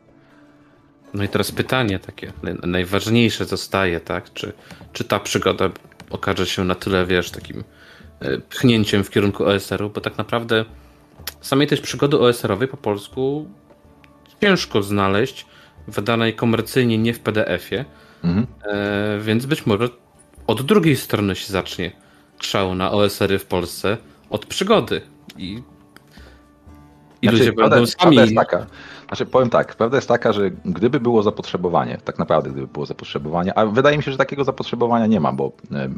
No 1.14 1.24
i 1.24 1.28
teraz 1.28 1.52
pytanie 1.52 2.00
takie, 2.00 2.34
najważniejsze 2.64 3.46
zostaje, 3.46 4.00
tak? 4.00 4.34
Czy, 4.34 4.54
czy 4.94 5.04
ta 5.04 5.20
przygoda 5.20 5.70
okaże 6.10 6.46
się 6.46 6.64
na 6.64 6.76
tyle, 6.76 7.06
wiesz, 7.06 7.32
takim 7.32 7.64
pchnięciem 8.50 9.04
w 9.04 9.10
kierunku 9.10 9.46
OSR-u, 9.46 9.90
bo 9.90 10.02
tak 10.02 10.18
naprawdę 10.18 10.66
samej 11.42 11.68
też 11.68 11.82
przygody 11.82 12.20
OSR-owej 12.20 12.68
po 12.68 12.78
polsku 12.78 13.46
ciężko 14.42 14.84
znaleźć, 14.84 15.46
wydanej 15.88 16.34
komercyjnie, 16.34 16.98
nie 16.98 17.14
w 17.14 17.20
PDF-ie, 17.20 17.86
mhm. 18.24 18.48
e, 18.64 19.20
więc 19.20 19.46
być 19.46 19.66
może 19.66 19.90
od 20.48 20.62
drugiej 20.62 20.96
strony 20.96 21.36
się 21.36 21.54
zacznie 21.54 21.92
szał 22.40 22.76
na 22.76 22.92
OSR-y 22.92 23.40
w 23.40 23.46
Polsce, 23.46 23.98
od 24.30 24.46
przygody. 24.46 25.02
I, 25.38 25.64
i 27.22 27.28
znaczy, 27.28 27.38
ludzie 27.38 27.54
prawda, 27.54 27.76
będą 27.76 27.92
sami... 27.92 28.18
jest 28.18 28.36
taka, 28.36 28.66
znaczy 29.08 29.26
powiem 29.26 29.50
tak, 29.50 29.76
prawda 29.76 29.98
jest 29.98 30.08
taka, 30.08 30.34
że 30.34 30.50
gdyby 30.66 31.00
było 31.00 31.24
zapotrzebowanie, 31.24 31.98
tak 32.06 32.20
naprawdę 32.20 32.50
gdyby 32.50 32.68
było 32.68 32.86
zapotrzebowanie, 32.86 33.58
a 33.58 33.66
wydaje 33.66 33.98
mi 33.98 34.04
się, 34.04 34.12
że 34.12 34.18
takiego 34.18 34.44
zapotrzebowania 34.44 35.08
nie 35.08 35.20
ma, 35.20 35.34
bo 35.34 35.52
e, 35.72 35.90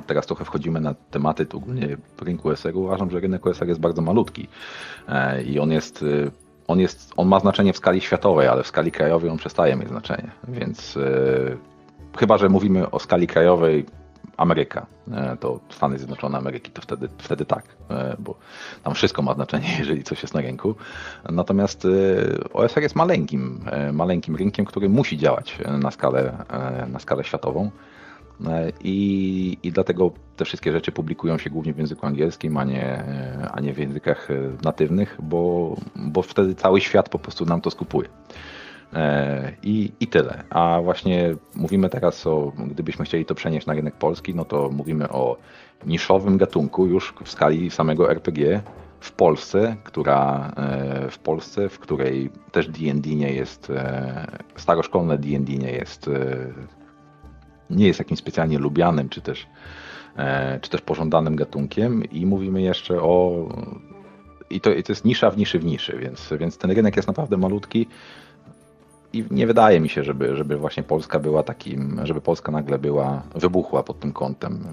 to 0.00 0.06
teraz 0.06 0.26
trochę 0.26 0.44
wchodzimy 0.44 0.80
na 0.80 0.94
tematy 1.10 1.46
tu 1.46 1.56
ogólnie 1.56 1.96
rynku 2.22 2.48
OSR. 2.48 2.76
Uważam, 2.76 3.10
że 3.10 3.20
rynek 3.20 3.46
OSR 3.46 3.68
jest 3.68 3.80
bardzo 3.80 4.02
malutki 4.02 4.48
e, 5.08 5.42
i 5.42 5.58
on 5.58 5.72
jest, 5.72 6.02
e, 6.02 6.30
on 6.68 6.80
jest, 6.80 7.12
on 7.16 7.28
ma 7.28 7.40
znaczenie 7.40 7.72
w 7.72 7.76
skali 7.76 8.00
światowej, 8.00 8.48
ale 8.48 8.62
w 8.62 8.66
skali 8.66 8.92
krajowej 8.92 9.30
on 9.30 9.36
przestaje 9.36 9.76
mieć 9.76 9.88
znaczenie, 9.88 10.30
więc 10.48 10.96
e, 10.96 12.18
chyba, 12.18 12.38
że 12.38 12.48
mówimy 12.48 12.90
o 12.90 12.98
skali 12.98 13.26
krajowej, 13.26 13.86
Ameryka, 14.36 14.86
to 15.40 15.60
Stany 15.68 15.98
Zjednoczone 15.98 16.38
Ameryki, 16.38 16.70
to 16.70 16.82
wtedy, 16.82 17.08
wtedy 17.18 17.44
tak, 17.44 17.64
bo 18.18 18.34
tam 18.82 18.94
wszystko 18.94 19.22
ma 19.22 19.34
znaczenie, 19.34 19.68
jeżeli 19.78 20.04
coś 20.04 20.22
jest 20.22 20.34
na 20.34 20.40
rynku. 20.40 20.74
Natomiast 21.30 21.86
OSR 22.52 22.82
jest 22.82 22.96
maleńkim, 22.96 23.60
maleńkim 23.92 24.36
rynkiem, 24.36 24.66
który 24.66 24.88
musi 24.88 25.18
działać 25.18 25.58
na 25.78 25.90
skalę, 25.90 26.44
na 26.88 26.98
skalę 26.98 27.24
światową. 27.24 27.70
E, 28.44 28.72
I, 28.84 29.58
I 29.62 29.72
dlatego 29.72 30.12
te 30.36 30.44
wszystkie 30.44 30.72
rzeczy 30.72 30.92
publikują 30.92 31.38
się 31.38 31.50
głównie 31.50 31.72
w 31.72 31.78
języku 31.78 32.06
angielskim, 32.06 32.56
a 32.56 32.64
nie, 32.64 33.04
a 33.52 33.60
nie 33.60 33.74
w 33.74 33.78
językach 33.78 34.30
e, 34.30 34.34
natywnych, 34.64 35.18
bo, 35.22 35.76
bo 35.96 36.22
wtedy 36.22 36.54
cały 36.54 36.80
świat 36.80 37.08
po 37.08 37.18
prostu 37.18 37.44
nam 37.44 37.60
to 37.60 37.70
skupuje. 37.70 38.08
E, 38.92 39.52
I, 39.62 39.92
I 40.00 40.06
tyle. 40.06 40.42
A 40.50 40.80
właśnie 40.82 41.34
mówimy 41.54 41.88
teraz 41.88 42.26
o, 42.26 42.52
gdybyśmy 42.66 43.04
chcieli 43.04 43.24
to 43.24 43.34
przenieść 43.34 43.66
na 43.66 43.74
rynek 43.74 43.94
polski, 43.94 44.34
no 44.34 44.44
to 44.44 44.70
mówimy 44.72 45.08
o 45.08 45.36
niszowym 45.86 46.38
gatunku 46.38 46.86
już 46.86 47.14
w 47.24 47.30
skali 47.30 47.70
samego 47.70 48.10
RPG 48.10 48.62
w 49.00 49.12
Polsce, 49.12 49.76
która 49.84 50.52
w 51.10 51.18
Polsce, 51.18 51.68
w 51.68 51.78
której 51.78 52.30
też 52.52 52.68
D&D 52.68 53.14
nie 53.14 53.32
jest, 53.32 53.72
staroszkolne 54.56 55.18
D&D 55.18 55.52
nie 55.52 55.70
jest 55.70 56.10
nie 57.70 57.86
jest 57.86 57.98
jakimś 57.98 58.20
specjalnie 58.20 58.58
lubianym, 58.58 59.08
czy 59.08 59.20
też, 59.20 59.46
e, 60.16 60.58
czy 60.60 60.70
też 60.70 60.80
pożądanym 60.80 61.36
gatunkiem 61.36 62.04
i 62.04 62.26
mówimy 62.26 62.62
jeszcze 62.62 63.02
o 63.02 63.48
i 64.50 64.60
to, 64.60 64.74
i 64.74 64.82
to 64.82 64.92
jest 64.92 65.04
nisza 65.04 65.30
w 65.30 65.36
niszy 65.36 65.58
w 65.58 65.64
niszy, 65.64 65.98
więc, 65.98 66.32
więc 66.40 66.58
ten 66.58 66.70
rynek 66.70 66.96
jest 66.96 67.08
naprawdę 67.08 67.36
malutki 67.36 67.86
i 69.12 69.24
nie 69.30 69.46
wydaje 69.46 69.80
mi 69.80 69.88
się, 69.88 70.04
żeby, 70.04 70.36
żeby 70.36 70.56
właśnie 70.56 70.82
Polska 70.82 71.18
była 71.18 71.42
takim, 71.42 72.00
żeby 72.04 72.20
Polska 72.20 72.52
nagle 72.52 72.78
była, 72.78 73.22
wybuchła 73.34 73.82
pod 73.82 74.00
tym 74.00 74.12
kątem. 74.12 74.64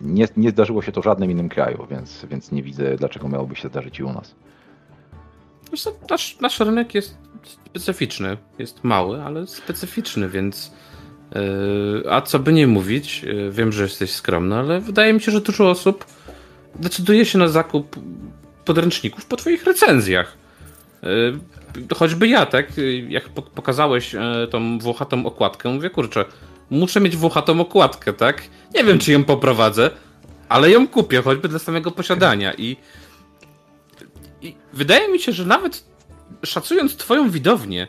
Nie, 0.00 0.28
nie 0.36 0.50
zdarzyło 0.50 0.82
się 0.82 0.92
to 0.92 1.00
w 1.00 1.04
żadnym 1.04 1.30
innym 1.30 1.48
kraju, 1.48 1.86
więc, 1.90 2.26
więc 2.30 2.52
nie 2.52 2.62
widzę, 2.62 2.96
dlaczego 2.96 3.28
miałoby 3.28 3.56
się 3.56 3.68
zdarzyć 3.68 3.98
i 3.98 4.04
u 4.04 4.12
nas. 4.12 4.34
Nasz, 6.10 6.40
nasz 6.40 6.60
rynek 6.60 6.94
jest 6.94 7.18
specyficzny, 7.44 8.36
jest 8.58 8.84
mały, 8.84 9.22
ale 9.22 9.46
specyficzny, 9.46 10.28
więc 10.28 10.72
a 12.10 12.20
co 12.20 12.38
by 12.38 12.52
nie 12.52 12.66
mówić, 12.66 13.24
e, 13.24 13.50
wiem, 13.50 13.72
że 13.72 13.82
jesteś 13.82 14.10
skromny, 14.10 14.56
ale 14.56 14.80
wydaje 14.80 15.12
mi 15.12 15.20
się, 15.20 15.32
że 15.32 15.40
dużo 15.40 15.70
osób 15.70 16.04
decyduje 16.74 17.26
się 17.26 17.38
na 17.38 17.48
zakup 17.48 17.96
podręczników 18.64 19.26
po 19.26 19.36
twoich 19.36 19.64
recenzjach. 19.64 20.36
E, 21.02 21.06
choćby 21.94 22.28
ja, 22.28 22.46
tak? 22.46 22.72
Jak 23.08 23.28
pokazałeś 23.28 24.14
tą 24.50 24.78
włochatą 24.78 25.26
okładkę, 25.26 25.68
mówię, 25.68 25.90
kurczę, 25.90 26.24
muszę 26.70 27.00
mieć 27.00 27.16
włochatą 27.16 27.60
okładkę, 27.60 28.12
tak? 28.12 28.42
Nie 28.74 28.84
wiem, 28.84 28.98
czy 28.98 29.12
ją 29.12 29.24
poprowadzę, 29.24 29.90
ale 30.48 30.70
ją 30.70 30.88
kupię, 30.88 31.22
choćby 31.22 31.48
dla 31.48 31.58
samego 31.58 31.90
posiadania. 31.90 32.54
I, 32.54 32.76
i 34.42 34.54
wydaje 34.72 35.08
mi 35.08 35.18
się, 35.18 35.32
że 35.32 35.44
nawet 35.44 35.84
szacując 36.44 36.96
twoją 36.96 37.30
widownię, 37.30 37.86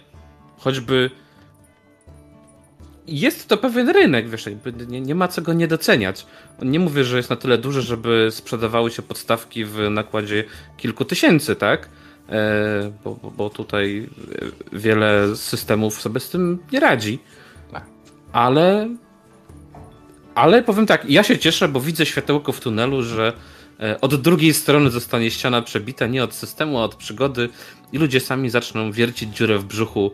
choćby 0.58 1.10
jest 3.08 3.48
to 3.48 3.58
pewien 3.58 3.90
rynek, 3.90 4.30
wiesz, 4.30 4.50
nie, 4.88 5.02
nie 5.02 5.16
ma 5.16 5.28
co 5.28 5.42
go 5.42 5.54
nie 5.54 5.68
doceniać. 5.68 6.26
Nie 6.62 6.80
mówię, 6.80 7.04
że 7.04 7.18
jest 7.18 7.30
na 7.30 7.36
tyle 7.36 7.58
duży, 7.58 7.82
żeby 7.82 8.28
sprzedawały 8.32 8.92
się 8.92 9.02
podstawki 9.02 9.66
w 9.66 9.90
nakładzie 9.90 10.44
kilku 10.78 11.06
tysięcy, 11.06 11.56
tak? 11.56 11.90
E, 12.30 12.92
bo, 13.04 13.32
bo 13.38 13.50
tutaj 13.50 14.10
wiele 14.74 15.36
systemów 15.36 16.02
sobie 16.02 16.20
z 16.20 16.30
tym 16.30 16.60
nie 16.72 16.80
radzi. 16.80 17.20
Tak. 17.72 17.86
Ale 18.32 18.90
ale 20.36 20.64
powiem 20.64 20.86
tak, 20.86 21.10
ja 21.10 21.24
się 21.24 21.38
cieszę, 21.38 21.68
bo 21.68 21.82
widzę 21.82 22.06
światełko 22.06 22.52
w 22.52 22.60
tunelu, 22.60 23.04
że 23.04 23.34
e, 23.80 24.02
od 24.02 24.22
drugiej 24.22 24.54
strony 24.54 24.90
zostanie 24.90 25.32
ściana 25.32 25.62
przebita, 25.62 26.08
nie 26.08 26.24
od 26.24 26.34
systemu, 26.34 26.80
a 26.80 26.84
od 26.84 26.96
przygody 26.96 27.50
i 27.94 27.98
ludzie 27.98 28.20
sami 28.20 28.50
zaczną 28.50 28.92
wiercić 28.92 29.38
dziurę 29.38 29.58
w 29.58 29.66
brzuchu 29.66 30.12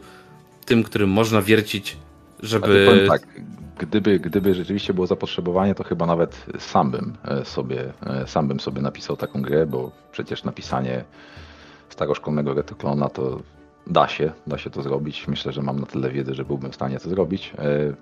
tym, 0.65 0.83
którym 0.83 1.09
można 1.09 1.41
wiercić 1.41 1.97
żeby... 2.41 2.85
Powiem 2.89 3.07
tak, 3.07 3.27
gdyby, 3.81 4.19
gdyby 4.19 4.53
rzeczywiście 4.53 4.93
było 4.93 5.07
zapotrzebowanie, 5.07 5.75
to 5.75 5.83
chyba 5.83 6.05
nawet 6.05 6.45
sam 6.59 6.91
bym 6.91 7.17
e, 7.25 7.45
sobie, 7.45 7.93
e, 8.05 8.27
sam 8.27 8.47
bym 8.47 8.59
sobie 8.59 8.81
napisał 8.81 9.17
taką 9.17 9.41
grę, 9.41 9.65
bo 9.65 9.91
przecież 10.11 10.43
napisanie 10.43 11.03
staroszkolnego 11.89 12.53
retyklona 12.53 13.09
to 13.09 13.41
da 13.87 14.07
się, 14.07 14.31
da 14.47 14.57
się 14.57 14.69
to 14.69 14.81
zrobić. 14.81 15.27
Myślę, 15.27 15.51
że 15.51 15.61
mam 15.61 15.79
na 15.79 15.85
tyle 15.85 16.09
wiedzy, 16.09 16.35
że 16.35 16.45
byłbym 16.45 16.71
w 16.71 16.75
stanie 16.75 16.99
to 16.99 17.09
zrobić. 17.09 17.53
E, 17.57 17.93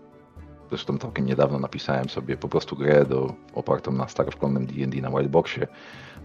zresztą 0.69 0.97
całkiem 0.97 1.25
niedawno 1.25 1.59
napisałem 1.59 2.09
sobie 2.09 2.37
po 2.37 2.49
prostu 2.49 2.75
grę 2.75 3.05
do, 3.05 3.33
opartą 3.53 3.91
na 3.91 4.07
staroszkolnym 4.07 4.65
D&D 4.65 5.01
na 5.01 5.09
Wildboxie 5.09 5.67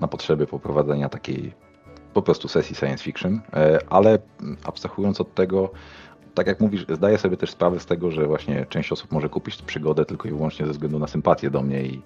na 0.01 0.09
potrzeby 0.09 0.47
poprowadzenia 0.47 1.09
takiej 1.09 1.53
po 2.15 2.23
prostu 2.23 2.49
sesji 2.49 2.77
science 2.77 3.05
fiction, 3.05 3.41
ale 3.91 4.19
abstrahując 4.65 5.21
od 5.21 5.35
tego, 5.35 5.71
tak 6.35 6.47
jak 6.47 6.61
mówisz, 6.61 6.87
zdaję 6.95 7.19
sobie 7.19 7.37
też 7.37 7.51
sprawę 7.51 7.81
z 7.81 7.87
tego, 7.87 8.11
że 8.11 8.27
właśnie 8.27 8.67
część 8.69 8.93
osób 8.93 9.13
może 9.13 9.29
kupić 9.29 9.57
przygodę 9.57 10.05
tylko 10.05 10.29
i 10.29 10.31
wyłącznie 10.31 10.67
ze 10.67 10.73
względu 10.73 10.99
na 10.99 11.07
sympatię 11.07 11.51
do 11.51 11.63
mnie 11.63 11.83
i, 11.83 12.01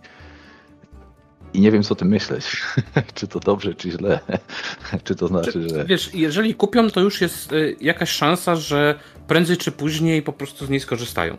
i 1.54 1.60
nie 1.60 1.70
wiem, 1.70 1.82
co 1.82 1.94
ty 1.94 2.04
myśleć. 2.04 2.62
czy 3.14 3.28
to 3.28 3.40
dobrze, 3.40 3.74
czy 3.74 3.90
źle. 3.90 4.20
czy 5.04 5.14
to 5.14 5.28
znaczy, 5.28 5.68
że. 5.68 5.84
Wiesz, 5.84 6.14
jeżeli 6.14 6.54
kupią, 6.54 6.90
to 6.90 7.00
już 7.00 7.20
jest 7.20 7.52
y, 7.52 7.76
jakaś 7.80 8.10
szansa, 8.10 8.56
że 8.56 8.98
prędzej 9.26 9.56
czy 9.56 9.72
później 9.72 10.22
po 10.22 10.32
prostu 10.32 10.66
z 10.66 10.70
niej 10.70 10.80
skorzystają. 10.80 11.36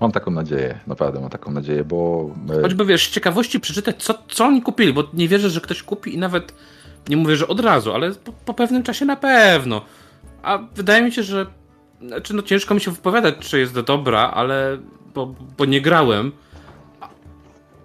Mam 0.00 0.12
taką 0.12 0.30
nadzieję, 0.30 0.78
naprawdę 0.86 1.20
mam 1.20 1.30
taką 1.30 1.50
nadzieję, 1.52 1.84
bo. 1.84 2.30
E, 2.58 2.62
Choćby 2.62 2.84
wiesz, 2.84 3.08
z 3.08 3.10
ciekawości 3.10 3.60
przeczytać, 3.60 4.02
co, 4.02 4.14
co 4.28 4.44
oni 4.44 4.62
kupili, 4.62 4.92
bo 4.92 5.04
nie 5.14 5.28
wierzę, 5.28 5.50
że 5.50 5.60
ktoś 5.60 5.82
kupi 5.82 6.14
i 6.14 6.18
nawet 6.18 6.54
nie 7.08 7.16
mówię, 7.16 7.36
że 7.36 7.48
od 7.48 7.60
razu, 7.60 7.92
ale 7.92 8.14
po, 8.14 8.32
po 8.32 8.54
pewnym 8.54 8.82
czasie 8.82 9.04
na 9.04 9.16
pewno. 9.16 9.84
A 10.42 10.58
wydaje 10.74 11.02
mi 11.02 11.12
się, 11.12 11.22
że 11.22 11.46
znaczy, 12.06 12.34
no 12.34 12.42
ciężko 12.42 12.74
mi 12.74 12.80
się 12.80 12.90
wypowiadać, 12.90 13.34
czy 13.38 13.58
jest 13.60 13.80
dobra, 13.80 14.30
ale. 14.30 14.78
Bo, 15.14 15.34
bo 15.58 15.64
nie 15.64 15.80
grałem. 15.80 16.32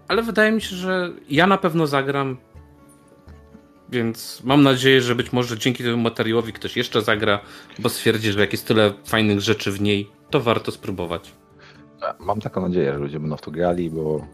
Ale 0.07 0.23
wydaje 0.23 0.51
mi 0.51 0.61
się, 0.61 0.75
że 0.75 1.11
ja 1.29 1.47
na 1.47 1.57
pewno 1.57 1.87
zagram. 1.87 2.37
więc 3.89 4.41
mam 4.43 4.63
nadzieję, 4.63 5.01
że 5.01 5.15
być 5.15 5.33
może 5.33 5.57
dzięki 5.57 5.83
temu 5.83 5.97
materiałowi 5.97 6.53
ktoś 6.53 6.77
jeszcze 6.77 7.01
zagra, 7.01 7.39
bo 7.79 7.89
stwierdzi, 7.89 8.31
że 8.31 8.39
jak 8.39 8.51
jest 8.51 8.67
tyle 8.67 8.93
fajnych 9.05 9.41
rzeczy 9.41 9.71
w 9.71 9.81
niej, 9.81 10.09
to 10.29 10.39
warto 10.41 10.71
spróbować. 10.71 11.31
Mam 12.19 12.41
taką 12.41 12.61
nadzieję, 12.61 12.93
że 12.93 12.99
ludzie 12.99 13.19
będą 13.19 13.37
w 13.37 13.41
to 13.41 13.51
grali, 13.51 13.89
bo, 13.89 14.27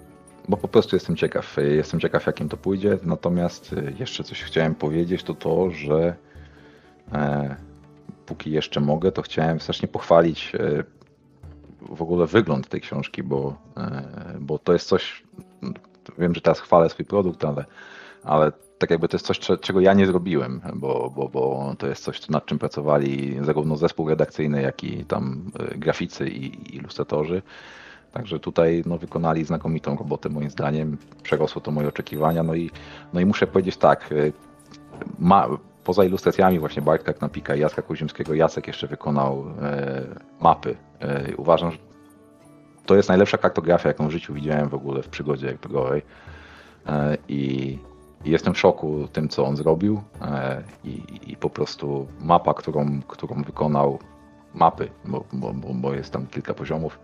bo 0.50 0.58
po 0.58 0.68
prostu 0.68 0.96
jestem 0.96 1.16
ciekaw. 1.16 1.56
Jestem 1.76 2.00
ciekaw, 2.00 2.26
jakim 2.26 2.50
to 2.50 2.58
pójdzie. 2.58 2.98
Natomiast 3.04 3.74
y, 3.74 3.96
jeszcze 4.00 4.24
coś 4.24 4.44
chciałem 4.44 4.76
powiedzieć, 4.76 5.24
to 5.24 5.34
to, 5.34 5.72
że 5.72 6.16
e, 7.14 7.56
póki 8.32 8.52
jeszcze 8.52 8.80
mogę, 8.80 9.12
to 9.12 9.22
chciałem 9.22 9.60
strasznie 9.60 9.88
pochwalić 9.88 10.52
e, 10.56 10.84
w 11.82 12.02
ogóle 12.02 12.28
wygląd 12.28 12.68
tej 12.68 12.82
książki, 12.82 13.24
bo, 13.24 13.56
e, 13.78 14.04
bo 14.40 14.60
to 14.60 14.74
jest 14.74 14.88
coś, 14.88 15.24
wiem, 16.18 16.36
że 16.36 16.42
teraz 16.42 16.60
chwalę 16.60 16.90
swój 16.90 17.06
produkt, 17.06 17.46
ale, 17.46 17.66
ale 18.24 18.52
tak 18.78 18.90
jakby 18.90 19.08
to 19.08 19.16
jest 19.16 19.26
coś, 19.26 19.40
czego 19.40 19.80
ja 19.80 19.94
nie 19.94 20.08
zrobiłem, 20.08 20.62
bo, 20.76 21.12
bo, 21.16 21.30
bo 21.30 21.76
to 21.78 21.88
jest 21.88 22.04
coś, 22.04 22.30
nad 22.30 22.46
czym 22.46 22.60
pracowali 22.60 23.40
zarówno 23.42 23.78
zespół 23.78 24.10
redakcyjny, 24.10 24.62
jak 24.62 24.84
i 24.84 25.06
tam 25.06 25.52
e, 25.60 25.78
graficy 25.78 26.30
i 26.30 26.76
ilustratorzy. 26.76 27.42
Także 28.12 28.40
tutaj 28.40 28.84
no, 28.86 28.98
wykonali 28.98 29.46
znakomitą 29.46 29.98
robotę 29.98 30.30
moim 30.30 30.50
zdaniem, 30.50 30.98
przerosło 31.24 31.62
to 31.62 31.72
moje 31.72 31.88
oczekiwania. 31.88 32.44
No 32.44 32.56
i, 32.56 32.72
no 33.14 33.20
i 33.20 33.26
muszę 33.26 33.48
powiedzieć 33.48 33.78
tak, 33.78 34.10
ma, 35.20 35.48
poza 35.84 36.04
ilustracjami 36.04 36.60
właśnie 36.60 36.82
Bartka 36.82 37.14
Knapika 37.14 37.56
i 37.56 37.60
Jacka 37.60 37.82
Kozimskiego, 37.82 38.34
Jacek 38.34 38.68
jeszcze 38.68 38.88
wykonał 38.88 39.46
e, 39.62 40.02
mapy. 40.40 40.76
E, 41.00 41.36
uważam, 41.38 41.72
że 41.72 41.78
to 42.86 42.96
jest 42.96 43.10
najlepsza 43.10 43.38
kartografia, 43.38 43.90
jaką 43.90 44.08
w 44.08 44.12
życiu 44.12 44.34
widziałem 44.34 44.70
w 44.70 44.74
ogóle 44.74 45.04
w 45.04 45.10
przygodzie 45.10 45.50
RPGowej. 45.50 46.02
E, 46.88 47.18
I, 47.28 47.78
I 48.26 48.32
jestem 48.32 48.54
w 48.54 48.60
szoku 48.60 49.08
tym, 49.14 49.30
co 49.30 49.46
on 49.46 49.58
zrobił. 49.58 50.02
E, 50.22 50.64
i, 50.84 51.04
I 51.28 51.38
po 51.38 51.50
prostu 51.50 52.08
mapa, 52.20 52.54
którą, 52.54 53.02
którą 53.08 53.44
wykonał, 53.44 54.00
mapy, 54.54 54.90
bo, 55.06 55.26
bo, 55.34 55.54
bo 55.74 55.94
jest 55.94 56.14
tam 56.14 56.28
kilka 56.28 56.54
poziomów, 56.54 57.00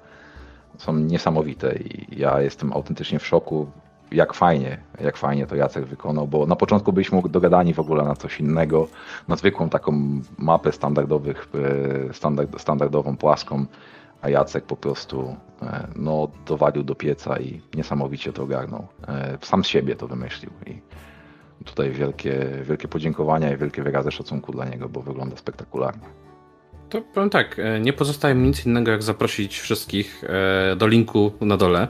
są 0.78 0.96
niesamowite 0.96 1.76
i 1.76 2.20
ja 2.20 2.42
jestem 2.42 2.74
autentycznie 2.74 3.20
w 3.20 3.28
szoku 3.28 3.68
jak 4.12 4.34
fajnie, 4.34 4.78
jak 5.02 5.18
fajnie 5.18 5.48
to 5.48 5.56
Jacek 5.56 5.86
wykonał, 5.86 6.28
bo 6.28 6.46
na 6.46 6.56
początku 6.56 6.94
byliśmy 6.94 7.22
dogadani 7.30 7.74
w 7.74 7.80
ogóle 7.80 8.04
na 8.04 8.16
coś 8.16 8.40
innego, 8.40 8.88
na 9.28 9.36
zwykłą 9.36 9.70
taką 9.70 10.22
mapę 10.38 10.72
standardowych, 10.72 11.48
e, 12.10 12.14
standard, 12.14 12.62
standardową, 12.62 13.18
płaską, 13.18 13.66
a 14.22 14.30
Jacek 14.30 14.66
po 14.66 14.76
prostu 14.76 15.36
e, 15.62 15.88
no, 15.96 16.28
dowalił 16.48 16.84
do 16.84 16.96
pieca 16.96 17.40
i 17.40 17.62
niesamowicie 17.76 18.34
to 18.34 18.44
ogarnął. 18.44 18.88
E, 19.08 19.38
sam 19.42 19.64
z 19.64 19.68
siebie 19.68 19.96
to 19.96 20.08
wymyślił 20.08 20.52
i 20.66 20.82
tutaj 21.66 21.92
wielkie, 21.92 22.48
wielkie 22.64 22.88
podziękowania 22.88 23.54
i 23.54 23.58
wielkie 23.58 23.84
wyrazy 23.84 24.12
szacunku 24.12 24.52
dla 24.52 24.66
niego, 24.66 24.90
bo 24.90 25.02
wygląda 25.02 25.38
spektakularnie. 25.38 26.08
To 26.90 27.02
powiem 27.02 27.30
tak, 27.30 27.62
nie 27.82 27.94
pozostaje 27.94 28.36
mi 28.36 28.48
nic 28.48 28.66
innego 28.66 28.92
jak 28.92 29.04
zaprosić 29.04 29.60
wszystkich 29.60 30.24
do 30.78 30.88
linku 30.88 31.32
na 31.42 31.58
dole 31.58 31.88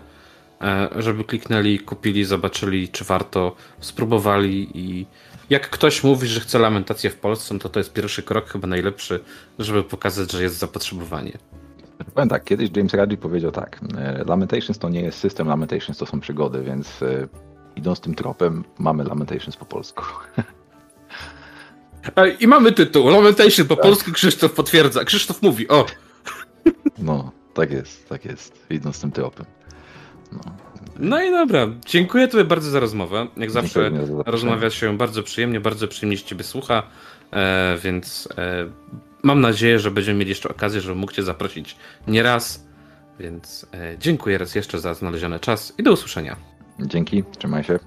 żeby 0.95 1.23
kliknęli, 1.23 1.79
kupili, 1.79 2.25
zobaczyli, 2.25 2.89
czy 2.89 3.03
warto, 3.03 3.55
spróbowali 3.79 4.69
i 4.73 5.05
jak 5.49 5.69
ktoś 5.69 6.03
mówi, 6.03 6.27
że 6.27 6.39
chce 6.39 6.59
lamentację 6.59 7.09
w 7.09 7.15
Polsce, 7.15 7.53
no 7.53 7.59
to 7.59 7.69
to 7.69 7.79
jest 7.79 7.93
pierwszy 7.93 8.23
krok, 8.23 8.49
chyba 8.49 8.67
najlepszy, 8.67 9.19
żeby 9.59 9.83
pokazać, 9.83 10.31
że 10.31 10.43
jest 10.43 10.57
zapotrzebowanie. 10.57 11.37
Powiem 12.13 12.29
tak, 12.29 12.43
kiedyś 12.43 12.69
James 12.75 12.93
Raggi 12.93 13.17
powiedział 13.17 13.51
tak, 13.51 13.79
e, 13.97 14.23
Lamentations 14.27 14.77
to 14.77 14.89
nie 14.89 15.01
jest 15.01 15.19
system, 15.19 15.47
Lamentations 15.47 15.97
to 15.97 16.05
są 16.05 16.19
przygody, 16.19 16.63
więc 16.63 17.01
e, 17.03 17.27
idąc 17.75 17.99
tym 17.99 18.15
tropem 18.15 18.63
mamy 18.77 19.03
Lamentations 19.03 19.57
po 19.57 19.65
polsku. 19.65 20.03
I 22.39 22.47
mamy 22.47 22.71
tytuł, 22.71 23.09
Lamentation 23.09 23.67
po 23.67 23.75
tak. 23.75 23.83
polsku, 23.83 24.11
Krzysztof 24.11 24.53
potwierdza, 24.53 25.05
Krzysztof 25.05 25.41
mówi, 25.41 25.67
o! 25.67 25.85
No, 26.97 27.31
tak 27.53 27.71
jest, 27.71 28.09
tak 28.09 28.25
jest, 28.25 28.65
idąc 28.69 29.01
tym 29.01 29.11
tropem. 29.11 29.45
No. 30.31 30.39
no 30.99 31.23
i 31.23 31.31
dobra. 31.31 31.67
Dziękuję 31.85 32.27
Tobie 32.27 32.43
bardzo 32.43 32.69
za 32.69 32.79
rozmowę. 32.79 33.27
Jak 33.37 33.51
zawsze 33.51 33.91
rozmawia 34.25 34.69
się 34.69 34.97
bardzo 34.97 35.23
przyjemnie, 35.23 35.59
bardzo 35.59 35.87
przyjemnie 35.87 36.17
się 36.17 36.23
Ciebie 36.23 36.43
słucha, 36.43 36.83
e, 37.31 37.77
więc 37.83 38.29
e, 38.37 38.69
mam 39.23 39.41
nadzieję, 39.41 39.79
że 39.79 39.91
będziemy 39.91 40.19
mieli 40.19 40.29
jeszcze 40.29 40.49
okazję, 40.49 40.81
żeby 40.81 40.95
mógł 40.95 41.11
Cię 41.13 41.23
zaprosić 41.23 41.75
nie 42.07 42.23
raz. 42.23 42.67
Więc 43.19 43.65
e, 43.73 43.97
dziękuję 43.99 44.37
raz 44.37 44.55
jeszcze 44.55 44.79
za 44.79 44.93
znaleziony 44.93 45.39
czas 45.39 45.73
i 45.77 45.83
do 45.83 45.91
usłyszenia. 45.91 46.35
Dzięki, 46.79 47.23
trzymaj 47.37 47.63
się. 47.63 47.79